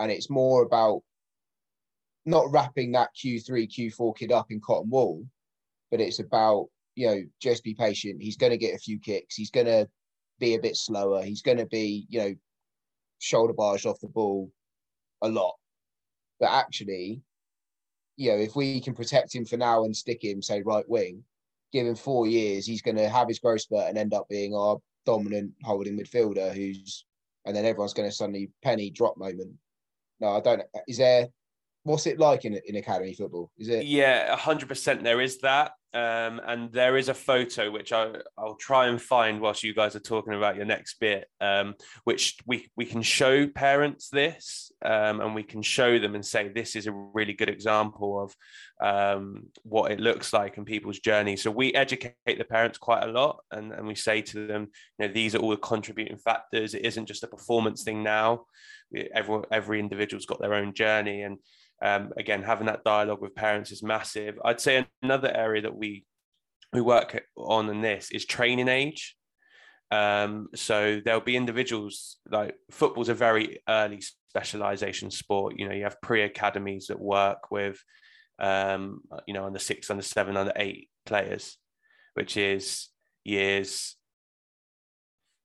and 0.00 0.10
it's 0.10 0.28
more 0.28 0.64
about 0.64 1.02
not 2.26 2.50
wrapping 2.50 2.92
that 2.92 3.10
Q3, 3.16 3.68
Q4 3.68 4.16
kid 4.16 4.32
up 4.32 4.50
in 4.50 4.60
cotton 4.60 4.90
wool, 4.90 5.24
but 5.90 6.00
it's 6.00 6.18
about, 6.18 6.66
you 6.96 7.06
know, 7.06 7.22
just 7.40 7.62
be 7.62 7.74
patient. 7.74 8.20
He's 8.20 8.36
going 8.36 8.50
to 8.50 8.58
get 8.58 8.74
a 8.74 8.78
few 8.78 8.98
kicks. 8.98 9.36
He's 9.36 9.50
going 9.50 9.66
to 9.66 9.88
be 10.40 10.54
a 10.54 10.60
bit 10.60 10.76
slower. 10.76 11.22
He's 11.22 11.42
going 11.42 11.58
to 11.58 11.66
be, 11.66 12.06
you 12.08 12.18
know, 12.18 12.34
shoulder 13.20 13.52
barged 13.52 13.86
off 13.86 14.00
the 14.00 14.08
ball 14.08 14.50
a 15.22 15.28
lot. 15.28 15.54
But 16.40 16.50
actually, 16.50 17.22
you 18.16 18.30
know, 18.30 18.38
if 18.38 18.56
we 18.56 18.80
can 18.80 18.94
protect 18.94 19.34
him 19.34 19.44
for 19.44 19.56
now 19.56 19.84
and 19.84 19.96
stick 19.96 20.24
him, 20.24 20.42
say, 20.42 20.62
right 20.62 20.88
wing, 20.88 21.22
give 21.72 21.86
him 21.86 21.94
four 21.94 22.26
years, 22.26 22.66
he's 22.66 22.82
going 22.82 22.96
to 22.96 23.08
have 23.08 23.28
his 23.28 23.38
growth 23.38 23.60
spurt 23.62 23.88
and 23.88 23.98
end 23.98 24.14
up 24.14 24.28
being 24.28 24.54
our 24.54 24.78
dominant 25.04 25.52
holding 25.62 25.98
midfielder 25.98 26.52
who's, 26.54 27.04
and 27.44 27.54
then 27.54 27.64
everyone's 27.64 27.94
going 27.94 28.08
to 28.08 28.14
suddenly 28.14 28.50
penny 28.62 28.90
drop 28.90 29.16
moment. 29.16 29.52
No, 30.20 30.28
I 30.28 30.40
don't. 30.40 30.62
Is 30.88 30.98
there 30.98 31.28
what's 31.86 32.06
it 32.06 32.18
like 32.18 32.44
in 32.44 32.58
in 32.66 32.76
academy 32.76 33.14
football? 33.14 33.50
Is 33.58 33.68
it? 33.68 33.86
Yeah, 33.86 34.34
hundred 34.36 34.68
percent. 34.68 35.04
There 35.04 35.20
is 35.20 35.38
that, 35.38 35.72
um, 35.94 36.40
and 36.44 36.72
there 36.72 36.96
is 36.96 37.08
a 37.08 37.14
photo 37.14 37.70
which 37.70 37.92
I 37.92 38.12
I'll 38.36 38.56
try 38.56 38.88
and 38.88 39.00
find 39.00 39.40
whilst 39.40 39.62
you 39.62 39.72
guys 39.72 39.94
are 39.94 40.00
talking 40.00 40.34
about 40.34 40.56
your 40.56 40.64
next 40.64 40.98
bit, 41.00 41.26
um, 41.40 41.74
which 42.04 42.36
we 42.44 42.68
we 42.76 42.84
can 42.84 43.02
show 43.02 43.46
parents 43.46 44.08
this, 44.10 44.72
um, 44.84 45.20
and 45.20 45.34
we 45.34 45.44
can 45.44 45.62
show 45.62 45.98
them 45.98 46.14
and 46.14 46.26
say 46.26 46.48
this 46.48 46.74
is 46.74 46.86
a 46.86 46.92
really 46.92 47.32
good 47.32 47.48
example 47.48 48.20
of 48.20 48.36
um, 48.84 49.44
what 49.62 49.92
it 49.92 50.00
looks 50.00 50.32
like 50.32 50.58
in 50.58 50.64
people's 50.64 50.98
journey. 50.98 51.36
So 51.36 51.50
we 51.50 51.72
educate 51.72 52.14
the 52.26 52.44
parents 52.44 52.78
quite 52.78 53.04
a 53.04 53.12
lot, 53.12 53.38
and 53.52 53.72
and 53.72 53.86
we 53.86 53.94
say 53.94 54.22
to 54.22 54.46
them, 54.46 54.68
you 54.98 55.06
know, 55.06 55.14
these 55.14 55.36
are 55.36 55.38
all 55.38 55.50
the 55.50 55.56
contributing 55.56 56.18
factors. 56.18 56.74
It 56.74 56.84
isn't 56.84 57.06
just 57.06 57.22
a 57.22 57.28
performance 57.28 57.84
thing 57.84 58.02
now. 58.02 58.46
Every 59.14 59.42
every 59.50 59.80
individual's 59.80 60.26
got 60.26 60.40
their 60.40 60.54
own 60.54 60.74
journey 60.74 61.22
and 61.22 61.38
um, 61.82 62.12
again, 62.16 62.42
having 62.42 62.66
that 62.66 62.84
dialogue 62.84 63.20
with 63.20 63.34
parents 63.34 63.70
is 63.70 63.82
massive. 63.82 64.38
I'd 64.44 64.60
say 64.60 64.86
another 65.02 65.34
area 65.34 65.62
that 65.62 65.76
we 65.76 66.04
we 66.72 66.80
work 66.80 67.22
on 67.36 67.70
in 67.70 67.80
this 67.80 68.10
is 68.10 68.24
training 68.24 68.68
age. 68.68 69.16
Um, 69.90 70.48
so 70.54 71.00
there'll 71.04 71.20
be 71.20 71.36
individuals 71.36 72.16
like 72.28 72.56
football's 72.70 73.08
a 73.08 73.14
very 73.14 73.60
early 73.68 74.02
specialization 74.30 75.10
sport. 75.10 75.54
You 75.56 75.68
know, 75.68 75.74
you 75.74 75.84
have 75.84 76.00
pre 76.00 76.22
academies 76.22 76.88
that 76.88 77.00
work 77.00 77.50
with, 77.50 77.82
um, 78.38 79.02
you 79.26 79.34
know, 79.34 79.44
under 79.44 79.58
six, 79.58 79.90
under 79.90 80.02
seven, 80.02 80.36
under 80.36 80.52
eight 80.56 80.88
players, 81.04 81.56
which 82.14 82.36
is 82.36 82.88
years 83.24 83.96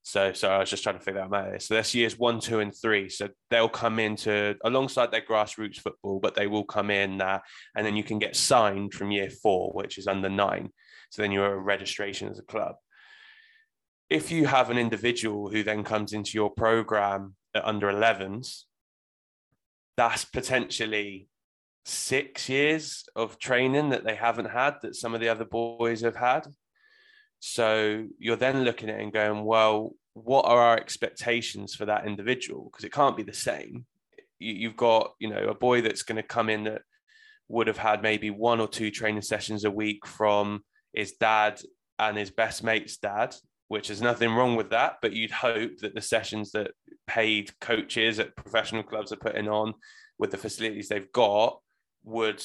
so, 0.04 0.34
so 0.34 0.50
I 0.50 0.58
was 0.58 0.70
just 0.70 0.84
trying 0.84 0.98
to 0.98 1.04
figure 1.04 1.22
out 1.22 1.30
my. 1.30 1.58
So 1.58 1.76
that's 1.76 1.94
years 1.94 2.18
one, 2.18 2.40
two, 2.40 2.60
and 2.60 2.74
three. 2.76 3.08
So 3.08 3.30
they'll 3.50 3.70
come 3.70 4.00
into 4.00 4.56
alongside 4.64 5.12
their 5.12 5.22
grassroots 5.22 5.78
football, 5.78 6.20
but 6.20 6.36
they 6.36 6.48
will 6.48 6.64
come 6.64 6.90
in 6.90 7.22
uh, 7.22 7.40
and 7.76 7.86
then 7.86 7.96
you 7.96 8.04
can 8.04 8.18
get 8.18 8.36
signed 8.36 8.94
from 8.94 9.12
year 9.12 9.30
four, 9.30 9.72
which 9.74 9.98
is 9.98 10.08
under 10.08 10.30
nine. 10.30 10.70
So 11.12 11.22
then 11.22 11.32
you're 11.32 11.54
a 11.54 11.60
registration 11.60 12.30
as 12.30 12.40
a 12.40 12.44
club. 12.44 12.76
If 14.10 14.32
you 14.32 14.48
have 14.48 14.70
an 14.70 14.78
individual 14.78 15.50
who 15.50 15.64
then 15.64 15.84
comes 15.84 16.14
into 16.14 16.32
your 16.34 16.50
program 16.50 17.36
at 17.54 17.64
under 17.64 17.88
11s, 17.88 18.64
that's 19.98 20.26
potentially 20.26 21.28
six 21.86 22.50
years 22.50 23.06
of 23.16 23.40
training 23.40 23.90
that 23.90 24.04
they 24.04 24.16
haven't 24.16 24.50
had 24.50 24.76
that 24.82 24.96
some 24.96 25.14
of 25.14 25.22
the 25.22 25.30
other 25.30 25.46
boys 25.46 26.02
have 26.02 26.16
had. 26.16 26.48
So 27.42 28.06
you're 28.20 28.36
then 28.36 28.64
looking 28.64 28.90
at 28.90 29.00
it 29.00 29.02
and 29.02 29.12
going, 29.12 29.44
well, 29.44 29.96
what 30.14 30.46
are 30.46 30.60
our 30.60 30.78
expectations 30.78 31.74
for 31.74 31.86
that 31.86 32.06
individual? 32.06 32.70
Because 32.72 32.86
it 32.86 32.94
can't 32.94 33.18
be 33.18 33.24
the 33.24 33.34
same. 33.34 33.88
You, 34.38 34.70
have 34.70 34.78
got, 34.78 35.14
you 35.20 35.28
know, 35.28 35.50
a 35.50 35.56
boy 35.56 35.82
that's 35.82 36.04
going 36.04 36.18
to 36.18 36.24
come 36.24 36.50
in 36.50 36.66
that 36.66 36.84
would 37.48 37.66
have 37.66 37.80
had 37.80 38.04
maybe 38.04 38.30
one 38.30 38.60
or 38.60 38.68
two 38.68 38.92
training 38.92 39.24
sessions 39.24 39.66
a 39.66 39.72
week 39.72 40.06
from 40.06 40.64
his 40.94 41.14
dad 41.14 41.60
and 41.98 42.16
his 42.16 42.30
best 42.30 42.64
mate's 42.64 42.98
dad, 42.98 43.36
which 43.70 43.90
is 43.90 44.04
nothing 44.04 44.34
wrong 44.36 44.56
with 44.56 44.70
that. 44.70 44.98
But 45.02 45.14
you'd 45.14 45.32
hope 45.32 45.78
that 45.80 45.96
the 45.96 46.02
sessions 46.02 46.52
that 46.52 46.72
paid 47.08 47.60
coaches 47.60 48.20
at 48.20 48.36
professional 48.36 48.84
clubs 48.84 49.12
are 49.12 49.18
putting 49.18 49.50
on 49.50 49.74
with 50.20 50.30
the 50.30 50.38
facilities 50.38 50.90
they've 50.90 51.12
got 51.12 51.60
would 52.04 52.44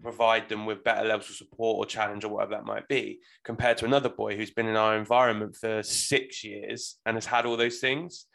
provide 0.00 0.48
them 0.48 0.66
with 0.66 0.84
better 0.84 1.06
levels 1.06 1.30
of 1.30 1.36
support 1.36 1.78
or 1.78 1.86
challenge 1.86 2.24
or 2.24 2.28
whatever 2.28 2.52
that 2.52 2.64
might 2.64 2.88
be, 2.88 3.20
compared 3.44 3.76
to 3.78 3.84
another 3.84 4.08
boy 4.08 4.36
who's 4.36 4.50
been 4.50 4.66
in 4.66 4.76
our 4.76 4.96
environment 4.96 5.56
for 5.56 5.82
six 5.82 6.44
years 6.44 6.96
and 7.06 7.16
has 7.16 7.26
had 7.26 7.46
all 7.46 7.56
those 7.56 7.78
things. 7.78 8.26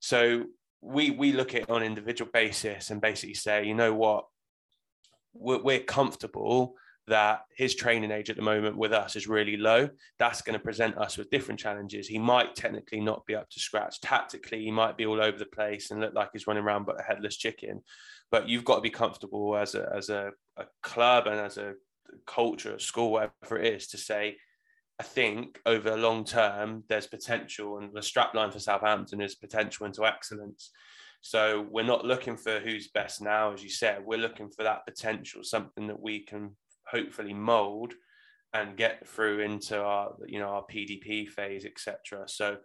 So 0.00 0.44
we 0.80 1.10
we 1.10 1.32
look 1.32 1.54
at 1.54 1.62
it 1.62 1.70
on 1.70 1.82
individual 1.82 2.30
basis 2.32 2.90
and 2.90 3.00
basically 3.00 3.34
say, 3.34 3.64
you 3.64 3.74
know 3.74 3.94
what, 3.94 4.26
we're, 5.32 5.62
we're 5.62 5.80
comfortable 5.80 6.74
that 7.08 7.42
his 7.56 7.74
training 7.74 8.12
age 8.12 8.30
at 8.30 8.36
the 8.36 8.42
moment 8.42 8.76
with 8.76 8.92
us 8.92 9.16
is 9.16 9.26
really 9.26 9.56
low. 9.56 9.88
That's 10.18 10.42
going 10.42 10.56
to 10.56 10.64
present 10.64 10.96
us 10.96 11.18
with 11.18 11.30
different 11.30 11.58
challenges. 11.58 12.06
He 12.06 12.18
might 12.18 12.54
technically 12.54 13.00
not 13.00 13.26
be 13.26 13.34
up 13.34 13.50
to 13.50 13.60
scratch. 13.60 14.00
Tactically, 14.00 14.64
he 14.64 14.70
might 14.70 14.96
be 14.96 15.06
all 15.06 15.20
over 15.20 15.36
the 15.36 15.46
place 15.46 15.90
and 15.90 16.00
look 16.00 16.14
like 16.14 16.30
he's 16.32 16.46
running 16.46 16.62
around 16.62 16.86
but 16.86 17.00
a 17.00 17.02
headless 17.02 17.36
chicken 17.36 17.82
but 18.32 18.48
you've 18.48 18.64
got 18.64 18.76
to 18.76 18.80
be 18.80 18.90
comfortable 18.90 19.54
as 19.56 19.76
a 19.76 19.92
as 19.94 20.08
a, 20.08 20.32
a 20.56 20.64
club 20.82 21.28
and 21.28 21.38
as 21.38 21.58
a 21.58 21.74
culture, 22.26 22.78
school, 22.78 23.12
whatever 23.12 23.58
it 23.58 23.74
is, 23.74 23.86
to 23.88 23.98
say, 23.98 24.36
I 24.98 25.04
think 25.04 25.60
over 25.66 25.90
the 25.90 25.96
long 25.96 26.24
term 26.24 26.82
there's 26.88 27.06
potential, 27.06 27.78
and 27.78 27.92
the 27.92 28.00
strapline 28.00 28.52
for 28.52 28.58
Southampton 28.58 29.20
is 29.20 29.36
potential 29.36 29.86
into 29.86 30.06
excellence. 30.06 30.70
So 31.20 31.66
we're 31.70 31.84
not 31.84 32.04
looking 32.04 32.36
for 32.36 32.58
who's 32.58 32.88
best 32.88 33.22
now, 33.22 33.52
as 33.52 33.62
you 33.62 33.70
said. 33.70 34.04
We're 34.04 34.18
looking 34.18 34.50
for 34.50 34.64
that 34.64 34.86
potential, 34.86 35.44
something 35.44 35.86
that 35.86 36.00
we 36.00 36.24
can 36.24 36.56
hopefully 36.88 37.34
mold 37.34 37.92
and 38.54 38.76
get 38.76 39.06
through 39.06 39.40
into 39.40 39.80
our, 39.80 40.14
you 40.26 40.40
know, 40.40 40.48
our 40.48 40.64
PDP 40.64 41.28
phase, 41.28 41.64
etc. 41.64 42.24
So 42.26 42.56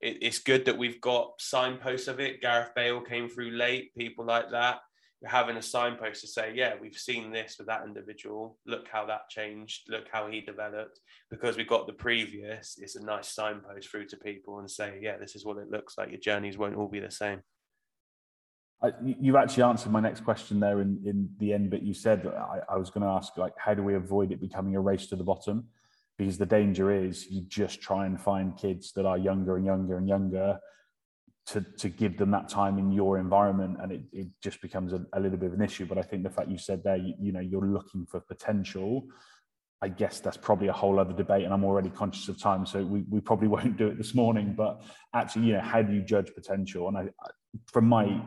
it, 0.00 0.18
it's 0.22 0.38
good 0.38 0.64
that 0.64 0.78
we've 0.78 1.00
got 1.02 1.34
signposts 1.38 2.08
of 2.08 2.18
it. 2.18 2.40
Gareth 2.40 2.70
Bale 2.74 3.02
came 3.02 3.28
through 3.28 3.50
late, 3.50 3.94
people 3.94 4.24
like 4.24 4.50
that 4.52 4.78
having 5.24 5.56
a 5.56 5.62
signpost 5.62 6.20
to 6.20 6.28
say, 6.28 6.52
yeah, 6.54 6.74
we've 6.80 6.96
seen 6.96 7.32
this 7.32 7.56
with 7.58 7.66
that 7.66 7.84
individual. 7.84 8.56
Look 8.66 8.86
how 8.90 9.06
that 9.06 9.28
changed. 9.28 9.88
Look 9.88 10.06
how 10.12 10.28
he 10.28 10.40
developed. 10.40 11.00
Because 11.30 11.56
we 11.56 11.64
got 11.64 11.86
the 11.86 11.92
previous, 11.92 12.78
it's 12.80 12.96
a 12.96 13.04
nice 13.04 13.28
signpost 13.28 13.88
through 13.90 14.06
to 14.06 14.16
people 14.16 14.60
and 14.60 14.70
say, 14.70 14.98
yeah, 15.02 15.16
this 15.16 15.34
is 15.34 15.44
what 15.44 15.58
it 15.58 15.70
looks 15.70 15.98
like. 15.98 16.10
Your 16.10 16.20
journeys 16.20 16.56
won't 16.56 16.76
all 16.76 16.88
be 16.88 17.00
the 17.00 17.10
same. 17.10 17.40
I, 18.80 18.92
you 19.02 19.36
actually 19.36 19.64
answered 19.64 19.90
my 19.90 19.98
next 19.98 20.22
question 20.22 20.60
there 20.60 20.80
in, 20.80 21.00
in 21.04 21.28
the 21.38 21.52
end 21.52 21.70
But 21.70 21.82
you 21.82 21.94
said. 21.94 22.24
I, 22.26 22.60
I 22.74 22.76
was 22.76 22.90
going 22.90 23.02
to 23.02 23.08
ask, 23.08 23.36
like, 23.36 23.54
how 23.56 23.74
do 23.74 23.82
we 23.82 23.96
avoid 23.96 24.30
it 24.30 24.40
becoming 24.40 24.76
a 24.76 24.80
race 24.80 25.08
to 25.08 25.16
the 25.16 25.24
bottom? 25.24 25.66
Because 26.16 26.38
the 26.38 26.46
danger 26.46 26.92
is 26.92 27.26
you 27.28 27.42
just 27.48 27.80
try 27.80 28.06
and 28.06 28.20
find 28.20 28.56
kids 28.56 28.92
that 28.92 29.04
are 29.04 29.18
younger 29.18 29.56
and 29.56 29.66
younger 29.66 29.98
and 29.98 30.08
younger 30.08 30.58
to, 31.48 31.62
to 31.78 31.88
give 31.88 32.18
them 32.18 32.30
that 32.30 32.48
time 32.48 32.78
in 32.78 32.92
your 32.92 33.18
environment 33.18 33.78
and 33.80 33.90
it, 33.90 34.02
it 34.12 34.28
just 34.42 34.60
becomes 34.60 34.92
a, 34.92 35.04
a 35.14 35.20
little 35.20 35.38
bit 35.38 35.46
of 35.46 35.54
an 35.54 35.62
issue. 35.62 35.86
But 35.86 35.98
i 35.98 36.02
think 36.02 36.22
the 36.22 36.30
fact 36.30 36.48
you 36.50 36.58
said 36.58 36.82
there 36.84 36.96
you, 36.96 37.14
you, 37.18 37.32
know 37.32 37.40
you're 37.40 37.66
looking 37.66 38.06
for 38.06 38.20
potential 38.20 39.04
i 39.80 39.88
guess 39.88 40.20
that's 40.20 40.36
probably 40.36 40.68
a 40.68 40.72
whole 40.72 40.98
other 40.98 41.12
debate 41.12 41.44
and 41.44 41.54
i'm 41.54 41.64
already 41.64 41.88
conscious 41.88 42.28
of 42.28 42.38
time 42.38 42.66
so 42.66 42.84
we, 42.84 43.04
we 43.08 43.20
probably 43.20 43.48
won't 43.56 43.76
do 43.76 43.88
it 43.88 43.96
this 43.96 44.14
morning. 44.14 44.54
But 44.56 44.82
actually 45.14 45.46
you 45.46 45.52
know 45.54 45.60
how 45.60 45.82
do 45.82 45.92
you 45.92 46.02
judge 46.02 46.32
potential? 46.34 46.88
And 46.88 46.98
i 46.98 47.08
from 47.72 47.86
my 47.88 48.20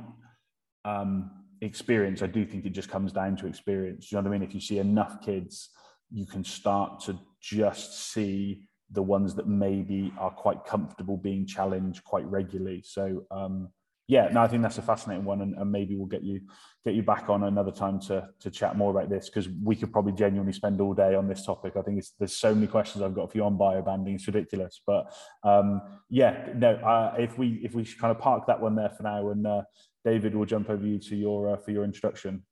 um, 0.84 1.30
experience 1.62 2.24
i 2.24 2.28
do 2.28 2.44
think 2.44 2.66
it 2.66 2.72
just 2.72 2.90
comes 2.90 3.12
down 3.12 3.36
to 3.38 3.48
experience. 3.48 4.12
You 4.12 4.18
know 4.18 4.24
what 4.24 4.30
i 4.30 4.40
mean? 4.40 4.44
If 4.48 4.56
you 4.56 4.62
see 4.62 4.80
enough 4.80 5.22
kids 5.22 5.70
you 6.12 6.26
can 6.26 6.44
start 6.44 7.00
to 7.02 7.18
just 7.42 8.12
see 8.12 8.68
the 8.92 9.02
ones 9.02 9.36
that 9.36 9.48
maybe 9.48 10.14
are 10.18 10.32
quite 10.32 10.66
comfortable 10.66 11.18
being 11.18 11.46
challenged 11.46 12.04
quite 12.04 12.26
regularly. 12.26 12.84
So 12.86 13.26
um, 13.32 13.70
yeah, 14.12 14.28
no, 14.30 14.42
I 14.42 14.48
think 14.50 14.62
that's 14.62 14.78
a 14.78 14.82
fascinating 14.82 15.24
one, 15.24 15.42
and, 15.42 15.56
and, 15.56 15.72
maybe 15.72 15.96
we'll 15.96 16.06
get 16.06 16.22
you 16.22 16.42
get 16.84 16.96
you 16.96 17.02
back 17.02 17.30
on 17.30 17.44
another 17.44 17.72
time 17.72 17.98
to 18.02 18.28
to 18.42 18.52
chat 18.52 18.76
more 18.76 18.92
about 18.92 19.10
this 19.10 19.30
because 19.30 19.48
we 19.64 19.74
could 19.74 19.94
probably 19.94 20.12
genuinely 20.12 20.52
spend 20.52 20.82
all 20.82 20.94
day 20.94 21.16
on 21.16 21.30
this 21.30 21.46
topic. 21.46 21.78
I 21.78 21.82
think 21.82 22.04
there's 22.20 22.36
so 22.36 22.54
many 22.54 22.68
questions 22.68 23.02
I've 23.02 23.16
got 23.16 23.32
for 23.32 23.38
you 23.38 23.46
on 23.46 23.58
biobanding; 23.58 24.16
it's 24.16 24.28
ridiculous. 24.28 24.82
But 24.86 25.14
um, 25.44 25.82
yeah, 26.10 26.50
no, 26.56 26.74
uh, 26.74 27.16
if 27.20 27.38
we 27.38 27.62
if 27.64 27.74
we 27.74 27.86
kind 27.86 28.12
of 28.12 28.20
park 28.20 28.48
that 28.48 28.60
one 28.60 28.76
there 28.76 28.90
for 28.90 29.04
now, 29.04 29.30
and 29.30 29.48
uh, 29.48 29.62
David 30.04 30.36
will 30.36 30.46
jump 30.46 30.70
over 30.70 30.86
you 30.86 31.00
to 31.00 31.16
your 31.16 31.54
uh, 31.54 31.58
for 31.58 31.72
your 31.72 31.86
introduction. 31.86 32.44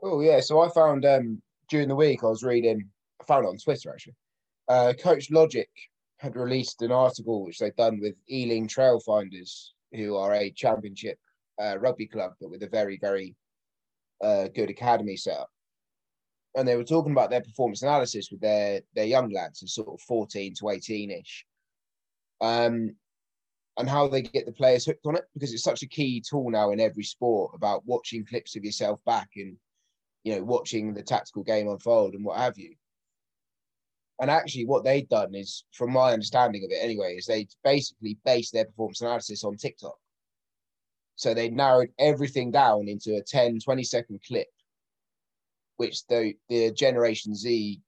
Oh 0.00 0.20
yeah, 0.20 0.38
so 0.38 0.60
I 0.60 0.68
found 0.68 1.04
um, 1.04 1.42
during 1.68 1.88
the 1.88 1.96
week 1.96 2.22
I 2.22 2.26
was 2.26 2.44
reading, 2.44 2.88
I 3.20 3.24
found 3.24 3.46
it 3.46 3.48
on 3.48 3.58
Twitter 3.58 3.90
actually 3.90 4.14
uh, 4.68 4.92
Coach 4.98 5.30
Logic 5.30 5.68
had 6.18 6.36
released 6.36 6.82
an 6.82 6.92
article 6.92 7.44
which 7.44 7.58
they've 7.58 7.74
done 7.76 8.00
with 8.00 8.14
Ealing 8.30 8.68
Trailfinders, 8.68 9.70
who 9.92 10.16
are 10.16 10.34
a 10.34 10.50
championship 10.52 11.18
uh, 11.60 11.76
rugby 11.78 12.06
club, 12.06 12.32
but 12.40 12.50
with 12.50 12.62
a 12.62 12.68
very, 12.68 12.98
very 12.98 13.34
uh, 14.22 14.48
good 14.54 14.70
academy 14.70 15.16
setup. 15.16 15.50
And 16.54 16.66
they 16.68 16.76
were 16.76 16.84
talking 16.84 17.12
about 17.12 17.30
their 17.30 17.40
performance 17.40 17.82
analysis 17.82 18.28
with 18.30 18.40
their 18.40 18.82
their 18.94 19.06
young 19.06 19.32
lads, 19.32 19.60
so 19.60 19.66
sort 19.66 19.88
of 19.88 20.00
14 20.02 20.54
to 20.60 20.68
18 20.68 21.10
ish, 21.10 21.46
um, 22.40 22.94
and 23.78 23.88
how 23.88 24.06
they 24.06 24.22
get 24.22 24.44
the 24.44 24.52
players 24.52 24.84
hooked 24.84 25.06
on 25.06 25.16
it 25.16 25.24
because 25.32 25.52
it's 25.52 25.62
such 25.62 25.82
a 25.82 25.88
key 25.88 26.22
tool 26.28 26.50
now 26.50 26.70
in 26.70 26.78
every 26.78 27.04
sport 27.04 27.52
about 27.54 27.86
watching 27.86 28.24
clips 28.24 28.54
of 28.54 28.64
yourself 28.64 29.00
back 29.06 29.30
and 29.36 29.56
you 30.24 30.36
know 30.36 30.44
watching 30.44 30.92
the 30.92 31.02
tactical 31.02 31.42
game 31.42 31.68
unfold 31.68 32.14
and 32.14 32.24
what 32.24 32.38
have 32.38 32.58
you. 32.58 32.74
And 34.22 34.30
actually, 34.30 34.66
what 34.66 34.84
they'd 34.84 35.08
done 35.08 35.34
is, 35.34 35.64
from 35.72 35.92
my 35.92 36.12
understanding 36.12 36.64
of 36.64 36.70
it 36.70 36.78
anyway, 36.80 37.16
is 37.16 37.26
they 37.26 37.48
basically 37.64 38.16
based 38.24 38.52
their 38.52 38.66
performance 38.66 39.00
analysis 39.00 39.42
on 39.42 39.56
TikTok. 39.56 39.98
So 41.16 41.34
they 41.34 41.50
narrowed 41.50 41.88
everything 41.98 42.52
down 42.52 42.86
into 42.86 43.16
a 43.16 43.20
10, 43.20 43.58
20 43.58 43.82
second 43.82 44.20
clip, 44.24 44.46
which 45.76 46.06
the, 46.06 46.34
the 46.48 46.70
Generation 46.70 47.34
Z 47.34 47.80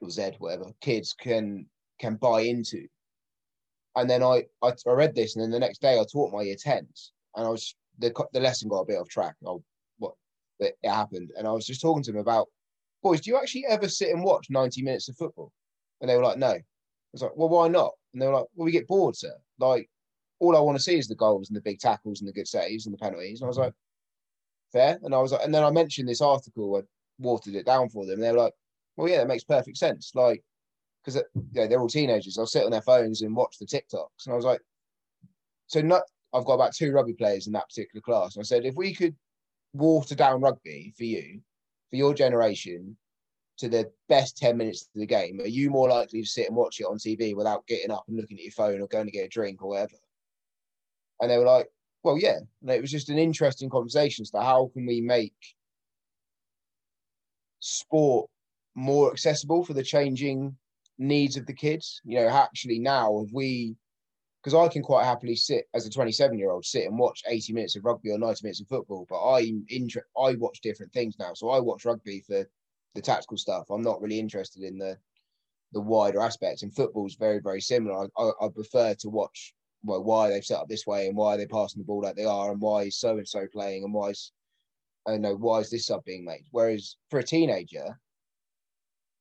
or 0.00 0.10
Z, 0.10 0.36
whatever, 0.38 0.66
kids 0.80 1.12
can 1.12 1.66
can 1.98 2.14
buy 2.14 2.42
into. 2.42 2.86
And 3.96 4.08
then 4.08 4.22
I, 4.22 4.44
I, 4.62 4.72
I 4.86 4.92
read 4.92 5.16
this, 5.16 5.34
and 5.34 5.42
then 5.42 5.50
the 5.50 5.58
next 5.58 5.80
day 5.80 5.98
I 5.98 6.04
taught 6.04 6.32
my 6.32 6.42
year 6.42 6.54
10s, 6.54 7.10
and 7.34 7.44
I 7.44 7.48
was 7.48 7.74
the, 7.98 8.14
the 8.32 8.38
lesson 8.38 8.68
got 8.68 8.82
a 8.82 8.86
bit 8.86 9.00
off 9.00 9.08
track. 9.08 9.34
I'll 9.44 9.64
what 9.98 10.14
that 10.60 10.74
it 10.84 10.88
happened. 10.88 11.32
And 11.36 11.48
I 11.48 11.52
was 11.52 11.66
just 11.66 11.80
talking 11.80 12.04
to 12.04 12.12
them 12.12 12.20
about, 12.20 12.46
boys, 13.02 13.22
do 13.22 13.30
you 13.30 13.38
actually 13.38 13.66
ever 13.68 13.88
sit 13.88 14.10
and 14.10 14.22
watch 14.22 14.50
90 14.50 14.82
minutes 14.82 15.08
of 15.08 15.16
football? 15.16 15.50
And 16.00 16.08
they 16.08 16.16
were 16.16 16.22
like, 16.22 16.38
no. 16.38 16.48
I 16.48 16.62
was 17.12 17.22
like, 17.22 17.36
well, 17.36 17.48
why 17.48 17.68
not? 17.68 17.92
And 18.12 18.22
they 18.22 18.26
were 18.26 18.34
like, 18.34 18.46
well, 18.54 18.64
we 18.64 18.72
get 18.72 18.86
bored, 18.86 19.16
sir. 19.16 19.34
Like, 19.58 19.88
all 20.38 20.56
I 20.56 20.60
want 20.60 20.76
to 20.78 20.82
see 20.82 20.96
is 20.96 21.08
the 21.08 21.14
goals 21.14 21.48
and 21.48 21.56
the 21.56 21.62
big 21.62 21.78
tackles 21.78 22.20
and 22.20 22.28
the 22.28 22.32
good 22.32 22.48
saves 22.48 22.86
and 22.86 22.94
the 22.94 22.98
penalties. 22.98 23.40
And 23.40 23.46
I 23.46 23.48
was 23.48 23.56
mm-hmm. 23.56 23.64
like, 23.66 23.74
fair. 24.72 24.98
And 25.02 25.14
I 25.14 25.18
was 25.18 25.32
like, 25.32 25.44
and 25.44 25.54
then 25.54 25.64
I 25.64 25.70
mentioned 25.70 26.08
this 26.08 26.22
article, 26.22 26.76
I 26.76 26.82
watered 27.18 27.54
it 27.54 27.66
down 27.66 27.88
for 27.88 28.06
them. 28.06 28.14
And 28.14 28.22
they 28.22 28.32
were 28.32 28.38
like, 28.38 28.54
well, 28.96 29.08
yeah, 29.08 29.18
that 29.18 29.28
makes 29.28 29.44
perfect 29.44 29.76
sense. 29.76 30.12
Like, 30.14 30.42
because 31.02 31.16
uh, 31.16 31.22
you 31.34 31.62
know, 31.62 31.66
they're 31.66 31.80
all 31.80 31.88
teenagers. 31.88 32.34
They'll 32.34 32.46
sit 32.46 32.64
on 32.64 32.70
their 32.70 32.82
phones 32.82 33.22
and 33.22 33.34
watch 33.34 33.56
the 33.58 33.66
TikToks. 33.66 34.26
And 34.26 34.32
I 34.32 34.36
was 34.36 34.44
like, 34.44 34.60
so 35.66 35.80
not, 35.80 36.02
I've 36.32 36.44
got 36.44 36.54
about 36.54 36.74
two 36.74 36.92
rugby 36.92 37.14
players 37.14 37.46
in 37.46 37.52
that 37.54 37.68
particular 37.68 38.02
class. 38.02 38.36
And 38.36 38.42
I 38.42 38.44
said, 38.44 38.64
if 38.64 38.74
we 38.74 38.94
could 38.94 39.14
water 39.72 40.14
down 40.14 40.40
rugby 40.40 40.92
for 40.96 41.04
you, 41.04 41.40
for 41.90 41.96
your 41.96 42.14
generation, 42.14 42.96
to 43.60 43.68
the 43.68 43.90
best 44.08 44.36
10 44.38 44.56
minutes 44.56 44.82
of 44.82 45.00
the 45.00 45.06
game, 45.06 45.40
are 45.40 45.46
you 45.46 45.70
more 45.70 45.88
likely 45.88 46.22
to 46.22 46.28
sit 46.28 46.48
and 46.48 46.56
watch 46.56 46.80
it 46.80 46.84
on 46.84 46.98
TV 46.98 47.34
without 47.34 47.66
getting 47.66 47.90
up 47.90 48.04
and 48.08 48.16
looking 48.16 48.38
at 48.38 48.44
your 48.44 48.52
phone 48.52 48.80
or 48.80 48.86
going 48.88 49.06
to 49.06 49.12
get 49.12 49.26
a 49.26 49.28
drink 49.28 49.62
or 49.62 49.68
whatever? 49.68 49.96
And 51.20 51.30
they 51.30 51.38
were 51.38 51.44
like, 51.44 51.68
well, 52.02 52.18
yeah. 52.18 52.38
And 52.62 52.70
it 52.70 52.80
was 52.80 52.90
just 52.90 53.10
an 53.10 53.18
interesting 53.18 53.68
conversation 53.68 54.22
as 54.22 54.30
to 54.30 54.40
how 54.40 54.70
can 54.72 54.86
we 54.86 55.00
make 55.00 55.34
sport 57.60 58.30
more 58.74 59.10
accessible 59.12 59.64
for 59.64 59.74
the 59.74 59.82
changing 59.82 60.56
needs 60.98 61.36
of 61.36 61.46
the 61.46 61.52
kids. 61.52 62.00
You 62.04 62.20
know, 62.20 62.28
actually 62.28 62.78
now 62.78 63.20
if 63.20 63.30
we 63.32 63.76
because 64.42 64.54
I 64.54 64.72
can 64.72 64.82
quite 64.82 65.04
happily 65.04 65.36
sit 65.36 65.68
as 65.74 65.86
a 65.86 65.90
27 65.90 66.38
year 66.38 66.50
old 66.50 66.64
sit 66.64 66.86
and 66.86 66.98
watch 66.98 67.22
80 67.28 67.52
minutes 67.52 67.76
of 67.76 67.84
rugby 67.84 68.10
or 68.10 68.18
90 68.18 68.40
minutes 68.42 68.62
of 68.62 68.68
football, 68.68 69.06
but 69.08 69.22
I'm 69.22 69.66
inter- 69.68 70.06
I 70.18 70.34
watch 70.36 70.62
different 70.62 70.92
things 70.94 71.16
now. 71.18 71.34
So 71.34 71.50
I 71.50 71.60
watch 71.60 71.84
rugby 71.84 72.24
for 72.26 72.46
the 72.94 73.02
tactical 73.02 73.36
stuff. 73.36 73.70
I'm 73.70 73.82
not 73.82 74.00
really 74.00 74.18
interested 74.18 74.62
in 74.62 74.78
the 74.78 74.96
the 75.72 75.80
wider 75.80 76.20
aspects. 76.20 76.62
And 76.62 76.74
football's 76.74 77.14
very 77.14 77.40
very 77.40 77.60
similar. 77.60 78.08
I, 78.18 78.22
I, 78.22 78.46
I 78.46 78.48
prefer 78.48 78.94
to 78.94 79.08
watch 79.08 79.54
well 79.82 80.02
why 80.02 80.28
they've 80.28 80.44
set 80.44 80.58
up 80.58 80.68
this 80.68 80.86
way 80.86 81.06
and 81.06 81.16
why 81.16 81.36
they're 81.36 81.48
passing 81.48 81.80
the 81.80 81.86
ball 81.86 82.02
like 82.02 82.16
they 82.16 82.24
are 82.24 82.50
and 82.50 82.60
why 82.60 82.82
is 82.82 82.96
so 82.96 83.16
and 83.16 83.28
so 83.28 83.46
playing 83.52 83.84
and 83.84 83.94
why 83.94 84.10
is 84.10 84.32
I 85.06 85.16
know 85.16 85.34
why 85.34 85.60
is 85.60 85.70
this 85.70 85.86
sub 85.86 86.04
being 86.04 86.24
made. 86.24 86.44
Whereas 86.50 86.96
for 87.08 87.18
a 87.18 87.24
teenager, 87.24 87.98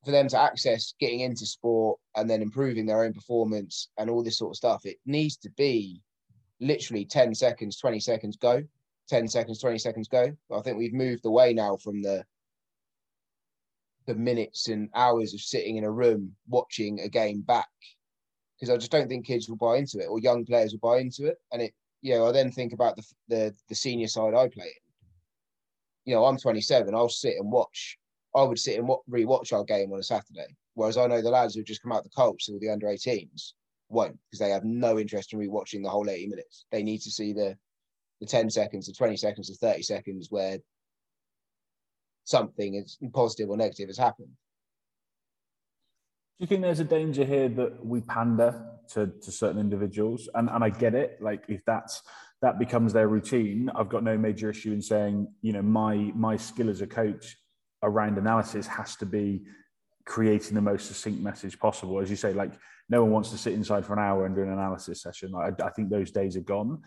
for 0.04 0.12
them 0.12 0.28
to 0.30 0.40
access 0.40 0.94
getting 1.00 1.22
into 1.22 1.46
sport 1.46 2.00
and 2.16 2.30
then 2.30 2.42
improving 2.42 2.86
their 2.86 3.04
own 3.04 3.14
performance 3.14 3.90
and 3.98 4.10
all 4.10 4.24
this 4.24 4.38
sort 4.38 4.52
of 4.52 4.58
stuff, 4.58 4.86
it 4.86 4.98
needs 5.06 5.38
to 5.38 5.50
be 5.52 6.02
literally 6.60 7.06
10 7.06 7.34
seconds, 7.36 7.78
20 7.78 8.00
seconds 8.00 8.38
go, 8.38 8.64
10 9.08 9.28
seconds, 9.28 9.60
20 9.60 9.78
seconds 9.78 10.08
go. 10.08 10.36
I 10.54 10.62
think 10.62 10.78
we've 10.78 10.94
moved 10.94 11.26
away 11.26 11.54
now 11.54 11.78
from 11.78 12.02
the 12.02 12.26
the 14.10 14.16
minutes 14.16 14.70
and 14.70 14.90
hours 14.96 15.36
of 15.36 15.40
sitting 15.40 15.78
in 15.78 15.84
a 15.84 15.92
room 15.92 16.36
watching 16.48 17.00
a 17.02 17.08
game 17.08 17.42
back 17.42 17.68
because 18.56 18.74
I 18.74 18.78
just 18.78 18.92
don't 18.92 19.08
think 19.08 19.28
kids 19.28 19.48
will 19.48 19.56
buy 19.56 19.78
into 19.78 20.00
it 20.00 20.08
or 20.08 20.20
young 20.20 20.46
players 20.46 20.74
will 20.74 20.90
buy 20.90 21.00
into 21.00 21.28
it. 21.28 21.38
And 21.54 21.62
it, 21.62 21.74
you 22.02 22.16
know, 22.16 22.28
I 22.28 22.32
then 22.32 22.52
think 22.52 22.74
about 22.74 22.96
the 22.96 23.04
the, 23.28 23.56
the 23.70 23.76
senior 23.76 24.08
side 24.08 24.34
I 24.34 24.48
play 24.48 24.66
in. 24.66 24.84
You 26.06 26.16
know, 26.16 26.26
I'm 26.26 26.38
27. 26.38 26.96
I'll 26.96 27.08
sit 27.08 27.36
and 27.38 27.52
watch 27.52 28.00
I 28.36 28.42
would 28.42 28.58
sit 28.60 28.80
and 28.80 28.90
re-watch 29.08 29.54
our 29.54 29.64
game 29.64 29.94
on 29.94 30.00
a 30.00 30.04
Saturday. 30.04 30.56
Whereas 30.74 30.98
I 30.98 31.06
know 31.06 31.22
the 31.22 31.30
lads 31.30 31.54
who've 31.54 31.66
just 31.66 31.84
come 31.84 31.92
out 31.92 32.04
the 32.04 32.10
Colts 32.10 32.50
or 32.50 32.58
the 32.60 32.70
under 32.70 32.88
18s 32.88 33.54
won't 33.90 34.18
because 34.26 34.40
they 34.40 34.50
have 34.50 34.64
no 34.64 34.98
interest 34.98 35.34
in 35.34 35.40
re-watching 35.40 35.84
the 35.84 35.90
whole 35.90 36.10
80 36.10 36.28
minutes. 36.28 36.66
They 36.72 36.82
need 36.82 37.02
to 37.02 37.12
see 37.12 37.34
the 37.34 37.56
the 38.20 38.26
10 38.26 38.50
seconds, 38.50 38.88
the 38.88 38.94
20 38.94 39.16
seconds, 39.16 39.48
the 39.48 39.56
30 39.56 39.82
seconds 39.84 40.28
where 40.30 40.58
something 42.30 42.76
is 42.76 42.98
positive 43.14 43.50
or 43.50 43.58
negative 43.58 43.88
has 43.88 43.98
happened. 43.98 44.30
Do 46.38 46.44
you 46.44 46.48
think 46.48 46.62
there's 46.62 46.80
a 46.80 46.86
danger 46.86 47.26
here 47.26 47.50
that 47.50 47.86
we 47.86 48.02
pander 48.02 48.66
to, 48.94 49.08
to 49.08 49.32
certain 49.32 49.60
individuals? 49.60 50.30
And 50.36 50.50
and 50.50 50.64
I 50.64 50.70
get 50.70 50.96
it. 50.96 51.22
Like 51.22 51.44
if 51.50 51.62
that's 51.66 52.02
that 52.42 52.58
becomes 52.58 52.94
their 52.94 53.10
routine, 53.10 53.70
I've 53.76 53.90
got 53.90 54.04
no 54.04 54.18
major 54.18 54.50
issue 54.50 54.72
in 54.72 54.82
saying, 54.82 55.28
you 55.42 55.52
know, 55.54 55.62
my 55.62 55.96
my 56.16 56.38
skill 56.38 56.70
as 56.70 56.82
a 56.82 56.88
coach 56.88 57.36
around 57.84 58.18
analysis 58.18 58.68
has 58.68 58.96
to 58.98 59.06
be 59.06 59.42
creating 60.06 60.56
the 60.56 60.62
most 60.62 60.88
succinct 60.88 61.22
message 61.22 61.60
possible. 61.60 62.00
As 62.00 62.10
you 62.10 62.16
say, 62.16 62.34
like 62.34 62.54
no 62.90 63.02
one 63.04 63.12
wants 63.12 63.32
to 63.32 63.38
sit 63.38 63.54
inside 63.54 63.86
for 63.86 63.94
an 63.94 64.00
hour 64.00 64.26
and 64.26 64.36
do 64.36 64.42
an 64.42 64.52
analysis 64.52 65.02
session. 65.02 65.34
I, 65.36 65.52
I 65.64 65.70
think 65.72 65.90
those 65.90 66.12
days 66.12 66.38
are 66.38 66.42
gone. 66.42 66.82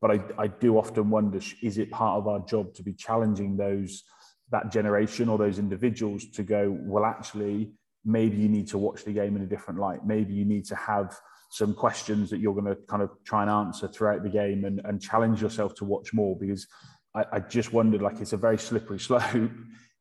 But 0.00 0.10
I, 0.10 0.20
I 0.36 0.46
do 0.48 0.78
often 0.78 1.10
wonder: 1.10 1.38
is 1.62 1.78
it 1.78 1.90
part 1.90 2.18
of 2.18 2.26
our 2.26 2.40
job 2.40 2.74
to 2.74 2.82
be 2.82 2.92
challenging 2.92 3.56
those 3.56 4.02
that 4.50 4.70
generation 4.70 5.28
or 5.28 5.38
those 5.38 5.58
individuals 5.58 6.26
to 6.34 6.42
go, 6.42 6.76
well, 6.80 7.04
actually, 7.04 7.72
maybe 8.04 8.36
you 8.36 8.48
need 8.48 8.68
to 8.68 8.78
watch 8.78 9.04
the 9.04 9.12
game 9.12 9.36
in 9.36 9.42
a 9.42 9.46
different 9.46 9.80
light. 9.80 10.06
Maybe 10.06 10.34
you 10.34 10.44
need 10.44 10.64
to 10.66 10.76
have 10.76 11.18
some 11.50 11.74
questions 11.74 12.30
that 12.30 12.38
you're 12.38 12.54
going 12.54 12.66
to 12.66 12.76
kind 12.88 13.02
of 13.02 13.10
try 13.24 13.42
and 13.42 13.50
answer 13.50 13.88
throughout 13.88 14.22
the 14.22 14.28
game 14.28 14.64
and, 14.64 14.80
and 14.84 15.00
challenge 15.00 15.42
yourself 15.42 15.74
to 15.76 15.84
watch 15.84 16.12
more 16.12 16.36
because 16.38 16.66
I, 17.14 17.24
I 17.32 17.40
just 17.40 17.72
wondered 17.72 18.02
like 18.02 18.20
it's 18.20 18.32
a 18.32 18.36
very 18.36 18.58
slippery 18.58 18.98
slope 19.08 19.50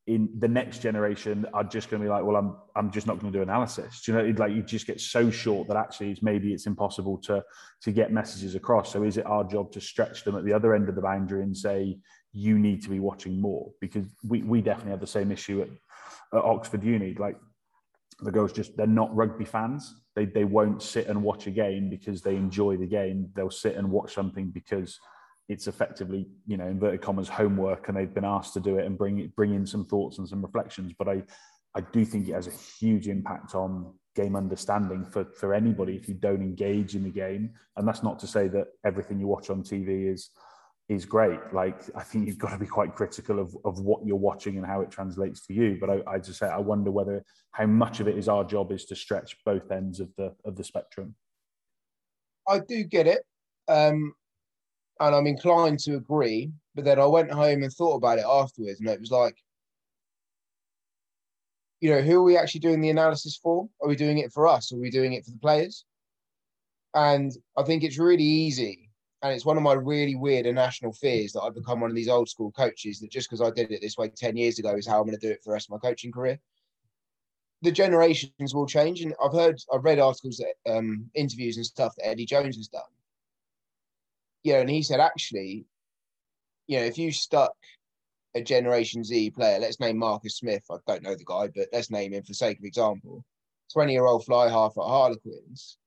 in 0.07 0.29
the 0.37 0.47
next 0.47 0.83
generation 0.83 1.47
are 1.53 1.63
just 1.63 1.89
going 1.89 1.99
to 1.99 2.05
be 2.05 2.09
like, 2.09 2.23
well, 2.23 2.35
I'm 2.35 2.55
I'm 2.75 2.91
just 2.91 3.07
not 3.07 3.19
going 3.19 3.33
to 3.33 3.39
do 3.39 3.41
analysis. 3.41 4.01
Do 4.01 4.11
you 4.11 4.17
know, 4.17 4.37
like 4.37 4.53
you 4.53 4.61
just 4.61 4.85
get 4.85 5.01
so 5.01 5.31
short 5.31 5.67
that 5.67 5.77
actually 5.77 6.11
it's 6.11 6.21
maybe 6.21 6.53
it's 6.53 6.67
impossible 6.67 7.17
to 7.23 7.43
to 7.81 7.91
get 7.91 8.11
messages 8.11 8.53
across. 8.53 8.93
So 8.93 9.03
is 9.03 9.17
it 9.17 9.25
our 9.25 9.43
job 9.43 9.71
to 9.71 9.81
stretch 9.81 10.23
them 10.23 10.35
at 10.35 10.45
the 10.45 10.53
other 10.53 10.75
end 10.75 10.89
of 10.89 10.95
the 10.95 11.01
boundary 11.01 11.41
and 11.41 11.57
say 11.57 11.97
you 12.35 12.59
need 12.59 12.81
to 12.83 12.89
be 12.89 12.99
watching 12.99 13.39
more? 13.39 13.71
Because 13.79 14.05
we 14.27 14.43
we 14.43 14.61
definitely 14.61 14.91
have 14.91 14.99
the 14.99 15.07
same 15.07 15.31
issue 15.31 15.61
at, 15.61 15.69
at 16.37 16.43
Oxford 16.43 16.83
Uni. 16.83 17.15
Like 17.15 17.37
the 18.19 18.31
girls 18.31 18.53
just 18.53 18.75
they're 18.77 18.87
not 18.87 19.15
rugby 19.15 19.45
fans. 19.45 19.95
They 20.15 20.25
they 20.25 20.43
won't 20.43 20.81
sit 20.81 21.07
and 21.07 21.23
watch 21.23 21.47
a 21.47 21.51
game 21.51 21.89
because 21.89 22.21
they 22.21 22.35
enjoy 22.35 22.77
the 22.77 22.85
game. 22.85 23.29
They'll 23.35 23.49
sit 23.49 23.75
and 23.75 23.89
watch 23.89 24.13
something 24.13 24.49
because 24.49 24.99
it's 25.47 25.67
effectively, 25.67 26.27
you 26.47 26.57
know, 26.57 26.67
inverted 26.67 27.01
commas 27.01 27.29
homework, 27.29 27.87
and 27.87 27.97
they've 27.97 28.13
been 28.13 28.25
asked 28.25 28.53
to 28.55 28.59
do 28.59 28.77
it 28.79 28.85
and 28.85 28.97
bring 28.97 29.31
bring 29.35 29.53
in 29.53 29.65
some 29.65 29.85
thoughts 29.85 30.17
and 30.17 30.27
some 30.27 30.41
reflections. 30.41 30.93
But 30.97 31.07
I, 31.07 31.23
I 31.75 31.81
do 31.81 32.03
think 32.05 32.27
it 32.27 32.33
has 32.33 32.47
a 32.47 32.51
huge 32.79 33.07
impact 33.07 33.55
on 33.55 33.93
game 34.15 34.35
understanding 34.35 35.05
for 35.05 35.25
for 35.25 35.53
anybody 35.53 35.95
if 35.95 36.07
you 36.07 36.15
don't 36.15 36.41
engage 36.41 36.95
in 36.95 37.03
the 37.03 37.09
game. 37.09 37.51
And 37.77 37.87
that's 37.87 38.03
not 38.03 38.19
to 38.19 38.27
say 38.27 38.47
that 38.49 38.67
everything 38.85 39.19
you 39.19 39.27
watch 39.27 39.49
on 39.49 39.61
TV 39.61 40.11
is 40.11 40.31
is 40.87 41.05
great. 41.05 41.39
Like 41.53 41.81
I 41.95 42.03
think 42.03 42.27
you've 42.27 42.37
got 42.37 42.51
to 42.51 42.57
be 42.57 42.67
quite 42.67 42.95
critical 42.95 43.39
of, 43.39 43.55
of 43.65 43.79
what 43.79 44.05
you're 44.05 44.15
watching 44.15 44.57
and 44.57 44.65
how 44.65 44.81
it 44.81 44.91
translates 44.91 45.45
to 45.47 45.53
you. 45.53 45.77
But 45.79 45.89
I, 45.89 46.01
I 46.07 46.19
just 46.19 46.39
say 46.39 46.47
I 46.47 46.59
wonder 46.59 46.91
whether 46.91 47.23
how 47.51 47.65
much 47.65 47.99
of 47.99 48.07
it 48.07 48.17
is 48.17 48.29
our 48.29 48.43
job 48.43 48.71
is 48.71 48.85
to 48.85 48.95
stretch 48.95 49.37
both 49.45 49.71
ends 49.71 49.99
of 49.99 50.09
the 50.17 50.33
of 50.45 50.55
the 50.55 50.63
spectrum. 50.63 51.15
I 52.47 52.59
do 52.59 52.83
get 52.83 53.07
it. 53.07 53.23
Um, 53.67 54.13
and 54.99 55.15
I'm 55.15 55.27
inclined 55.27 55.79
to 55.79 55.95
agree. 55.95 56.51
But 56.75 56.85
then 56.85 56.99
I 56.99 57.05
went 57.05 57.31
home 57.31 57.63
and 57.63 57.71
thought 57.71 57.95
about 57.95 58.19
it 58.19 58.25
afterwards, 58.27 58.79
and 58.79 58.89
it 58.89 58.99
was 58.99 59.11
like, 59.11 59.35
you 61.79 61.89
know, 61.89 62.01
who 62.01 62.19
are 62.19 62.23
we 62.23 62.37
actually 62.37 62.61
doing 62.61 62.81
the 62.81 62.89
analysis 62.89 63.37
for? 63.41 63.67
Are 63.81 63.87
we 63.87 63.95
doing 63.95 64.17
it 64.19 64.31
for 64.31 64.47
us? 64.47 64.71
Are 64.71 64.77
we 64.77 64.89
doing 64.89 65.13
it 65.13 65.25
for 65.25 65.31
the 65.31 65.39
players? 65.39 65.85
And 66.93 67.31
I 67.57 67.63
think 67.63 67.83
it's 67.83 67.99
really 67.99 68.23
easy, 68.23 68.84
and 69.25 69.33
it's 69.33 69.45
one 69.45 69.57
of 69.57 69.63
my 69.63 69.73
really 69.73 70.13
weird 70.13 70.45
and 70.45 70.55
national 70.55 70.93
fears 70.93 71.33
that 71.33 71.41
I've 71.41 71.55
become 71.55 71.79
one 71.79 71.89
of 71.89 71.95
these 71.95 72.09
old 72.09 72.29
school 72.29 72.51
coaches 72.51 72.99
that 72.99 73.09
just 73.09 73.27
because 73.27 73.41
I 73.41 73.49
did 73.49 73.71
it 73.71 73.81
this 73.81 73.97
way 73.97 74.07
10 74.09 74.37
years 74.37 74.59
ago 74.59 74.75
is 74.75 74.85
how 74.85 74.99
I'm 74.99 75.07
going 75.07 75.17
to 75.17 75.27
do 75.27 75.31
it 75.31 75.43
for 75.43 75.49
the 75.49 75.53
rest 75.53 75.67
of 75.67 75.71
my 75.71 75.79
coaching 75.79 76.11
career. 76.11 76.39
The 77.63 77.71
generations 77.71 78.53
will 78.53 78.67
change, 78.67 79.01
and 79.01 79.15
I've 79.23 79.33
heard, 79.33 79.59
I've 79.73 79.83
read 79.83 79.97
articles, 79.97 80.37
that, 80.37 80.71
um, 80.71 81.09
interviews, 81.15 81.57
and 81.57 81.65
stuff 81.65 81.95
that 81.95 82.07
Eddie 82.07 82.27
Jones 82.27 82.57
has 82.57 82.67
done, 82.67 82.83
know, 84.53 84.59
and 84.59 84.69
he 84.69 84.83
said 84.83 84.99
actually, 84.99 85.65
you 86.67 86.77
know, 86.77 86.85
if 86.85 86.99
you 86.99 87.11
stuck 87.11 87.55
a 88.35 88.43
Generation 88.43 89.03
Z 89.03 89.31
player, 89.31 89.57
let's 89.57 89.79
name 89.79 89.97
Marcus 89.97 90.37
Smith. 90.37 90.63
I 90.69 90.75
don't 90.85 91.01
know 91.01 91.15
the 91.15 91.23
guy, 91.25 91.47
but 91.55 91.69
let's 91.73 91.89
name 91.89 92.13
him 92.13 92.23
for 92.23 92.33
sake 92.33 92.59
of 92.59 92.65
example. 92.65 93.25
20 93.73 93.91
year 93.91 94.05
old 94.05 94.23
fly 94.23 94.49
half 94.49 94.77
at 94.77 94.83
Harlequins, 94.83 95.77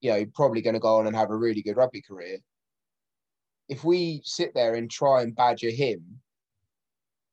you 0.00 0.10
know, 0.10 0.26
probably 0.34 0.62
going 0.62 0.74
to 0.74 0.80
go 0.80 0.96
on 0.96 1.06
and 1.06 1.14
have 1.14 1.30
a 1.30 1.36
really 1.36 1.62
good 1.62 1.76
rugby 1.76 2.02
career. 2.02 2.38
If 3.68 3.84
we 3.84 4.22
sit 4.24 4.54
there 4.54 4.74
and 4.74 4.90
try 4.90 5.22
and 5.22 5.34
badger 5.34 5.70
him 5.70 6.20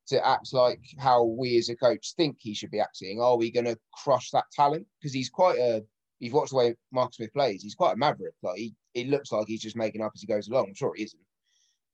to 0.08 0.26
act 0.26 0.54
like 0.54 0.82
how 0.98 1.24
we 1.24 1.58
as 1.58 1.70
a 1.70 1.76
coach 1.76 2.14
think 2.16 2.38
he 2.40 2.54
should 2.54 2.72
be 2.72 2.80
acting, 2.80 3.22
are 3.22 3.38
we 3.38 3.52
going 3.52 3.66
to 3.66 3.78
crush 4.04 4.32
that 4.32 4.46
talent? 4.52 4.86
Because 5.00 5.14
he's 5.14 5.30
quite 5.30 5.58
a 5.58 5.84
you've 6.24 6.34
watched 6.34 6.52
the 6.52 6.58
way 6.58 6.76
Mark 6.92 7.14
Smith 7.14 7.34
plays, 7.34 7.62
he's 7.62 7.76
quite 7.76 7.94
a 7.94 7.98
maverick. 7.98 8.34
Like 8.42 8.58
he, 8.58 8.76
it 8.94 9.08
looks 9.08 9.32
like 9.32 9.48
he's 9.48 9.62
just 9.62 9.76
making 9.76 10.02
up 10.02 10.14
as 10.16 10.22
he 10.22 10.28
goes 10.28 10.48
along. 10.48 10.68
I'm 10.68 10.76
sure 10.76 10.94
he 10.96 11.04
isn't. 11.04 11.22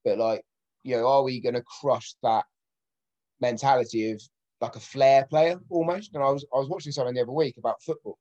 But 0.06 0.20
like, 0.20 0.44
you 0.84 0.96
know, 0.96 1.08
are 1.08 1.24
we 1.24 1.42
going 1.42 1.56
to 1.56 1.64
crush 1.82 2.14
that 2.24 2.46
mentality 3.42 4.12
of 4.12 4.22
like 4.62 4.76
a 4.76 4.80
flair 4.80 5.26
player 5.26 5.60
almost? 5.70 6.14
And 6.14 6.24
I 6.24 6.30
was 6.30 6.46
I 6.54 6.60
was 6.60 6.70
watching 6.70 6.92
something 6.92 7.16
the 7.16 7.22
other 7.22 7.32
week 7.32 7.58
about 7.58 7.82
football. 7.82 8.18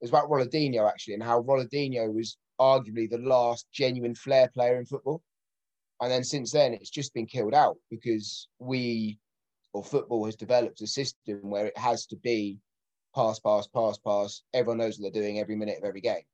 It 0.00 0.04
was 0.04 0.10
about 0.10 0.30
Ronaldinho 0.30 0.88
actually, 0.88 1.14
and 1.14 1.22
how 1.22 1.42
Ronaldinho 1.42 2.12
was 2.12 2.36
arguably 2.60 3.10
the 3.10 3.18
last 3.18 3.66
genuine 3.72 4.14
flair 4.14 4.48
player 4.54 4.78
in 4.78 4.86
football. 4.86 5.22
And 6.02 6.10
then 6.10 6.24
since 6.24 6.50
then, 6.50 6.74
it's 6.74 6.90
just 6.90 7.14
been 7.14 7.26
killed 7.26 7.54
out 7.54 7.76
because 7.88 8.48
we, 8.58 9.20
or 9.72 9.84
football 9.84 10.24
has 10.24 10.34
developed 10.34 10.80
a 10.80 10.86
system 10.88 11.38
where 11.42 11.66
it 11.66 11.78
has 11.78 12.06
to 12.06 12.16
be 12.16 12.58
pass, 13.14 13.38
pass, 13.38 13.68
pass, 13.68 13.98
pass. 13.98 14.42
Everyone 14.52 14.78
knows 14.78 14.98
what 14.98 15.12
they're 15.12 15.22
doing 15.22 15.38
every 15.38 15.54
minute 15.54 15.78
of 15.78 15.84
every 15.84 16.00
game. 16.00 16.24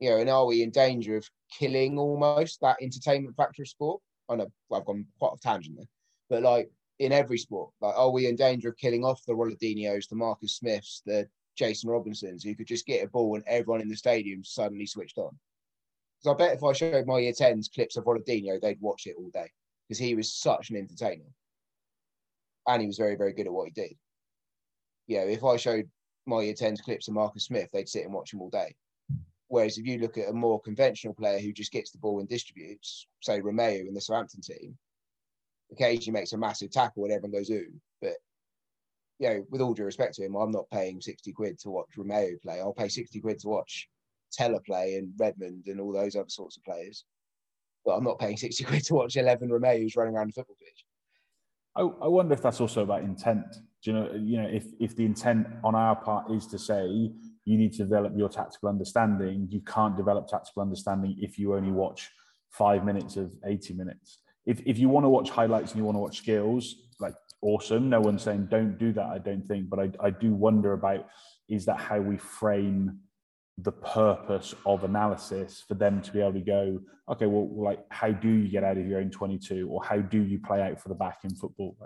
You 0.00 0.10
know, 0.10 0.18
and 0.18 0.28
are 0.28 0.44
we 0.44 0.62
in 0.62 0.70
danger 0.70 1.16
of 1.16 1.26
killing 1.50 1.98
almost 1.98 2.60
that 2.60 2.76
entertainment 2.82 3.34
factor 3.36 3.62
of 3.62 3.68
sport? 3.68 4.02
I 4.28 4.36
know 4.36 4.52
I've 4.70 4.84
gone 4.84 5.06
quite 5.18 5.28
off 5.28 5.40
tangent 5.40 5.76
there, 5.78 5.88
but 6.28 6.42
like 6.42 6.70
in 6.98 7.10
every 7.10 7.38
sport, 7.38 7.70
like 7.80 7.96
are 7.96 8.10
we 8.10 8.26
in 8.26 8.36
danger 8.36 8.68
of 8.68 8.76
killing 8.76 9.02
off 9.02 9.24
the 9.26 9.32
Ronaldinhos, 9.32 10.10
the 10.10 10.16
Marcus 10.16 10.56
Smiths, 10.56 11.00
the 11.06 11.26
Jason 11.56 11.88
Robinsons, 11.88 12.44
who 12.44 12.54
could 12.54 12.66
just 12.66 12.84
get 12.84 13.02
a 13.02 13.08
ball 13.08 13.36
and 13.36 13.44
everyone 13.46 13.80
in 13.80 13.88
the 13.88 13.96
stadium 13.96 14.44
suddenly 14.44 14.84
switched 14.84 15.16
on? 15.16 15.38
Because 16.24 16.34
I 16.34 16.38
bet 16.38 16.56
if 16.56 16.64
I 16.64 16.72
showed 16.72 17.06
my 17.06 17.18
year 17.18 17.32
10s 17.32 17.72
clips 17.72 17.96
of 17.96 18.04
Ronaldinho, 18.04 18.60
they'd 18.60 18.80
watch 18.80 19.06
it 19.06 19.16
all 19.18 19.30
day 19.32 19.50
because 19.86 19.98
he 19.98 20.14
was 20.14 20.32
such 20.32 20.70
an 20.70 20.76
entertainer. 20.76 21.24
And 22.66 22.80
he 22.80 22.86
was 22.86 22.96
very, 22.96 23.14
very 23.14 23.34
good 23.34 23.46
at 23.46 23.52
what 23.52 23.66
he 23.66 23.72
did. 23.72 23.94
You 25.06 25.18
know, 25.18 25.26
if 25.26 25.44
I 25.44 25.56
showed 25.56 25.88
my 26.24 26.40
year 26.40 26.54
10s 26.54 26.82
clips 26.82 27.08
of 27.08 27.14
Marcus 27.14 27.44
Smith, 27.44 27.68
they'd 27.72 27.88
sit 27.88 28.04
and 28.04 28.14
watch 28.14 28.32
him 28.32 28.40
all 28.40 28.48
day. 28.48 28.74
Whereas 29.48 29.76
if 29.76 29.86
you 29.86 29.98
look 29.98 30.16
at 30.16 30.30
a 30.30 30.32
more 30.32 30.60
conventional 30.62 31.12
player 31.12 31.38
who 31.38 31.52
just 31.52 31.72
gets 31.72 31.90
the 31.90 31.98
ball 31.98 32.20
and 32.20 32.28
distributes, 32.28 33.06
say 33.20 33.40
Romeu 33.40 33.86
in 33.86 33.92
the 33.92 34.00
Southampton 34.00 34.40
team, 34.40 34.78
occasionally 35.70 36.18
makes 36.18 36.32
a 36.32 36.38
massive 36.38 36.70
tackle 36.70 37.04
and 37.04 37.12
everyone 37.12 37.38
goes, 37.38 37.50
ooh. 37.50 37.70
But, 38.00 38.14
you 39.18 39.28
know, 39.28 39.44
with 39.50 39.60
all 39.60 39.74
due 39.74 39.84
respect 39.84 40.14
to 40.14 40.24
him, 40.24 40.36
I'm 40.36 40.50
not 40.50 40.70
paying 40.70 41.02
60 41.02 41.32
quid 41.32 41.58
to 41.60 41.70
watch 41.70 41.90
Romeu 41.98 42.40
play. 42.40 42.60
I'll 42.60 42.72
pay 42.72 42.88
60 42.88 43.20
quid 43.20 43.38
to 43.40 43.48
watch 43.48 43.90
Teleplay 44.38 44.98
and 44.98 45.12
Redmond 45.18 45.64
and 45.66 45.80
all 45.80 45.92
those 45.92 46.16
other 46.16 46.28
sorts 46.28 46.56
of 46.56 46.64
players. 46.64 47.04
But 47.84 47.92
I'm 47.92 48.04
not 48.04 48.18
paying 48.18 48.36
60 48.36 48.64
quid 48.64 48.84
to 48.84 48.94
watch 48.94 49.16
11 49.16 49.48
Romeu's 49.50 49.96
running 49.96 50.14
around 50.14 50.28
the 50.28 50.32
football 50.32 50.56
pitch. 50.60 50.84
I, 51.76 51.82
I 51.82 52.08
wonder 52.08 52.34
if 52.34 52.42
that's 52.42 52.60
also 52.60 52.82
about 52.82 53.02
intent. 53.02 53.44
Do 53.82 53.90
you 53.90 53.92
know, 53.92 54.10
you 54.14 54.42
know, 54.42 54.48
if, 54.48 54.66
if 54.80 54.96
the 54.96 55.04
intent 55.04 55.46
on 55.62 55.74
our 55.74 55.96
part 55.96 56.30
is 56.30 56.46
to 56.48 56.58
say 56.58 56.86
you 56.86 57.58
need 57.58 57.72
to 57.72 57.78
develop 57.78 58.12
your 58.16 58.28
tactical 58.28 58.68
understanding, 58.68 59.48
you 59.50 59.60
can't 59.60 59.96
develop 59.96 60.28
tactical 60.28 60.62
understanding 60.62 61.16
if 61.18 61.38
you 61.38 61.54
only 61.54 61.72
watch 61.72 62.10
five 62.50 62.84
minutes 62.84 63.16
of 63.16 63.34
80 63.44 63.74
minutes. 63.74 64.20
If, 64.46 64.60
if 64.64 64.78
you 64.78 64.88
want 64.88 65.04
to 65.04 65.08
watch 65.08 65.30
highlights 65.30 65.72
and 65.72 65.78
you 65.78 65.84
want 65.84 65.96
to 65.96 66.00
watch 66.00 66.18
skills, 66.18 66.76
like 67.00 67.14
awesome. 67.42 67.90
No 67.90 68.00
one's 68.00 68.22
saying 68.22 68.48
don't 68.50 68.78
do 68.78 68.92
that, 68.92 69.06
I 69.06 69.18
don't 69.18 69.46
think. 69.46 69.68
But 69.68 69.78
I, 69.78 69.90
I 70.00 70.10
do 70.10 70.34
wonder 70.34 70.72
about 70.72 71.06
is 71.48 71.66
that 71.66 71.78
how 71.78 72.00
we 72.00 72.16
frame 72.16 72.98
the 73.58 73.72
purpose 73.72 74.54
of 74.66 74.84
analysis 74.84 75.62
for 75.66 75.74
them 75.74 76.02
to 76.02 76.12
be 76.12 76.20
able 76.20 76.32
to 76.32 76.40
go, 76.40 76.80
okay, 77.08 77.26
well, 77.26 77.48
like 77.54 77.80
how 77.90 78.10
do 78.10 78.28
you 78.28 78.48
get 78.48 78.64
out 78.64 78.78
of 78.78 78.86
your 78.86 79.00
own 79.00 79.10
22 79.10 79.68
or 79.70 79.84
how 79.84 79.98
do 79.98 80.22
you 80.22 80.38
play 80.40 80.60
out 80.60 80.80
for 80.80 80.88
the 80.88 80.94
back 80.94 81.18
in 81.24 81.34
football? 81.34 81.76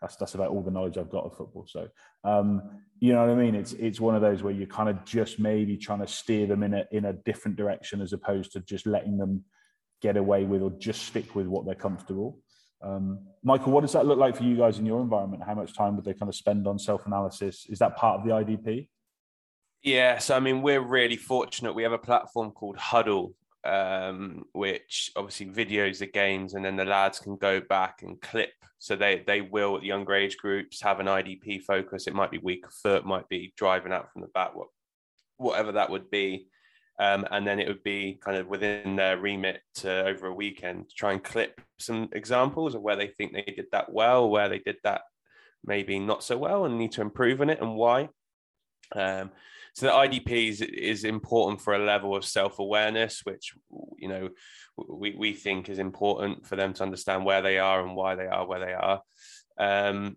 That's 0.00 0.16
that's 0.16 0.34
about 0.34 0.50
all 0.50 0.62
the 0.62 0.70
knowledge 0.70 0.98
I've 0.98 1.10
got 1.10 1.24
of 1.24 1.36
football. 1.36 1.66
So 1.66 1.88
um, 2.22 2.62
you 3.00 3.12
know 3.12 3.20
what 3.20 3.30
I 3.30 3.34
mean? 3.34 3.54
It's 3.54 3.72
it's 3.72 4.00
one 4.00 4.14
of 4.14 4.20
those 4.20 4.42
where 4.42 4.52
you're 4.52 4.66
kind 4.66 4.88
of 4.88 5.04
just 5.04 5.38
maybe 5.38 5.76
trying 5.76 6.00
to 6.00 6.06
steer 6.06 6.46
them 6.46 6.62
in 6.62 6.74
a 6.74 6.84
in 6.92 7.06
a 7.06 7.12
different 7.14 7.56
direction 7.56 8.02
as 8.02 8.12
opposed 8.12 8.52
to 8.52 8.60
just 8.60 8.86
letting 8.86 9.16
them 9.16 9.44
get 10.02 10.16
away 10.16 10.44
with 10.44 10.62
or 10.62 10.70
just 10.78 11.06
stick 11.06 11.34
with 11.34 11.46
what 11.46 11.64
they're 11.64 11.74
comfortable. 11.74 12.38
Um, 12.82 13.20
Michael, 13.42 13.72
what 13.72 13.80
does 13.80 13.92
that 13.92 14.06
look 14.06 14.18
like 14.18 14.36
for 14.36 14.44
you 14.44 14.56
guys 14.56 14.78
in 14.78 14.86
your 14.86 15.00
environment? 15.00 15.42
How 15.44 15.54
much 15.54 15.74
time 15.74 15.96
would 15.96 16.04
they 16.04 16.14
kind 16.14 16.28
of 16.28 16.34
spend 16.34 16.66
on 16.66 16.78
self 16.78 17.06
analysis? 17.06 17.66
Is 17.68 17.78
that 17.78 17.96
part 17.96 18.20
of 18.20 18.26
the 18.26 18.32
IDP? 18.32 18.88
Yeah, 19.82 20.18
so 20.18 20.36
I 20.36 20.40
mean, 20.40 20.62
we're 20.62 20.80
really 20.80 21.16
fortunate. 21.16 21.74
We 21.74 21.84
have 21.84 21.92
a 21.92 21.98
platform 21.98 22.50
called 22.50 22.76
Huddle, 22.76 23.34
um, 23.64 24.44
which 24.52 25.10
obviously 25.16 25.46
videos 25.46 25.98
the 25.98 26.06
games, 26.06 26.54
and 26.54 26.64
then 26.64 26.76
the 26.76 26.84
lads 26.84 27.18
can 27.18 27.36
go 27.36 27.60
back 27.60 28.02
and 28.02 28.20
clip. 28.20 28.52
So 28.78 28.96
they 28.96 29.22
they 29.26 29.40
will 29.40 29.76
at 29.76 29.82
the 29.82 29.88
younger 29.88 30.14
age 30.14 30.36
groups 30.36 30.82
have 30.82 31.00
an 31.00 31.06
IDP 31.06 31.62
focus. 31.62 32.06
It 32.06 32.14
might 32.14 32.30
be 32.30 32.38
weak 32.38 32.64
foot, 32.82 33.06
might 33.06 33.28
be 33.28 33.52
driving 33.56 33.92
out 33.92 34.12
from 34.12 34.22
the 34.22 34.28
back, 34.28 34.54
what 34.54 34.68
whatever 35.36 35.72
that 35.72 35.90
would 35.90 36.10
be. 36.10 36.48
Um, 36.98 37.26
and 37.30 37.46
then 37.46 37.60
it 37.60 37.68
would 37.68 37.82
be 37.82 38.18
kind 38.24 38.38
of 38.38 38.46
within 38.48 38.96
their 38.96 39.18
remit 39.18 39.60
to 39.76 40.06
over 40.06 40.28
a 40.28 40.34
weekend 40.34 40.88
to 40.88 40.94
try 40.94 41.12
and 41.12 41.22
clip 41.22 41.60
some 41.78 42.08
examples 42.12 42.74
of 42.74 42.80
where 42.80 42.96
they 42.96 43.08
think 43.08 43.32
they 43.32 43.42
did 43.42 43.66
that 43.72 43.92
well, 43.92 44.30
where 44.30 44.48
they 44.48 44.60
did 44.60 44.76
that 44.82 45.02
maybe 45.62 45.98
not 45.98 46.24
so 46.24 46.38
well, 46.38 46.64
and 46.64 46.78
need 46.78 46.92
to 46.92 47.02
improve 47.02 47.40
on 47.40 47.50
it, 47.50 47.60
and 47.60 47.76
why. 47.76 48.08
Um, 48.94 49.30
so 49.76 49.86
the 49.86 49.92
IDP 49.92 50.48
is, 50.48 50.62
is 50.62 51.04
important 51.04 51.60
for 51.60 51.74
a 51.74 51.84
level 51.84 52.16
of 52.16 52.24
self-awareness, 52.24 53.20
which 53.24 53.52
you 53.98 54.08
know 54.08 54.30
we, 54.76 55.14
we 55.14 55.34
think 55.34 55.68
is 55.68 55.78
important 55.78 56.46
for 56.46 56.56
them 56.56 56.72
to 56.72 56.82
understand 56.82 57.26
where 57.26 57.42
they 57.42 57.58
are 57.58 57.86
and 57.86 57.94
why 57.94 58.14
they 58.14 58.26
are 58.26 58.46
where 58.46 58.60
they 58.60 58.72
are. 58.72 59.02
Um, 59.58 60.16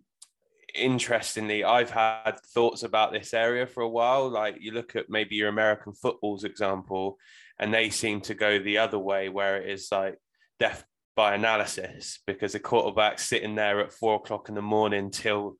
interestingly, 0.73 1.65
I've 1.65 1.89
had 1.89 2.39
thoughts 2.53 2.83
about 2.83 3.11
this 3.11 3.33
area 3.33 3.67
for 3.67 3.83
a 3.83 3.89
while. 3.89 4.29
Like 4.29 4.55
you 4.61 4.71
look 4.71 4.95
at 4.95 5.09
maybe 5.09 5.35
your 5.35 5.49
American 5.49 5.91
football's 5.91 6.45
example, 6.45 7.17
and 7.59 7.73
they 7.73 7.89
seem 7.89 8.21
to 8.21 8.35
go 8.35 8.59
the 8.59 8.77
other 8.77 8.99
way, 8.99 9.27
where 9.27 9.57
it 9.57 9.69
is 9.69 9.89
like 9.91 10.17
death 10.57 10.85
by 11.17 11.35
analysis 11.35 12.19
because 12.25 12.53
the 12.53 12.59
quarterback's 12.61 13.27
sitting 13.27 13.55
there 13.55 13.81
at 13.81 13.91
four 13.91 14.15
o'clock 14.15 14.47
in 14.47 14.55
the 14.55 14.61
morning 14.61 15.11
till 15.11 15.57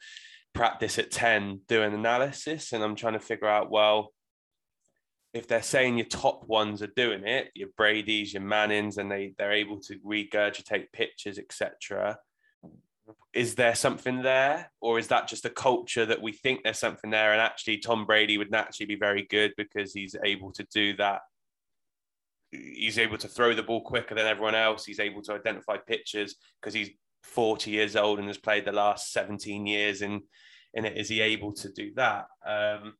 practice 0.59 0.99
at 0.99 1.09
10 1.09 1.61
doing 1.69 1.93
an 1.93 1.99
analysis 1.99 2.73
and 2.73 2.83
I'm 2.83 2.97
trying 2.97 3.13
to 3.13 3.19
figure 3.21 3.47
out, 3.47 3.71
well, 3.71 4.11
if 5.33 5.47
they're 5.47 5.61
saying 5.61 5.97
your 5.97 6.07
top 6.07 6.45
ones 6.49 6.81
are 6.81 6.91
doing 6.97 7.25
it, 7.25 7.49
your 7.55 7.69
Brady's, 7.77 8.33
your 8.33 8.41
Mannings, 8.41 8.97
and 8.97 9.09
they 9.09 9.33
they're 9.37 9.53
able 9.53 9.79
to 9.83 9.97
regurgitate 9.99 10.91
pictures, 10.91 11.39
etc. 11.39 12.17
Is 13.33 13.55
there 13.55 13.73
something 13.73 14.21
there, 14.21 14.69
or 14.81 14.99
is 14.99 15.07
that 15.07 15.29
just 15.29 15.45
a 15.45 15.49
culture 15.49 16.05
that 16.05 16.21
we 16.21 16.33
think 16.33 16.63
there's 16.63 16.77
something 16.77 17.09
there, 17.09 17.31
and 17.31 17.39
actually 17.39 17.77
Tom 17.77 18.05
Brady 18.05 18.37
would 18.37 18.51
naturally 18.51 18.87
be 18.87 18.99
very 18.99 19.25
good 19.29 19.53
because 19.55 19.93
he's 19.93 20.17
able 20.25 20.51
to 20.53 20.67
do 20.73 20.93
that? 20.97 21.21
He's 22.51 22.99
able 22.99 23.19
to 23.19 23.29
throw 23.29 23.53
the 23.53 23.63
ball 23.63 23.81
quicker 23.81 24.13
than 24.13 24.25
everyone 24.25 24.55
else. 24.55 24.83
He's 24.83 24.99
able 24.99 25.21
to 25.21 25.35
identify 25.35 25.77
pitches 25.77 26.35
because 26.59 26.73
he's 26.73 26.89
40 27.23 27.71
years 27.71 27.95
old 27.95 28.19
and 28.19 28.27
has 28.27 28.37
played 28.37 28.65
the 28.65 28.73
last 28.73 29.13
17 29.13 29.65
years 29.65 30.01
in 30.01 30.23
in 30.73 30.85
it. 30.85 30.97
Is 30.97 31.09
he 31.09 31.21
able 31.21 31.53
to 31.53 31.69
do 31.71 31.91
that? 31.95 32.27
Um, 32.45 32.93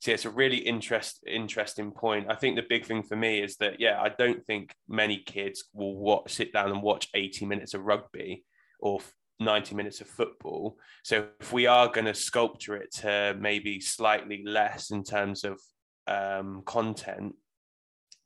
so 0.00 0.10
yeah, 0.10 0.14
it's 0.14 0.24
a 0.26 0.30
really 0.30 0.58
interest 0.58 1.24
interesting 1.26 1.90
point. 1.90 2.26
I 2.28 2.34
think 2.34 2.56
the 2.56 2.66
big 2.68 2.84
thing 2.84 3.02
for 3.02 3.16
me 3.16 3.42
is 3.42 3.56
that 3.56 3.80
yeah, 3.80 4.00
I 4.00 4.10
don't 4.10 4.44
think 4.44 4.74
many 4.88 5.22
kids 5.24 5.64
will 5.72 5.96
watch, 5.96 6.32
sit 6.32 6.52
down 6.52 6.70
and 6.70 6.82
watch 6.82 7.08
80 7.14 7.46
minutes 7.46 7.74
of 7.74 7.84
rugby 7.84 8.44
or 8.80 9.00
90 9.40 9.74
minutes 9.74 10.00
of 10.00 10.06
football. 10.06 10.76
So 11.04 11.28
if 11.40 11.52
we 11.52 11.66
are 11.66 11.88
going 11.88 12.04
to 12.04 12.14
sculpture 12.14 12.76
it 12.76 12.92
to 12.96 13.36
maybe 13.40 13.80
slightly 13.80 14.42
less 14.44 14.90
in 14.90 15.04
terms 15.04 15.44
of 15.44 15.60
um, 16.06 16.62
content, 16.66 17.34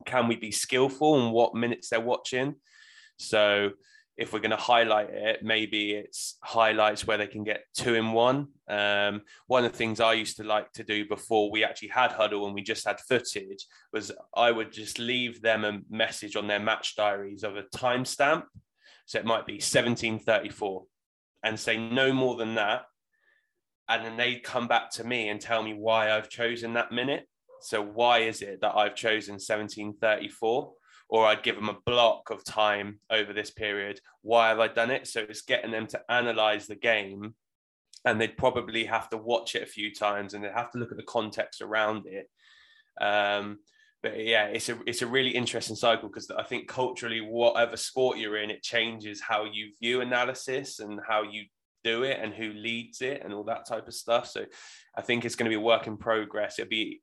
can 0.04 0.28
we 0.28 0.36
be 0.36 0.50
skillful 0.50 1.24
in 1.24 1.32
what 1.32 1.54
minutes 1.54 1.90
they're 1.90 2.00
watching? 2.00 2.56
So 3.18 3.70
if 4.18 4.32
we're 4.32 4.40
going 4.40 4.50
to 4.50 4.56
highlight 4.56 5.10
it, 5.10 5.44
maybe 5.44 5.92
it's 5.92 6.38
highlights 6.42 7.06
where 7.06 7.16
they 7.16 7.28
can 7.28 7.44
get 7.44 7.62
two 7.72 7.94
in 7.94 8.10
one. 8.10 8.48
Um, 8.68 9.22
one 9.46 9.64
of 9.64 9.70
the 9.70 9.78
things 9.78 10.00
I 10.00 10.14
used 10.14 10.38
to 10.38 10.44
like 10.44 10.72
to 10.72 10.82
do 10.82 11.06
before 11.06 11.52
we 11.52 11.62
actually 11.62 11.90
had 11.90 12.10
huddle 12.10 12.44
and 12.44 12.54
we 12.54 12.62
just 12.62 12.84
had 12.84 12.98
footage 13.08 13.64
was 13.92 14.10
I 14.34 14.50
would 14.50 14.72
just 14.72 14.98
leave 14.98 15.40
them 15.40 15.64
a 15.64 15.78
message 15.88 16.34
on 16.34 16.48
their 16.48 16.58
match 16.58 16.96
diaries 16.96 17.44
of 17.44 17.56
a 17.56 17.62
timestamp. 17.62 18.42
So 19.06 19.20
it 19.20 19.24
might 19.24 19.46
be 19.46 19.54
1734 19.54 20.84
and 21.44 21.58
say 21.58 21.76
no 21.76 22.12
more 22.12 22.34
than 22.34 22.56
that. 22.56 22.82
And 23.88 24.04
then 24.04 24.16
they'd 24.16 24.42
come 24.42 24.66
back 24.66 24.90
to 24.92 25.04
me 25.04 25.28
and 25.28 25.40
tell 25.40 25.62
me 25.62 25.74
why 25.74 26.10
I've 26.10 26.28
chosen 26.28 26.72
that 26.74 26.90
minute. 26.90 27.26
So 27.60 27.82
why 27.82 28.18
is 28.18 28.42
it 28.42 28.60
that 28.62 28.76
I've 28.76 28.96
chosen 28.96 29.34
1734? 29.34 30.72
Or 31.08 31.26
I'd 31.26 31.42
give 31.42 31.56
them 31.56 31.68
a 31.68 31.78
block 31.86 32.30
of 32.30 32.44
time 32.44 33.00
over 33.10 33.32
this 33.32 33.50
period. 33.50 34.00
Why 34.22 34.48
have 34.48 34.60
I 34.60 34.68
done 34.68 34.90
it? 34.90 35.06
So 35.06 35.20
it's 35.20 35.42
getting 35.42 35.70
them 35.70 35.86
to 35.88 36.00
analyze 36.10 36.66
the 36.66 36.76
game 36.76 37.34
and 38.04 38.20
they'd 38.20 38.36
probably 38.36 38.84
have 38.84 39.08
to 39.10 39.16
watch 39.16 39.54
it 39.54 39.62
a 39.62 39.66
few 39.66 39.92
times 39.94 40.34
and 40.34 40.44
they'd 40.44 40.52
have 40.52 40.70
to 40.72 40.78
look 40.78 40.90
at 40.90 40.98
the 40.98 41.02
context 41.04 41.62
around 41.62 42.06
it. 42.06 42.28
Um, 43.00 43.58
but 44.02 44.24
yeah, 44.24 44.44
it's 44.46 44.68
a 44.68 44.78
it's 44.86 45.02
a 45.02 45.06
really 45.06 45.30
interesting 45.30 45.74
cycle 45.74 46.08
because 46.08 46.30
I 46.30 46.44
think 46.44 46.68
culturally, 46.68 47.20
whatever 47.20 47.76
sport 47.76 48.18
you're 48.18 48.36
in, 48.36 48.50
it 48.50 48.62
changes 48.62 49.20
how 49.20 49.44
you 49.44 49.72
view 49.82 50.02
analysis 50.02 50.78
and 50.78 51.00
how 51.06 51.22
you 51.22 51.46
do 51.82 52.04
it 52.04 52.18
and 52.22 52.32
who 52.32 52.52
leads 52.52 53.00
it 53.02 53.22
and 53.24 53.32
all 53.32 53.44
that 53.44 53.66
type 53.66 53.88
of 53.88 53.94
stuff. 53.94 54.28
So 54.28 54.44
I 54.96 55.02
think 55.02 55.24
it's 55.24 55.34
going 55.34 55.50
to 55.50 55.56
be 55.56 55.60
a 55.60 55.64
work 55.64 55.86
in 55.86 55.96
progress. 55.96 56.58
It'll 56.58 56.68
be 56.68 57.00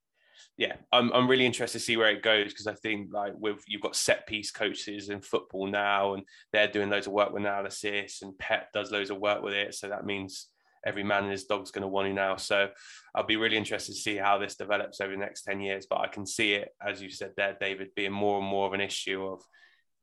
yeah, 0.57 0.75
I'm, 0.91 1.11
I'm 1.11 1.29
really 1.29 1.45
interested 1.45 1.79
to 1.79 1.85
see 1.85 1.97
where 1.97 2.11
it 2.11 2.23
goes 2.23 2.53
because 2.53 2.67
I 2.67 2.73
think 2.73 3.09
like 3.11 3.33
with 3.35 3.63
you've 3.67 3.81
got 3.81 3.95
set 3.95 4.25
piece 4.25 4.51
coaches 4.51 5.09
in 5.09 5.21
football 5.21 5.67
now 5.67 6.13
and 6.13 6.23
they're 6.53 6.67
doing 6.67 6.89
loads 6.89 7.07
of 7.07 7.13
work 7.13 7.31
with 7.31 7.43
analysis 7.43 8.21
and 8.21 8.37
Pep 8.37 8.71
does 8.73 8.91
loads 8.91 9.09
of 9.09 9.19
work 9.19 9.41
with 9.41 9.53
it. 9.53 9.75
So 9.75 9.89
that 9.89 10.05
means 10.05 10.47
every 10.85 11.03
man 11.03 11.23
and 11.23 11.31
his 11.31 11.45
dog's 11.45 11.71
going 11.71 11.81
to 11.81 11.87
want 11.87 12.07
to 12.07 12.13
now. 12.13 12.37
So 12.37 12.69
I'll 13.13 13.25
be 13.25 13.35
really 13.35 13.57
interested 13.57 13.93
to 13.93 13.99
see 13.99 14.15
how 14.15 14.37
this 14.37 14.55
develops 14.55 15.01
over 15.01 15.11
the 15.11 15.17
next 15.17 15.43
10 15.43 15.59
years. 15.59 15.87
But 15.89 15.99
I 15.99 16.07
can 16.07 16.25
see 16.25 16.53
it, 16.53 16.69
as 16.85 17.01
you 17.01 17.09
said 17.09 17.31
there, 17.35 17.57
David, 17.59 17.89
being 17.95 18.13
more 18.13 18.39
and 18.39 18.47
more 18.47 18.67
of 18.67 18.73
an 18.73 18.81
issue 18.81 19.25
of 19.25 19.41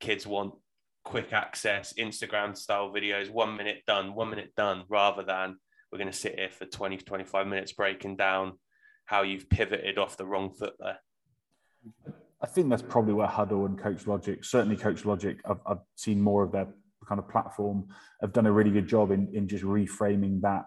kids 0.00 0.26
want 0.26 0.54
quick 1.04 1.32
access 1.32 1.94
Instagram 1.98 2.56
style 2.56 2.90
videos, 2.90 3.30
one 3.30 3.56
minute 3.56 3.82
done, 3.86 4.14
one 4.14 4.30
minute 4.30 4.52
done, 4.56 4.84
rather 4.88 5.22
than 5.22 5.56
we're 5.90 5.98
going 5.98 6.10
to 6.10 6.16
sit 6.16 6.38
here 6.38 6.50
for 6.50 6.64
20 6.64 6.98
25 6.98 7.46
minutes 7.46 7.72
breaking 7.72 8.16
down 8.16 8.52
how 9.12 9.20
you've 9.20 9.50
pivoted 9.50 9.98
off 9.98 10.16
the 10.16 10.24
wrong 10.24 10.48
foot 10.48 10.72
there. 10.80 10.98
I 12.40 12.46
think 12.46 12.70
that's 12.70 12.80
probably 12.80 13.12
where 13.12 13.26
Huddle 13.26 13.66
and 13.66 13.78
Coach 13.78 14.06
Logic, 14.06 14.42
certainly 14.42 14.74
Coach 14.74 15.04
Logic, 15.04 15.36
I've, 15.44 15.60
I've 15.66 15.84
seen 15.96 16.18
more 16.18 16.42
of 16.42 16.50
their 16.50 16.68
kind 17.06 17.18
of 17.18 17.28
platform, 17.28 17.88
have 18.22 18.32
done 18.32 18.46
a 18.46 18.52
really 18.52 18.70
good 18.70 18.88
job 18.88 19.10
in, 19.10 19.28
in 19.34 19.46
just 19.46 19.64
reframing 19.64 20.40
that 20.40 20.64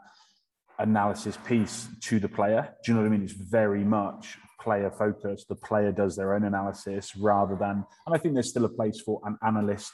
analysis 0.78 1.40
piece 1.48 1.88
to 2.02 2.20
the 2.20 2.30
player. 2.30 2.72
Do 2.84 2.92
you 2.92 2.96
know 2.96 3.02
what 3.02 3.08
I 3.08 3.18
mean? 3.18 3.24
It's 3.24 3.34
very 3.34 3.84
much 3.84 4.38
player 4.62 4.92
focused. 4.92 5.48
The 5.48 5.56
player 5.56 5.92
does 5.92 6.16
their 6.16 6.36
own 6.36 6.44
analysis 6.44 7.16
rather 7.16 7.56
than, 7.56 7.84
and 8.06 8.16
I 8.16 8.20
think 8.20 8.36
there's 8.36 8.52
still 8.52 8.66
a 8.66 8.70
place 8.70 9.02
for 9.02 9.22
an 9.26 9.40
analyst 9.44 9.92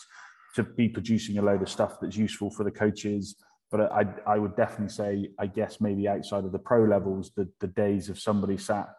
to 0.56 0.64
be 0.64 0.90
producing 0.90 1.38
a 1.38 1.42
load 1.42 1.62
of 1.62 1.70
stuff 1.70 2.00
that's 2.02 2.18
useful 2.18 2.52
for 2.52 2.66
the 2.66 2.72
coaches. 2.72 3.38
But 3.72 3.92
I, 3.92 4.06
I 4.28 4.38
would 4.38 4.56
definitely 4.58 4.90
say, 4.90 5.30
I 5.40 5.48
guess 5.48 5.80
maybe 5.80 6.08
outside 6.08 6.44
of 6.44 6.52
the 6.52 6.60
pro 6.60 6.84
levels, 6.84 7.32
the, 7.36 7.48
the 7.60 7.68
days 7.68 8.10
of 8.10 8.20
somebody 8.20 8.58
sat 8.58 8.90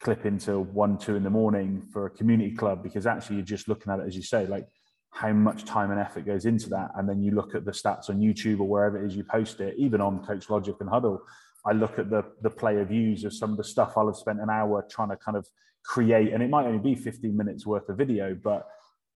clipping 0.00 0.38
till 0.38 0.64
one, 0.64 0.98
two 0.98 1.16
in 1.16 1.22
the 1.22 1.30
morning 1.30 1.82
for 1.92 2.06
a 2.06 2.10
community 2.10 2.54
club, 2.54 2.82
because 2.82 3.06
actually 3.06 3.36
you're 3.36 3.44
just 3.44 3.68
looking 3.68 3.92
at 3.92 4.00
it, 4.00 4.06
as 4.06 4.14
you 4.14 4.22
say, 4.22 4.46
like 4.46 4.68
how 5.10 5.32
much 5.32 5.64
time 5.64 5.90
and 5.90 6.00
effort 6.00 6.26
goes 6.26 6.44
into 6.44 6.68
that. 6.70 6.90
And 6.96 7.08
then 7.08 7.22
you 7.22 7.32
look 7.32 7.54
at 7.54 7.64
the 7.64 7.70
stats 7.70 8.10
on 8.10 8.18
YouTube 8.18 8.60
or 8.60 8.68
wherever 8.68 9.02
it 9.02 9.06
is 9.06 9.16
you 9.16 9.24
post 9.24 9.60
it, 9.60 9.74
even 9.78 10.00
on 10.00 10.24
Coach 10.24 10.50
Logic 10.50 10.74
and 10.80 10.88
Huddle. 10.88 11.22
I 11.64 11.72
look 11.72 11.98
at 11.98 12.10
the 12.10 12.24
the 12.42 12.50
player 12.50 12.84
views 12.84 13.24
of 13.24 13.32
some 13.32 13.52
of 13.52 13.56
the 13.56 13.64
stuff 13.64 13.92
I'll 13.96 14.06
have 14.06 14.16
spent 14.16 14.40
an 14.40 14.50
hour 14.50 14.84
trying 14.90 15.10
to 15.10 15.16
kind 15.16 15.36
of 15.36 15.46
create, 15.84 16.32
and 16.32 16.42
it 16.42 16.50
might 16.50 16.66
only 16.66 16.78
be 16.78 16.94
15 16.94 17.36
minutes 17.36 17.66
worth 17.66 17.88
of 17.88 17.96
video, 17.96 18.34
but 18.34 18.66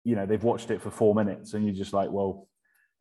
you 0.05 0.15
know 0.15 0.27
they've 0.27 0.43
watched 0.43 0.71
it 0.71 0.81
for 0.81 0.91
four 0.91 1.15
minutes, 1.15 1.55
and 1.55 1.65
you're 1.65 1.75
just 1.75 1.93
like, 1.93 2.11
well, 2.11 2.47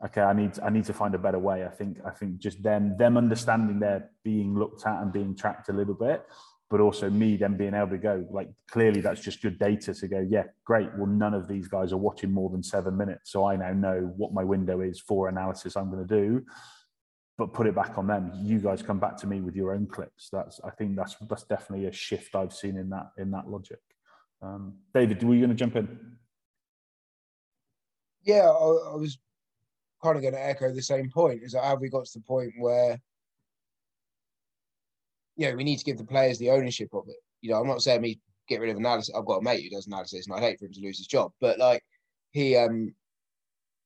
okay, 0.03 0.21
I 0.21 0.33
need 0.33 0.59
I 0.59 0.69
need 0.69 0.85
to 0.85 0.93
find 0.93 1.15
a 1.15 1.19
better 1.19 1.39
way. 1.39 1.65
I 1.65 1.69
think 1.69 1.97
I 2.05 2.11
think 2.11 2.39
just 2.39 2.61
them 2.61 2.97
them 2.97 3.17
understanding 3.17 3.79
they're 3.79 4.09
being 4.23 4.57
looked 4.57 4.85
at 4.85 5.01
and 5.01 5.13
being 5.13 5.35
tracked 5.35 5.69
a 5.69 5.73
little 5.73 5.93
bit, 5.93 6.25
but 6.69 6.79
also 6.79 7.09
me 7.09 7.37
then 7.37 7.55
being 7.55 7.73
able 7.73 7.89
to 7.89 7.97
go 7.97 8.25
like 8.31 8.49
clearly 8.69 9.01
that's 9.01 9.21
just 9.21 9.41
good 9.41 9.59
data 9.59 9.93
to 9.93 10.07
go 10.07 10.25
yeah 10.27 10.43
great. 10.65 10.89
Well 10.97 11.07
none 11.07 11.33
of 11.33 11.47
these 11.47 11.67
guys 11.67 11.93
are 11.93 11.97
watching 11.97 12.31
more 12.31 12.49
than 12.49 12.63
seven 12.63 12.97
minutes 12.97 13.31
so 13.31 13.45
i 13.45 13.55
now 13.55 13.71
know 13.71 14.11
what 14.17 14.33
my 14.33 14.43
window 14.43 14.81
is 14.81 14.99
for 14.99 15.29
analysis 15.29 15.75
i'm 15.75 15.91
going 15.91 16.05
to 16.05 16.15
do. 16.15 16.43
But 17.37 17.53
put 17.53 17.67
it 17.67 17.75
back 17.75 17.97
on 17.97 18.07
them. 18.07 18.31
You 18.33 18.59
guys 18.59 18.81
come 18.81 18.97
back 18.97 19.17
to 19.17 19.27
me 19.27 19.41
with 19.41 19.57
your 19.57 19.73
own 19.73 19.87
clips. 19.87 20.29
That's 20.31 20.59
i 20.63 20.71
think 20.71 20.95
that's 20.95 21.15
that's 21.29 21.43
definitely 21.43 21.87
a 21.87 21.91
shift 21.91 22.35
i've 22.35 22.53
seen 22.53 22.77
in 22.77 22.89
that 22.89 23.11
in 23.17 23.31
that 23.31 23.47
logic. 23.47 23.79
Um, 24.41 24.75
david 24.93 25.23
were 25.23 25.33
you 25.33 25.39
going 25.41 25.49
to 25.49 25.55
jump 25.55 25.75
in? 25.75 26.17
Yeah 28.23 28.49
I, 28.49 28.91
I 28.91 28.95
was 28.95 29.17
kind 30.05 30.17
of 30.17 30.21
going 30.21 30.35
to 30.35 30.45
echo 30.45 30.71
the 30.71 30.81
same 30.81 31.09
point 31.09 31.41
is 31.41 31.53
that 31.53 31.63
have 31.63 31.81
we 31.81 31.89
got 31.89 32.05
to 32.05 32.19
the 32.19 32.25
point 32.25 32.53
where 32.59 32.99
you 35.35 35.49
know, 35.49 35.55
we 35.55 35.63
need 35.63 35.77
to 35.77 35.83
give 35.83 35.97
the 35.97 36.03
players 36.03 36.37
the 36.37 36.51
ownership 36.51 36.89
of 36.93 37.03
it. 37.07 37.17
You 37.41 37.51
know, 37.51 37.59
I'm 37.59 37.67
not 37.67 37.81
saying 37.81 38.01
me 38.01 38.19
get 38.47 38.61
rid 38.61 38.69
of 38.69 38.77
analysis. 38.77 39.13
I've 39.15 39.25
got 39.25 39.39
a 39.39 39.41
mate 39.41 39.63
who 39.63 39.75
does 39.75 39.87
analysis, 39.87 40.27
and 40.27 40.35
I'd 40.35 40.43
hate 40.43 40.59
for 40.59 40.65
him 40.65 40.73
to 40.73 40.81
lose 40.81 40.97
his 40.97 41.07
job. 41.07 41.31
But 41.41 41.57
like, 41.57 41.83
he, 42.31 42.55
um, 42.55 42.93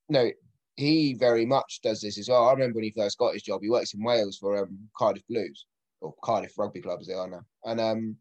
no, 0.09 0.30
he 0.76 1.15
very 1.15 1.45
much 1.45 1.80
does 1.82 2.01
this 2.01 2.20
as 2.20 2.30
well. 2.30 2.47
I 2.47 2.51
remember 2.51 2.76
when 2.76 2.84
he 2.84 2.93
first 2.95 3.17
got 3.17 3.34
his 3.34 3.43
job, 3.43 3.61
he 3.61 3.70
works 3.70 3.93
in 3.93 4.03
Wales 4.03 4.38
for 4.38 4.57
um, 4.57 4.78
Cardiff 4.97 5.24
Blues 5.28 5.65
or 6.01 6.13
Cardiff 6.24 6.57
Rugby 6.57 6.82
Club 6.82 6.99
as 7.01 7.07
they 7.07 7.13
are 7.13 7.30
now, 7.30 7.41
and 7.65 7.80
um, 7.80 8.15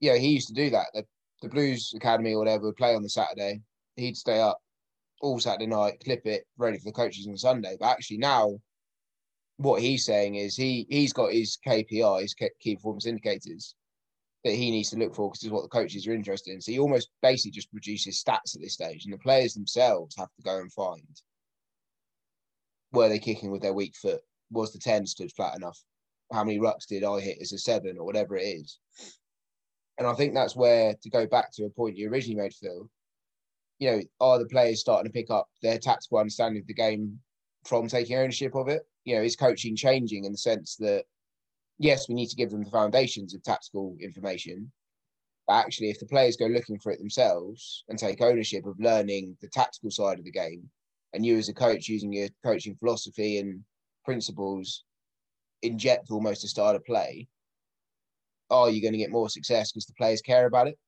yeah, 0.00 0.16
he 0.16 0.28
used 0.28 0.48
to 0.48 0.54
do 0.54 0.70
that. 0.70 0.86
The, 0.94 1.04
the 1.42 1.48
Blues 1.48 1.92
Academy 1.96 2.34
or 2.34 2.38
whatever 2.38 2.64
would 2.64 2.76
play 2.76 2.94
on 2.94 3.02
the 3.02 3.08
Saturday. 3.08 3.60
He'd 3.96 4.16
stay 4.16 4.40
up 4.40 4.58
all 5.20 5.40
Saturday 5.40 5.66
night, 5.66 6.02
clip 6.04 6.26
it, 6.26 6.46
ready 6.56 6.78
for 6.78 6.84
the 6.84 6.92
coaches 6.92 7.26
on 7.26 7.36
Sunday. 7.36 7.76
But 7.78 7.90
actually 7.90 8.18
now 8.18 8.58
what 9.56 9.82
he's 9.82 10.04
saying 10.04 10.36
is 10.36 10.56
he 10.56 10.86
he's 10.88 11.12
got 11.12 11.32
his 11.32 11.58
KPIs, 11.66 12.32
key 12.60 12.76
performance 12.76 13.06
indicators, 13.06 13.74
that 14.44 14.54
he 14.54 14.70
needs 14.70 14.90
to 14.90 14.96
look 14.96 15.14
for 15.14 15.28
because 15.28 15.42
it's 15.42 15.52
what 15.52 15.62
the 15.62 15.68
coaches 15.68 16.06
are 16.06 16.12
interested 16.12 16.52
in. 16.52 16.60
So 16.60 16.72
he 16.72 16.78
almost 16.78 17.10
basically 17.22 17.50
just 17.50 17.72
produces 17.72 18.22
stats 18.22 18.54
at 18.54 18.62
this 18.62 18.74
stage, 18.74 19.04
and 19.04 19.12
the 19.12 19.18
players 19.18 19.54
themselves 19.54 20.14
have 20.16 20.32
to 20.36 20.42
go 20.42 20.58
and 20.58 20.72
find 20.72 21.22
were 22.92 23.08
they 23.08 23.18
kicking 23.18 23.50
with 23.50 23.62
their 23.62 23.74
weak 23.74 23.94
foot? 23.96 24.20
Was 24.50 24.72
the 24.72 24.78
ten 24.78 25.06
stood 25.06 25.32
flat 25.32 25.56
enough? 25.56 25.78
How 26.32 26.44
many 26.44 26.58
rucks 26.58 26.86
did 26.86 27.04
I 27.04 27.20
hit 27.20 27.38
as 27.40 27.52
a 27.52 27.58
seven 27.58 27.98
or 27.98 28.04
whatever 28.04 28.36
it 28.36 28.42
is? 28.42 28.78
And 29.98 30.06
I 30.06 30.14
think 30.14 30.34
that's 30.34 30.56
where 30.56 30.94
to 31.02 31.10
go 31.10 31.26
back 31.26 31.52
to 31.52 31.64
a 31.64 31.70
point 31.70 31.96
you 31.96 32.08
originally 32.08 32.40
made, 32.40 32.54
Phil. 32.54 32.88
You 33.78 33.90
know, 33.90 34.00
are 34.20 34.38
the 34.38 34.46
players 34.46 34.80
starting 34.80 35.10
to 35.10 35.12
pick 35.12 35.30
up 35.30 35.48
their 35.62 35.78
tactical 35.78 36.18
understanding 36.18 36.60
of 36.60 36.66
the 36.66 36.74
game 36.74 37.20
from 37.64 37.88
taking 37.88 38.16
ownership 38.16 38.54
of 38.54 38.68
it? 38.68 38.82
you 39.08 39.16
know, 39.16 39.22
is 39.22 39.36
coaching 39.36 39.74
changing 39.74 40.26
in 40.26 40.32
the 40.32 40.38
sense 40.38 40.76
that 40.76 41.04
yes, 41.78 42.10
we 42.10 42.14
need 42.14 42.28
to 42.28 42.36
give 42.36 42.50
them 42.50 42.62
the 42.62 42.70
foundations 42.70 43.34
of 43.34 43.42
tactical 43.42 43.96
information. 44.02 44.70
But 45.46 45.64
actually, 45.64 45.88
if 45.88 45.98
the 45.98 46.04
players 46.04 46.36
go 46.36 46.44
looking 46.44 46.78
for 46.78 46.92
it 46.92 46.98
themselves 46.98 47.84
and 47.88 47.98
take 47.98 48.20
ownership 48.20 48.66
of 48.66 48.78
learning 48.78 49.38
the 49.40 49.48
tactical 49.48 49.90
side 49.90 50.18
of 50.18 50.26
the 50.26 50.30
game, 50.30 50.68
and 51.14 51.24
you 51.24 51.38
as 51.38 51.48
a 51.48 51.54
coach 51.54 51.88
using 51.88 52.12
your 52.12 52.28
coaching 52.44 52.76
philosophy 52.76 53.38
and 53.38 53.64
principles 54.04 54.84
inject 55.62 56.10
almost 56.10 56.44
a 56.44 56.48
style 56.48 56.76
of 56.76 56.84
play, 56.84 57.26
are 58.50 58.68
you 58.68 58.82
going 58.82 58.92
to 58.92 58.98
get 58.98 59.10
more 59.10 59.30
success 59.30 59.72
because 59.72 59.86
the 59.86 59.94
players 59.94 60.20
care 60.20 60.46
about 60.46 60.68
it? 60.68 60.78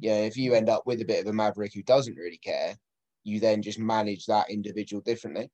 Yeah, 0.00 0.18
if 0.18 0.36
you 0.36 0.54
end 0.54 0.68
up 0.68 0.82
with 0.86 1.00
a 1.00 1.04
bit 1.04 1.20
of 1.20 1.26
a 1.26 1.32
maverick 1.32 1.72
who 1.74 1.82
doesn't 1.82 2.16
really 2.16 2.38
care, 2.38 2.76
you 3.22 3.40
then 3.40 3.62
just 3.62 3.78
manage 3.78 4.26
that 4.26 4.50
individual 4.50 5.02
differently 5.02 5.50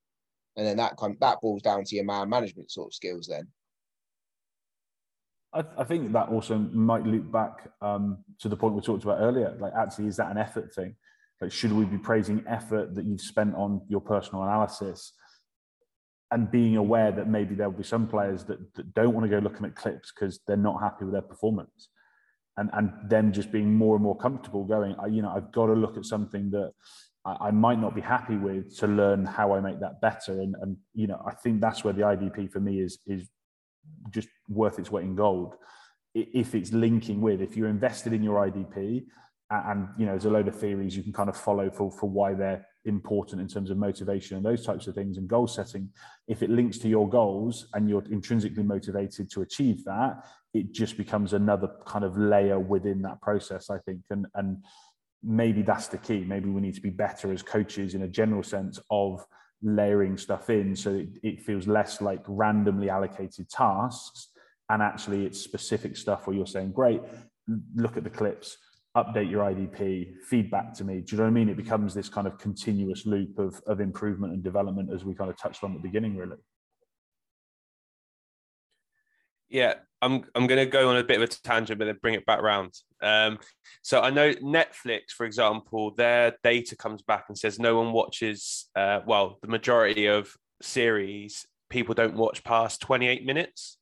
and 0.56 0.66
then 0.66 0.76
that 0.76 0.96
kind 0.96 1.16
that 1.20 1.40
boils 1.40 1.62
down 1.62 1.84
to 1.84 1.96
your 1.96 2.04
man 2.04 2.28
management 2.28 2.70
sort 2.70 2.88
of 2.88 2.94
skills. 2.94 3.26
Then 3.26 3.48
I, 5.52 5.64
I 5.78 5.84
think 5.84 6.12
that 6.12 6.28
also 6.28 6.58
might 6.58 7.04
loop 7.04 7.30
back 7.30 7.68
um, 7.80 8.18
to 8.40 8.48
the 8.48 8.56
point 8.56 8.74
we 8.74 8.80
talked 8.80 9.04
about 9.04 9.20
earlier. 9.20 9.56
Like, 9.58 9.72
actually, 9.76 10.08
is 10.08 10.16
that 10.16 10.30
an 10.30 10.38
effort 10.38 10.74
thing? 10.74 10.96
Like, 11.40 11.52
should 11.52 11.72
we 11.72 11.84
be 11.84 11.98
praising 11.98 12.44
effort 12.46 12.94
that 12.94 13.04
you've 13.04 13.20
spent 13.20 13.54
on 13.54 13.82
your 13.88 14.00
personal 14.00 14.42
analysis? 14.42 15.12
and 16.32 16.48
being 16.48 16.76
aware 16.76 17.10
that 17.10 17.28
maybe 17.28 17.56
there'll 17.56 17.72
be 17.72 17.82
some 17.82 18.06
players 18.06 18.44
that, 18.44 18.72
that 18.76 18.94
don't 18.94 19.12
want 19.14 19.24
to 19.24 19.28
go 19.28 19.40
looking 19.40 19.66
at 19.66 19.74
clips 19.74 20.12
because 20.12 20.38
they're 20.46 20.56
not 20.56 20.80
happy 20.80 21.04
with 21.04 21.12
their 21.12 21.20
performance 21.20 21.88
and 22.60 22.70
and 22.74 22.92
them 23.10 23.32
just 23.32 23.50
being 23.50 23.74
more 23.74 23.96
and 23.96 24.04
more 24.04 24.16
comfortable 24.16 24.64
going 24.64 24.94
I, 25.02 25.06
you 25.06 25.22
know 25.22 25.32
i've 25.34 25.50
got 25.50 25.66
to 25.66 25.72
look 25.72 25.96
at 25.96 26.04
something 26.04 26.50
that 26.50 26.72
I, 27.24 27.48
I 27.48 27.50
might 27.50 27.80
not 27.80 27.94
be 27.94 28.00
happy 28.00 28.36
with 28.36 28.76
to 28.78 28.86
learn 28.86 29.24
how 29.24 29.54
I 29.54 29.60
make 29.60 29.80
that 29.80 30.00
better. 30.00 30.40
And, 30.40 30.54
and 30.60 30.76
you 30.94 31.06
know, 31.06 31.22
I 31.26 31.34
think 31.34 31.60
that's 31.60 31.84
where 31.84 31.92
the 31.92 32.02
IDP 32.02 32.50
for 32.50 32.60
me 32.60 32.80
is 32.80 32.98
is 33.06 33.28
just 34.10 34.28
worth 34.48 34.78
its 34.78 34.90
weight 34.90 35.04
in 35.04 35.16
gold. 35.16 35.54
If 36.14 36.54
it's 36.54 36.72
linking 36.72 37.20
with, 37.20 37.40
if 37.40 37.56
you're 37.56 37.68
invested 37.68 38.12
in 38.12 38.22
your 38.22 38.46
IDP, 38.50 39.04
and 39.50 39.88
you 39.98 40.06
know, 40.06 40.12
there's 40.12 40.26
a 40.26 40.30
load 40.30 40.48
of 40.48 40.58
theories 40.58 40.96
you 40.96 41.02
can 41.02 41.12
kind 41.12 41.28
of 41.28 41.36
follow 41.36 41.70
for 41.70 41.90
for 41.90 42.08
why 42.08 42.34
they're 42.34 42.66
important 42.86 43.40
in 43.40 43.48
terms 43.48 43.70
of 43.70 43.76
motivation 43.76 44.36
and 44.36 44.46
those 44.46 44.64
types 44.64 44.86
of 44.86 44.94
things 44.94 45.18
and 45.18 45.28
goal 45.28 45.46
setting. 45.46 45.90
If 46.28 46.42
it 46.42 46.50
links 46.50 46.78
to 46.78 46.88
your 46.88 47.08
goals 47.08 47.66
and 47.74 47.88
you're 47.88 48.04
intrinsically 48.10 48.62
motivated 48.62 49.30
to 49.32 49.42
achieve 49.42 49.84
that, 49.84 50.24
it 50.52 50.72
just 50.72 50.96
becomes 50.96 51.32
another 51.32 51.70
kind 51.86 52.04
of 52.04 52.16
layer 52.18 52.58
within 52.58 53.02
that 53.02 53.20
process, 53.20 53.70
I 53.70 53.78
think. 53.78 54.00
And 54.10 54.26
and 54.34 54.64
maybe 55.22 55.62
that's 55.62 55.88
the 55.88 55.98
key. 55.98 56.24
Maybe 56.24 56.48
we 56.48 56.60
need 56.60 56.74
to 56.74 56.80
be 56.80 56.90
better 56.90 57.32
as 57.32 57.42
coaches 57.42 57.94
in 57.94 58.02
a 58.02 58.08
general 58.08 58.42
sense 58.42 58.80
of 58.90 59.24
layering 59.62 60.16
stuff 60.16 60.48
in 60.48 60.74
so 60.74 60.94
it, 60.94 61.08
it 61.22 61.42
feels 61.42 61.66
less 61.66 62.00
like 62.00 62.22
randomly 62.26 62.88
allocated 62.88 63.46
tasks 63.50 64.28
and 64.70 64.82
actually 64.82 65.26
it's 65.26 65.38
specific 65.38 65.96
stuff 65.96 66.26
where 66.26 66.34
you're 66.34 66.46
saying, 66.46 66.72
great, 66.72 67.02
look 67.74 67.96
at 67.96 68.04
the 68.04 68.10
clips, 68.10 68.56
update 68.96 69.30
your 69.30 69.42
IDP, 69.42 70.14
feedback 70.28 70.72
to 70.74 70.84
me. 70.84 71.00
Do 71.00 71.14
you 71.14 71.18
know 71.18 71.24
what 71.24 71.30
I 71.30 71.32
mean? 71.32 71.48
It 71.48 71.56
becomes 71.56 71.92
this 71.92 72.08
kind 72.08 72.26
of 72.26 72.38
continuous 72.38 73.04
loop 73.04 73.38
of, 73.38 73.60
of 73.66 73.80
improvement 73.80 74.32
and 74.32 74.42
development 74.42 74.90
as 74.92 75.04
we 75.04 75.14
kind 75.14 75.28
of 75.28 75.36
touched 75.36 75.64
on 75.64 75.72
at 75.72 75.82
the 75.82 75.88
beginning, 75.88 76.16
really. 76.16 76.36
Yeah, 79.48 79.74
I'm 80.02 80.24
I'm 80.34 80.46
going 80.46 80.64
to 80.64 80.66
go 80.66 80.88
on 80.88 80.96
a 80.96 81.04
bit 81.04 81.20
of 81.20 81.22
a 81.22 81.26
tangent, 81.28 81.78
but 81.78 81.84
then 81.84 81.98
bring 82.00 82.14
it 82.14 82.26
back 82.26 82.42
round. 82.42 82.74
Um, 83.02 83.38
so 83.82 84.00
I 84.00 84.10
know 84.10 84.32
Netflix, 84.34 85.10
for 85.16 85.26
example, 85.26 85.94
their 85.96 86.36
data 86.42 86.76
comes 86.76 87.02
back 87.02 87.24
and 87.28 87.36
says 87.36 87.58
no 87.58 87.76
one 87.76 87.92
watches. 87.92 88.68
Uh, 88.74 89.00
well, 89.06 89.38
the 89.42 89.48
majority 89.48 90.06
of 90.06 90.34
series 90.62 91.46
people 91.70 91.94
don't 91.94 92.16
watch 92.16 92.44
past 92.44 92.80
28 92.82 93.24
minutes. 93.24 93.78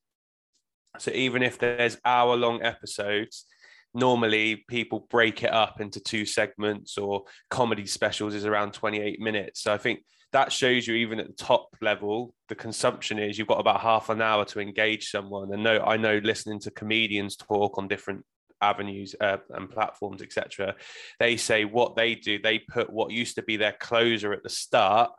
So 0.99 1.11
even 1.13 1.43
if 1.43 1.59
there's 1.59 1.99
hour 2.05 2.37
long 2.37 2.63
episodes, 2.63 3.47
normally 3.95 4.65
people 4.69 5.07
break 5.11 5.43
it 5.43 5.53
up 5.53 5.81
into 5.81 6.01
two 6.01 6.25
segments 6.27 6.99
or 6.99 7.25
comedy 7.51 7.87
specials 7.87 8.35
is 8.35 8.45
around 8.45 8.73
28 8.73 9.21
minutes. 9.21 9.63
So 9.63 9.73
I 9.73 9.79
think 9.79 10.01
that 10.33 10.53
shows 10.53 10.87
you 10.87 10.95
even 10.95 11.19
at 11.19 11.27
the 11.27 11.33
top 11.33 11.69
level 11.81 12.35
the 12.49 12.55
consumption 12.55 13.19
is 13.19 13.39
you've 13.39 13.49
got 13.49 13.61
about 13.61 13.81
half 13.81 14.09
an 14.11 14.21
hour 14.21 14.45
to 14.45 14.61
engage 14.61 15.11
someone 15.11 15.53
and 15.53 15.63
no 15.63 15.79
i 15.81 15.97
know 15.97 16.21
listening 16.23 16.59
to 16.61 16.71
comedians 16.71 17.37
talk 17.37 17.79
on 17.79 17.89
different 17.89 18.25
avenues 18.61 19.15
uh, 19.21 19.39
and 19.51 19.71
platforms, 19.71 20.23
etc. 20.23 20.75
They 21.19 21.37
say 21.37 21.65
what 21.65 21.97
they 21.97 22.15
do, 22.15 22.39
they 22.39 22.59
put 22.59 22.93
what 22.93 23.13
used 23.13 23.37
to 23.37 23.43
be 23.43 23.57
their 23.57 23.75
closer 23.79 24.33
at 24.33 24.43
the 24.43 24.51
start 24.51 25.11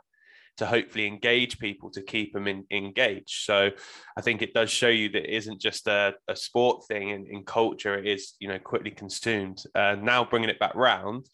to 0.57 0.65
hopefully 0.65 1.07
engage 1.07 1.57
people 1.57 1.89
to 1.89 2.01
keep 2.01 2.33
them 2.33 2.47
in, 2.47 2.65
engaged. 2.69 3.43
So 3.45 3.69
I 4.17 4.21
think 4.21 4.41
it 4.41 4.53
does 4.53 4.69
show 4.69 4.89
you 4.89 5.07
that 5.09 5.23
it 5.23 5.33
isn't 5.33 5.61
just 5.61 5.87
a, 5.87 6.15
a 6.27 6.35
sport 6.35 6.85
thing 6.87 7.09
in, 7.09 7.25
in 7.27 7.43
culture, 7.43 7.97
it 7.97 8.05
is, 8.05 8.33
you 8.39 8.49
know, 8.49 8.59
quickly 8.59 8.91
consumed. 8.91 9.63
Uh, 9.73 9.95
now 9.95 10.25
bringing 10.25 10.49
it 10.49 10.59
back 10.59 10.75
round, 10.75 11.27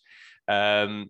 um, 0.47 1.09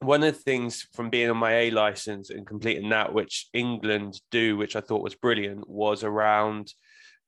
one 0.00 0.22
of 0.22 0.34
the 0.34 0.40
things 0.40 0.86
from 0.92 1.10
being 1.10 1.30
on 1.30 1.36
my 1.36 1.54
A 1.54 1.70
license 1.70 2.30
and 2.30 2.46
completing 2.46 2.88
that, 2.90 3.12
which 3.12 3.48
England 3.52 4.20
do, 4.30 4.56
which 4.56 4.76
I 4.76 4.80
thought 4.80 5.02
was 5.02 5.14
brilliant, 5.14 5.68
was 5.68 6.04
around 6.04 6.72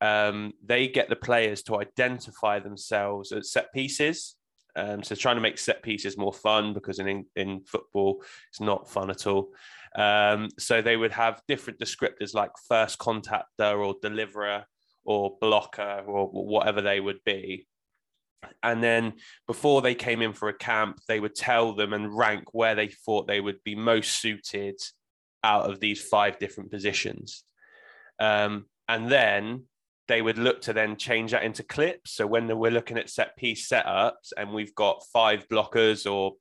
um, 0.00 0.52
they 0.64 0.88
get 0.88 1.08
the 1.08 1.16
players 1.16 1.62
to 1.64 1.80
identify 1.80 2.58
themselves 2.58 3.32
at 3.32 3.44
set 3.44 3.72
pieces. 3.72 4.36
Um, 4.76 5.02
so 5.02 5.14
trying 5.14 5.36
to 5.36 5.42
make 5.42 5.58
set 5.58 5.82
pieces 5.82 6.16
more 6.16 6.32
fun 6.32 6.72
because 6.72 7.00
in 7.00 7.26
in 7.34 7.60
football 7.62 8.22
it's 8.48 8.60
not 8.60 8.88
fun 8.88 9.10
at 9.10 9.26
all. 9.26 9.52
Um, 9.96 10.48
so 10.58 10.80
they 10.80 10.96
would 10.96 11.12
have 11.12 11.42
different 11.48 11.80
descriptors 11.80 12.34
like 12.34 12.52
first 12.68 12.98
contactor 12.98 13.84
or 13.84 13.96
deliverer 14.00 14.64
or 15.04 15.36
blocker 15.40 16.04
or 16.06 16.28
whatever 16.28 16.80
they 16.80 17.00
would 17.00 17.18
be. 17.24 17.66
And 18.62 18.82
then 18.82 19.14
before 19.46 19.82
they 19.82 19.94
came 19.94 20.22
in 20.22 20.32
for 20.32 20.48
a 20.48 20.56
camp, 20.56 21.00
they 21.08 21.20
would 21.20 21.34
tell 21.34 21.74
them 21.74 21.92
and 21.92 22.16
rank 22.16 22.52
where 22.52 22.74
they 22.74 22.88
thought 22.88 23.26
they 23.26 23.40
would 23.40 23.62
be 23.64 23.74
most 23.74 24.20
suited 24.20 24.80
out 25.42 25.70
of 25.70 25.80
these 25.80 26.02
five 26.02 26.38
different 26.38 26.70
positions. 26.70 27.44
Um, 28.18 28.66
and 28.88 29.10
then 29.10 29.64
they 30.08 30.20
would 30.20 30.38
look 30.38 30.62
to 30.62 30.72
then 30.72 30.96
change 30.96 31.30
that 31.30 31.44
into 31.44 31.62
clips. 31.62 32.12
So 32.12 32.26
when 32.26 32.48
we're 32.58 32.72
looking 32.72 32.98
at 32.98 33.08
set 33.08 33.36
piece 33.36 33.68
setups 33.68 34.32
and 34.36 34.52
we've 34.52 34.74
got 34.74 35.04
five 35.12 35.46
blockers 35.48 36.10
or 36.10 36.34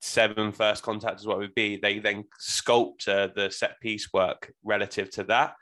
seven 0.00 0.52
first 0.52 0.82
contact 0.82 1.20
is 1.20 1.26
what 1.26 1.36
it 1.36 1.40
would 1.40 1.54
be, 1.54 1.76
they 1.76 1.98
then 1.98 2.24
sculpt 2.40 3.06
uh, 3.08 3.28
the 3.34 3.50
set 3.50 3.78
piece 3.80 4.12
work 4.12 4.52
relative 4.64 5.10
to 5.10 5.24
that. 5.24 5.54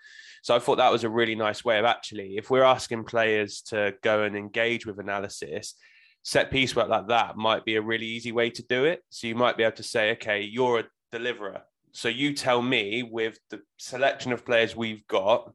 So 0.44 0.54
I 0.54 0.58
thought 0.58 0.76
that 0.76 0.92
was 0.92 1.04
a 1.04 1.08
really 1.08 1.34
nice 1.34 1.64
way 1.64 1.78
of 1.78 1.86
actually, 1.86 2.36
if 2.36 2.50
we're 2.50 2.64
asking 2.64 3.04
players 3.04 3.62
to 3.68 3.94
go 4.02 4.24
and 4.24 4.36
engage 4.36 4.84
with 4.84 4.98
analysis, 4.98 5.74
set 6.22 6.50
piece 6.50 6.76
work 6.76 6.90
like 6.90 7.08
that 7.08 7.38
might 7.38 7.64
be 7.64 7.76
a 7.76 7.80
really 7.80 8.04
easy 8.04 8.30
way 8.30 8.50
to 8.50 8.62
do 8.62 8.84
it. 8.84 9.02
So 9.08 9.26
you 9.26 9.36
might 9.36 9.56
be 9.56 9.62
able 9.62 9.76
to 9.76 9.82
say, 9.82 10.10
okay, 10.12 10.42
you're 10.42 10.80
a 10.80 10.84
deliverer. 11.10 11.62
So 11.92 12.08
you 12.08 12.34
tell 12.34 12.60
me 12.60 13.02
with 13.02 13.38
the 13.48 13.62
selection 13.78 14.32
of 14.32 14.44
players 14.44 14.76
we've 14.76 15.06
got, 15.06 15.50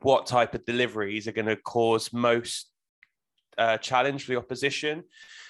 what 0.00 0.24
type 0.24 0.54
of 0.54 0.64
deliveries 0.64 1.28
are 1.28 1.32
going 1.32 1.44
to 1.44 1.56
cause 1.56 2.10
most 2.10 2.70
uh, 3.58 3.76
challenge 3.76 4.24
for 4.24 4.32
the 4.32 4.38
opposition. 4.38 5.02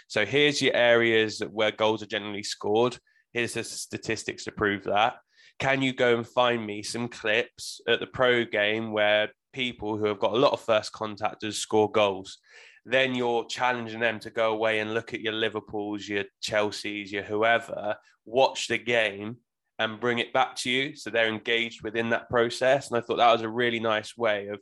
So 0.09 0.27
here's 0.27 0.61
your 0.61 0.75
areas 0.75 1.41
where 1.49 1.71
goals 1.71 2.03
are 2.03 2.07
generally 2.07 2.43
scored. 2.43 2.99
Here's 3.33 3.55
the 3.55 3.63
statistics 3.63 4.43
to 4.47 4.51
prove 4.51 4.83
that. 4.83 5.19
Can 5.59 5.83
you 5.83 5.93
go 5.93 6.17
and 6.17 6.27
find 6.27 6.65
me 6.65 6.83
some 6.83 7.09
clips 7.09 7.81
at 7.89 7.99
the 7.99 8.07
pro 8.07 8.45
game 8.45 8.93
where 8.93 9.31
people 9.53 9.97
who 9.97 10.07
have 10.07 10.21
got 10.21 10.33
a 10.33 10.39
lot 10.39 10.53
of 10.53 10.61
first 10.61 10.93
contactors 10.93 11.55
score 11.55 11.91
goals? 11.91 12.39
Then 12.85 13.15
you're 13.15 13.45
challenging 13.45 14.01
them 14.01 14.21
to 14.21 14.31
go 14.31 14.53
away 14.53 14.79
and 14.79 14.95
look 14.95 15.13
at 15.13 15.21
your 15.21 15.33
Liverpools, 15.33 16.09
your 16.09 16.25
Chelseas, 16.43 17.11
your 17.11 17.25
whoever, 17.25 17.97
watch 18.25 18.69
the 18.69 18.79
game 18.79 19.39
and 19.81 20.01
bring 20.01 20.21
it 20.21 20.33
back 20.33 20.55
to 20.57 20.71
you. 20.71 20.97
So 20.97 21.11
they're 21.11 21.29
engaged 21.29 21.83
within 21.83 22.11
that 22.11 22.31
process. 22.31 22.89
And 22.89 22.97
I 22.97 23.01
thought 23.01 23.19
that 23.19 23.33
was 23.33 23.43
a 23.43 23.49
really 23.49 23.81
nice 23.81 24.17
way 24.17 24.49
of 24.49 24.61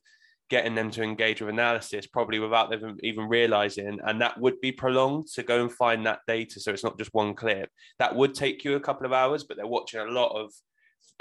getting 0.49 0.75
them 0.75 0.91
to 0.93 1.03
engage 1.03 1.41
with 1.41 1.51
analysis, 1.51 2.07
probably 2.07 2.39
without 2.39 2.71
them 2.71 2.97
even 3.03 3.29
realizing. 3.29 3.99
And 4.05 4.21
that 4.23 4.41
would 4.41 4.61
be 4.61 4.73
prolonged 4.73 5.27
to 5.35 5.43
go 5.43 5.61
and 5.61 5.73
find 5.73 6.07
that 6.07 6.21
data. 6.27 6.59
So 6.61 6.73
it's 6.73 6.85
not 6.85 6.99
just 6.99 7.15
one 7.15 7.35
clip. 7.35 7.69
That 7.99 8.15
would 8.15 8.35
take 8.35 8.65
you 8.65 8.77
a 8.77 8.81
couple 8.81 9.07
of 9.07 9.13
hours, 9.13 9.45
but 9.45 9.57
they're 9.57 9.67
watching 9.67 10.01
a 10.01 10.07
lot 10.07 10.39
of 10.39 10.53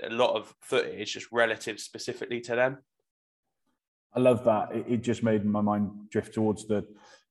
a 0.03 0.09
lot 0.09 0.35
of 0.35 0.53
footage 0.61 1.13
just 1.13 1.31
relative 1.31 1.79
specifically 1.79 2.41
to 2.41 2.55
them. 2.55 2.77
I 4.13 4.19
love 4.19 4.43
that. 4.45 4.73
It, 4.73 4.85
it 4.87 5.03
just 5.03 5.23
made 5.23 5.45
my 5.45 5.61
mind 5.61 6.09
drift 6.09 6.33
towards 6.33 6.67
the 6.67 6.85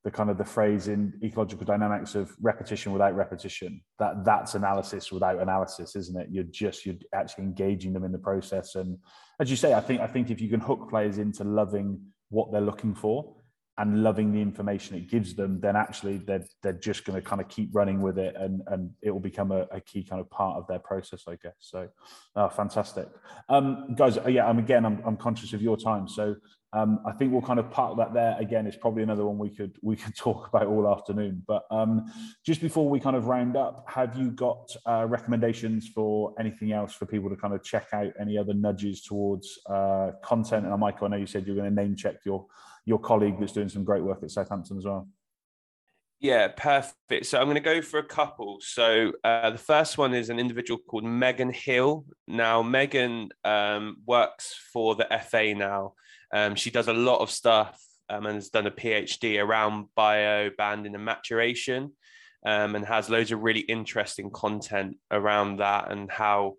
the 0.04 0.10
kind 0.10 0.28
of 0.28 0.36
the 0.36 0.44
phrase 0.44 0.88
in 0.88 1.14
ecological 1.22 1.64
dynamics 1.64 2.14
of 2.14 2.30
repetition 2.42 2.92
without 2.92 3.16
repetition 3.16 3.80
that 3.98 4.22
that's 4.22 4.54
analysis 4.54 5.10
without 5.10 5.40
analysis 5.40 5.96
isn't 5.96 6.20
it 6.20 6.28
you're 6.30 6.44
just 6.44 6.84
you're 6.84 6.94
actually 7.14 7.44
engaging 7.44 7.92
them 7.92 8.04
in 8.04 8.12
the 8.12 8.18
process 8.18 8.74
and 8.74 8.98
as 9.40 9.50
you 9.50 9.56
say 9.56 9.72
i 9.72 9.80
think 9.80 10.02
i 10.02 10.06
think 10.06 10.30
if 10.30 10.40
you 10.40 10.48
can 10.48 10.60
hook 10.60 10.90
players 10.90 11.16
into 11.18 11.42
loving 11.42 11.98
what 12.28 12.52
they're 12.52 12.60
looking 12.60 12.94
for 12.94 13.34
and 13.78 14.02
loving 14.02 14.32
the 14.32 14.40
information 14.40 14.96
it 14.96 15.10
gives 15.10 15.34
them 15.34 15.60
then 15.60 15.76
actually 15.76 16.18
they're 16.18 16.44
they're 16.62 16.72
just 16.72 17.04
going 17.04 17.20
to 17.20 17.26
kind 17.26 17.40
of 17.40 17.48
keep 17.48 17.68
running 17.72 18.00
with 18.00 18.18
it 18.18 18.34
and 18.38 18.62
and 18.68 18.90
it 19.02 19.10
will 19.10 19.20
become 19.20 19.50
a, 19.50 19.66
a 19.72 19.80
key 19.80 20.04
kind 20.04 20.20
of 20.20 20.30
part 20.30 20.56
of 20.56 20.66
their 20.66 20.78
process 20.78 21.24
i 21.28 21.36
guess 21.42 21.54
so 21.58 21.88
uh, 22.36 22.48
fantastic 22.48 23.08
um 23.48 23.94
guys 23.96 24.18
yeah 24.28 24.46
i'm 24.46 24.58
again 24.58 24.84
I'm, 24.84 25.02
I'm 25.04 25.16
conscious 25.16 25.52
of 25.52 25.62
your 25.62 25.76
time 25.76 26.08
so 26.08 26.36
um, 26.74 26.98
I 27.06 27.12
think 27.12 27.32
we'll 27.32 27.40
kind 27.40 27.60
of 27.60 27.70
park 27.70 27.96
that 27.98 28.12
there. 28.12 28.36
Again, 28.40 28.66
it's 28.66 28.76
probably 28.76 29.04
another 29.04 29.24
one 29.24 29.38
we 29.38 29.48
could 29.48 29.76
we 29.80 29.94
could 29.94 30.16
talk 30.16 30.48
about 30.48 30.66
all 30.66 30.92
afternoon. 30.92 31.42
But 31.46 31.62
um, 31.70 32.12
just 32.44 32.60
before 32.60 32.88
we 32.88 32.98
kind 32.98 33.14
of 33.14 33.26
round 33.26 33.56
up, 33.56 33.84
have 33.88 34.18
you 34.18 34.32
got 34.32 34.68
uh, 34.84 35.06
recommendations 35.08 35.88
for 35.88 36.34
anything 36.38 36.72
else 36.72 36.92
for 36.92 37.06
people 37.06 37.30
to 37.30 37.36
kind 37.36 37.54
of 37.54 37.62
check 37.62 37.86
out? 37.92 38.12
Any 38.20 38.36
other 38.36 38.54
nudges 38.54 39.02
towards 39.02 39.56
uh, 39.70 40.10
content? 40.22 40.66
And 40.66 40.76
Michael, 40.78 41.06
I 41.06 41.10
know 41.10 41.16
you 41.16 41.26
said 41.26 41.46
you're 41.46 41.56
going 41.56 41.72
to 41.72 41.82
name 41.82 41.94
check 41.94 42.16
your 42.24 42.44
your 42.87 42.99
colleague 42.99 43.37
that's 43.39 43.53
doing 43.53 43.68
some 43.68 43.85
great 43.85 44.03
work 44.03 44.22
at 44.22 44.30
Southampton 44.30 44.78
as 44.78 44.85
well. 44.85 45.09
Yeah, 46.20 46.49
perfect. 46.49 47.26
So 47.26 47.39
I'm 47.39 47.45
going 47.45 47.57
to 47.57 47.61
go 47.61 47.82
for 47.82 47.99
a 47.99 48.05
couple. 48.05 48.59
So 48.61 49.12
uh, 49.24 49.51
the 49.51 49.59
first 49.59 49.99
one 49.99 50.14
is 50.14 50.30
an 50.30 50.39
individual 50.39 50.80
called 50.89 51.05
Megan 51.05 51.53
Hill. 51.53 52.07
Now, 52.26 52.62
Megan 52.62 53.28
um, 53.45 53.97
works 54.07 54.55
for 54.72 54.95
the 54.95 55.07
FA 55.28 55.55
now. 55.55 55.95
Um, 56.32 56.55
she 56.55 56.70
does 56.70 56.89
a 56.89 56.95
lot 56.95 57.20
of 57.20 57.30
stuff 57.30 57.78
um, 58.09 58.26
and 58.26 58.37
has 58.37 58.49
done 58.49 58.66
a 58.66 58.70
PhD 58.70 59.43
around 59.43 59.89
bio 59.95 60.51
banding 60.57 60.95
and 60.95 61.05
maturation 61.05 61.93
um, 62.47 62.74
and 62.74 62.85
has 62.87 63.11
loads 63.11 63.32
of 63.32 63.43
really 63.43 63.61
interesting 63.61 64.30
content 64.30 64.97
around 65.11 65.59
that 65.59 65.91
and 65.91 66.11
how 66.11 66.55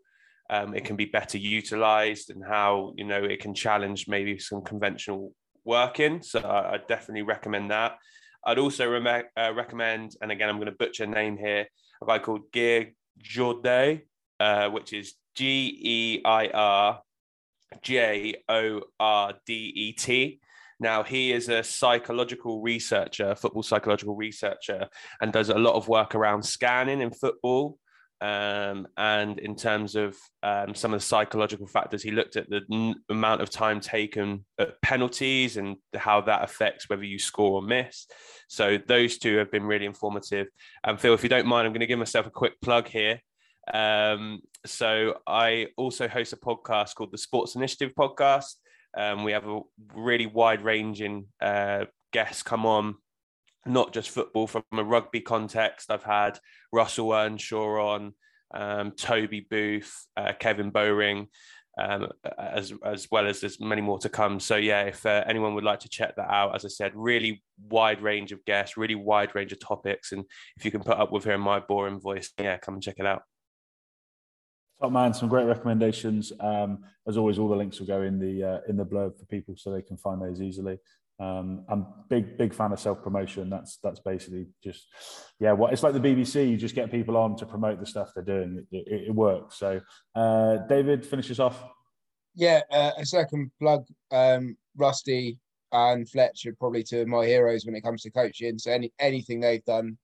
um, 0.49 0.75
it 0.75 0.85
can 0.85 0.95
be 0.95 1.05
better 1.05 1.37
utilized 1.37 2.29
and 2.29 2.43
how, 2.45 2.93
you 2.97 3.03
know, 3.03 3.23
it 3.23 3.39
can 3.39 3.53
challenge 3.53 4.07
maybe 4.07 4.37
some 4.37 4.61
conventional 4.61 5.33
working. 5.65 6.21
So 6.21 6.39
I, 6.39 6.77
definitely 6.87 7.23
recommend 7.23 7.71
that. 7.71 7.97
I'd 8.45 8.59
also 8.59 8.87
re- 8.87 9.23
uh, 9.35 9.53
recommend, 9.53 10.15
and 10.21 10.31
again, 10.31 10.49
I'm 10.49 10.57
going 10.57 10.67
to 10.67 10.71
butcher 10.71 11.05
a 11.05 11.07
name 11.07 11.37
here, 11.37 11.65
a 12.01 12.05
guy 12.05 12.19
called 12.19 12.51
Geir 12.51 12.93
Jordet, 13.21 14.03
uh, 14.39 14.69
which 14.69 14.93
is 14.93 15.15
G 15.35 15.77
E 15.81 16.21
I 16.23 16.47
R 16.47 17.01
J 17.81 18.35
O 18.47 18.81
R 18.99 19.33
D 19.45 19.53
E 19.75 19.93
T. 19.93 20.39
Now, 20.79 21.03
he 21.03 21.31
is 21.31 21.49
a 21.49 21.63
psychological 21.63 22.61
researcher, 22.61 23.33
football 23.35 23.63
psychological 23.63 24.15
researcher, 24.15 24.89
and 25.21 25.31
does 25.31 25.49
a 25.49 25.57
lot 25.57 25.75
of 25.75 25.87
work 25.87 26.15
around 26.15 26.43
scanning 26.43 27.01
in 27.01 27.11
football. 27.11 27.79
Um, 28.21 28.87
and 28.97 29.39
in 29.39 29.55
terms 29.55 29.95
of 29.95 30.15
um, 30.41 30.73
some 30.73 30.93
of 30.93 30.99
the 30.99 31.05
psychological 31.05 31.67
factors, 31.67 32.01
he 32.01 32.11
looked 32.11 32.37
at 32.37 32.49
the 32.49 32.61
n- 32.71 32.95
amount 33.09 33.41
of 33.41 33.49
time 33.49 33.79
taken 33.81 34.45
at 34.57 34.81
penalties 34.81 35.57
and 35.57 35.77
how 35.93 36.21
that 36.21 36.43
affects 36.43 36.89
whether 36.89 37.03
you 37.03 37.19
score 37.19 37.51
or 37.51 37.61
miss. 37.61 38.07
So, 38.47 38.77
those 38.77 39.17
two 39.17 39.37
have 39.37 39.51
been 39.51 39.63
really 39.63 39.85
informative. 39.85 40.47
And 40.83 40.99
Phil, 40.99 41.13
if 41.13 41.23
you 41.23 41.29
don't 41.29 41.47
mind, 41.47 41.65
I'm 41.65 41.73
going 41.73 41.81
to 41.81 41.87
give 41.87 41.99
myself 41.99 42.25
a 42.25 42.31
quick 42.31 42.59
plug 42.61 42.87
here. 42.87 43.19
Um, 43.73 44.41
so 44.65 45.15
I 45.27 45.67
also 45.77 46.07
host 46.07 46.33
a 46.33 46.37
podcast 46.37 46.95
called 46.95 47.11
the 47.11 47.17
Sports 47.17 47.55
Initiative 47.55 47.93
Podcast. 47.97 48.55
Um, 48.97 49.23
we 49.23 49.31
have 49.33 49.47
a 49.47 49.61
really 49.93 50.25
wide 50.25 50.61
ranging 50.61 51.27
uh, 51.41 51.85
guests 52.13 52.43
come 52.43 52.65
on, 52.65 52.95
not 53.65 53.93
just 53.93 54.09
football 54.09 54.47
from 54.47 54.63
a 54.73 54.83
rugby 54.83 55.21
context. 55.21 55.91
I've 55.91 56.03
had 56.03 56.39
Russell 56.71 57.13
Earnshaw 57.13 57.95
on, 57.95 58.13
um, 58.53 58.91
Toby 58.91 59.45
Booth, 59.49 60.05
uh, 60.15 60.33
Kevin 60.39 60.69
Bowring, 60.69 61.27
um, 61.77 62.07
as 62.37 62.73
as 62.85 63.07
well 63.11 63.27
as 63.27 63.41
there's 63.41 63.59
many 63.59 63.81
more 63.81 63.99
to 63.99 64.09
come. 64.09 64.39
So 64.39 64.55
yeah, 64.55 64.83
if 64.83 65.05
uh, 65.05 65.23
anyone 65.27 65.55
would 65.55 65.63
like 65.63 65.81
to 65.81 65.89
check 65.89 66.15
that 66.15 66.31
out, 66.31 66.55
as 66.55 66.63
I 66.63 66.69
said, 66.69 66.93
really 66.95 67.43
wide 67.69 68.01
range 68.01 68.31
of 68.31 68.45
guests, 68.45 68.77
really 68.77 68.95
wide 68.95 69.35
range 69.35 69.51
of 69.51 69.59
topics, 69.59 70.11
and 70.11 70.23
if 70.57 70.63
you 70.63 70.71
can 70.71 70.81
put 70.81 70.97
up 70.97 71.11
with 71.11 71.25
hearing 71.25 71.41
my 71.41 71.59
boring 71.59 71.99
voice, 71.99 72.31
yeah, 72.39 72.57
come 72.57 72.75
and 72.75 72.83
check 72.83 72.95
it 72.99 73.05
out. 73.05 73.23
Top 74.81 74.91
man, 74.91 75.13
some 75.13 75.29
great 75.29 75.45
recommendations. 75.45 76.31
Um, 76.39 76.83
as 77.07 77.17
always, 77.17 77.39
all 77.39 77.49
the 77.49 77.55
links 77.55 77.79
will 77.79 77.87
go 77.87 78.03
in 78.03 78.19
the 78.19 78.43
uh, 78.43 78.59
in 78.69 78.77
the 78.77 78.85
blurb 78.85 79.17
for 79.17 79.25
people 79.25 79.55
so 79.57 79.71
they 79.71 79.81
can 79.81 79.97
find 79.97 80.21
those 80.21 80.41
easily. 80.41 80.79
Um, 81.19 81.63
I'm 81.69 81.85
big 82.09 82.37
big 82.37 82.53
fan 82.53 82.73
of 82.73 82.79
self 82.79 83.01
promotion. 83.01 83.49
That's 83.49 83.77
that's 83.81 83.99
basically 83.99 84.47
just 84.63 84.87
yeah. 85.39 85.53
What 85.53 85.71
it's 85.71 85.83
like 85.83 85.93
the 85.93 85.99
BBC. 85.99 86.49
You 86.49 86.57
just 86.57 86.75
get 86.75 86.91
people 86.91 87.15
on 87.15 87.37
to 87.37 87.45
promote 87.45 87.79
the 87.79 87.85
stuff 87.85 88.11
they're 88.13 88.23
doing. 88.23 88.65
It, 88.71 88.83
it, 88.87 89.07
it 89.07 89.15
works. 89.15 89.57
So, 89.57 89.79
uh, 90.13 90.57
David, 90.67 91.05
finish 91.05 91.31
us 91.31 91.39
off. 91.39 91.63
Yeah, 92.35 92.61
uh, 92.69 92.91
a 92.97 93.05
second 93.05 93.51
plug. 93.61 93.85
Um, 94.11 94.57
Rusty 94.75 95.39
and 95.71 96.07
Fletcher 96.09 96.55
probably 96.57 96.83
two 96.83 97.01
of 97.01 97.07
my 97.07 97.25
heroes 97.25 97.65
when 97.65 97.75
it 97.75 97.83
comes 97.83 98.01
to 98.03 98.11
coaching. 98.11 98.57
So 98.57 98.71
any 98.71 98.91
anything 98.99 99.39
they've 99.39 99.63
done, 99.63 99.97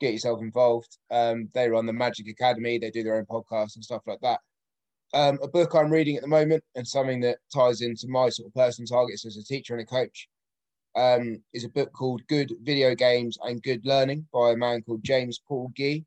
get 0.00 0.14
yourself 0.14 0.40
involved. 0.40 0.96
Um, 1.10 1.50
they 1.52 1.68
run 1.68 1.84
the 1.84 1.92
Magic 1.92 2.28
Academy. 2.28 2.78
They 2.78 2.90
do 2.90 3.02
their 3.02 3.16
own 3.16 3.26
podcasts 3.26 3.74
and 3.76 3.84
stuff 3.84 4.02
like 4.06 4.20
that. 4.22 4.40
Um, 5.12 5.38
a 5.42 5.48
book 5.48 5.74
I'm 5.74 5.90
reading 5.90 6.16
at 6.16 6.22
the 6.22 6.28
moment 6.28 6.64
and 6.74 6.86
something 6.86 7.20
that 7.20 7.38
ties 7.54 7.80
into 7.82 8.08
my 8.08 8.28
sort 8.30 8.48
of 8.48 8.54
personal 8.54 8.86
targets 8.86 9.24
as 9.24 9.36
a 9.36 9.44
teacher 9.44 9.74
and 9.74 9.82
a 9.82 9.86
coach 9.86 10.28
um, 10.96 11.42
is 11.52 11.64
a 11.64 11.68
book 11.68 11.92
called 11.92 12.26
Good 12.26 12.52
Video 12.62 12.94
Games 12.94 13.38
and 13.42 13.62
Good 13.62 13.84
Learning 13.84 14.26
by 14.32 14.52
a 14.52 14.56
man 14.56 14.82
called 14.82 15.04
James 15.04 15.40
Paul 15.46 15.70
Gee. 15.76 16.04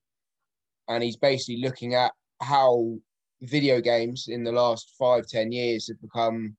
And 0.88 1.04
he's 1.04 1.18
basically 1.18 1.62
looking 1.62 1.94
at 1.94 2.12
how 2.42 2.96
video 3.42 3.80
games 3.80 4.28
in 4.28 4.44
the 4.44 4.52
last 4.52 4.96
five, 4.98 5.28
ten 5.28 5.52
years 5.52 5.88
have 5.88 6.02
become 6.02 6.56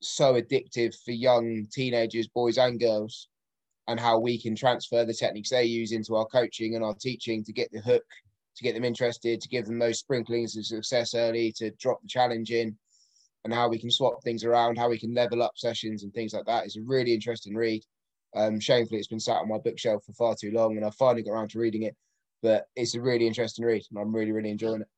so 0.00 0.34
addictive 0.34 0.94
for 1.04 1.12
young 1.12 1.66
teenagers, 1.72 2.26
boys 2.26 2.58
and 2.58 2.80
girls, 2.80 3.28
and 3.86 4.00
how 4.00 4.18
we 4.18 4.40
can 4.40 4.56
transfer 4.56 5.04
the 5.04 5.14
techniques 5.14 5.50
they 5.50 5.64
use 5.64 5.92
into 5.92 6.16
our 6.16 6.26
coaching 6.26 6.74
and 6.74 6.84
our 6.84 6.94
teaching 6.94 7.44
to 7.44 7.52
get 7.52 7.70
the 7.70 7.80
hook, 7.80 8.04
to 8.56 8.64
get 8.64 8.74
them 8.74 8.84
interested, 8.84 9.40
to 9.40 9.48
give 9.48 9.64
them 9.66 9.78
those 9.78 10.00
sprinklings 10.00 10.56
of 10.56 10.66
success 10.66 11.14
early, 11.14 11.52
to 11.52 11.70
drop 11.72 12.02
the 12.02 12.08
challenge 12.08 12.50
in, 12.50 12.76
and 13.44 13.52
how 13.52 13.68
we 13.68 13.78
can 13.78 13.90
swap 13.90 14.22
things 14.22 14.44
around, 14.44 14.78
how 14.78 14.88
we 14.88 14.98
can 14.98 15.14
level 15.14 15.42
up 15.42 15.52
sessions 15.56 16.02
and 16.02 16.12
things 16.12 16.32
like 16.32 16.46
that. 16.46 16.64
It's 16.64 16.76
a 16.76 16.82
really 16.82 17.12
interesting 17.12 17.54
read. 17.54 17.82
Um, 18.34 18.58
shamefully, 18.58 18.98
it's 18.98 19.08
been 19.08 19.20
sat 19.20 19.36
on 19.36 19.48
my 19.48 19.58
bookshelf 19.58 20.04
for 20.04 20.12
far 20.14 20.34
too 20.34 20.50
long, 20.50 20.76
and 20.76 20.84
I 20.84 20.90
finally 20.90 21.22
got 21.22 21.32
around 21.32 21.50
to 21.50 21.58
reading 21.58 21.82
it. 21.82 21.94
But 22.42 22.66
it's 22.74 22.94
a 22.94 23.00
really 23.00 23.26
interesting 23.26 23.64
read, 23.64 23.84
and 23.90 23.98
I'm 24.00 24.14
really, 24.14 24.32
really 24.32 24.50
enjoying 24.50 24.82
it. 24.82 24.88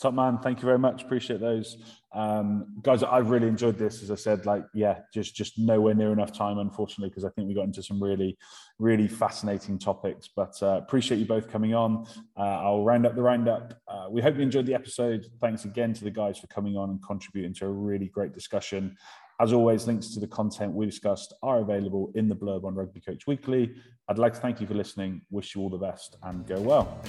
Top 0.00 0.14
man, 0.14 0.38
thank 0.38 0.58
you 0.58 0.66
very 0.66 0.78
much. 0.78 1.02
Appreciate 1.02 1.40
those, 1.40 1.78
um, 2.12 2.66
guys. 2.82 3.02
I've 3.02 3.30
really 3.30 3.46
enjoyed 3.46 3.78
this. 3.78 4.02
As 4.02 4.10
I 4.10 4.16
said, 4.16 4.44
like 4.44 4.64
yeah, 4.74 5.00
just 5.12 5.34
just 5.36 5.56
nowhere 5.56 5.94
near 5.94 6.12
enough 6.12 6.32
time, 6.32 6.58
unfortunately, 6.58 7.10
because 7.10 7.24
I 7.24 7.30
think 7.30 7.46
we 7.46 7.54
got 7.54 7.64
into 7.64 7.82
some 7.82 8.02
really, 8.02 8.36
really 8.78 9.06
fascinating 9.06 9.78
topics. 9.78 10.28
But 10.34 10.60
uh, 10.62 10.80
appreciate 10.82 11.18
you 11.18 11.26
both 11.26 11.48
coming 11.48 11.74
on. 11.74 12.06
Uh, 12.36 12.42
I'll 12.42 12.84
round 12.84 13.06
up 13.06 13.14
the 13.14 13.22
roundup. 13.22 13.74
Uh, 13.86 14.06
we 14.10 14.20
hope 14.20 14.36
you 14.36 14.42
enjoyed 14.42 14.66
the 14.66 14.74
episode. 14.74 15.26
Thanks 15.40 15.64
again 15.64 15.92
to 15.94 16.04
the 16.04 16.10
guys 16.10 16.38
for 16.38 16.48
coming 16.48 16.76
on 16.76 16.90
and 16.90 17.02
contributing 17.02 17.54
to 17.54 17.66
a 17.66 17.70
really 17.70 18.08
great 18.08 18.34
discussion. 18.34 18.96
As 19.40 19.52
always, 19.52 19.86
links 19.86 20.14
to 20.14 20.20
the 20.20 20.28
content 20.28 20.72
we 20.74 20.86
discussed 20.86 21.34
are 21.42 21.60
available 21.60 22.12
in 22.14 22.28
the 22.28 22.36
blurb 22.36 22.64
on 22.64 22.74
Rugby 22.74 23.00
Coach 23.00 23.26
Weekly. 23.26 23.74
I'd 24.08 24.18
like 24.18 24.34
to 24.34 24.40
thank 24.40 24.60
you 24.60 24.66
for 24.66 24.74
listening. 24.74 25.22
Wish 25.30 25.54
you 25.54 25.62
all 25.62 25.70
the 25.70 25.78
best 25.78 26.16
and 26.22 26.46
go 26.46 26.60
well. 26.60 27.00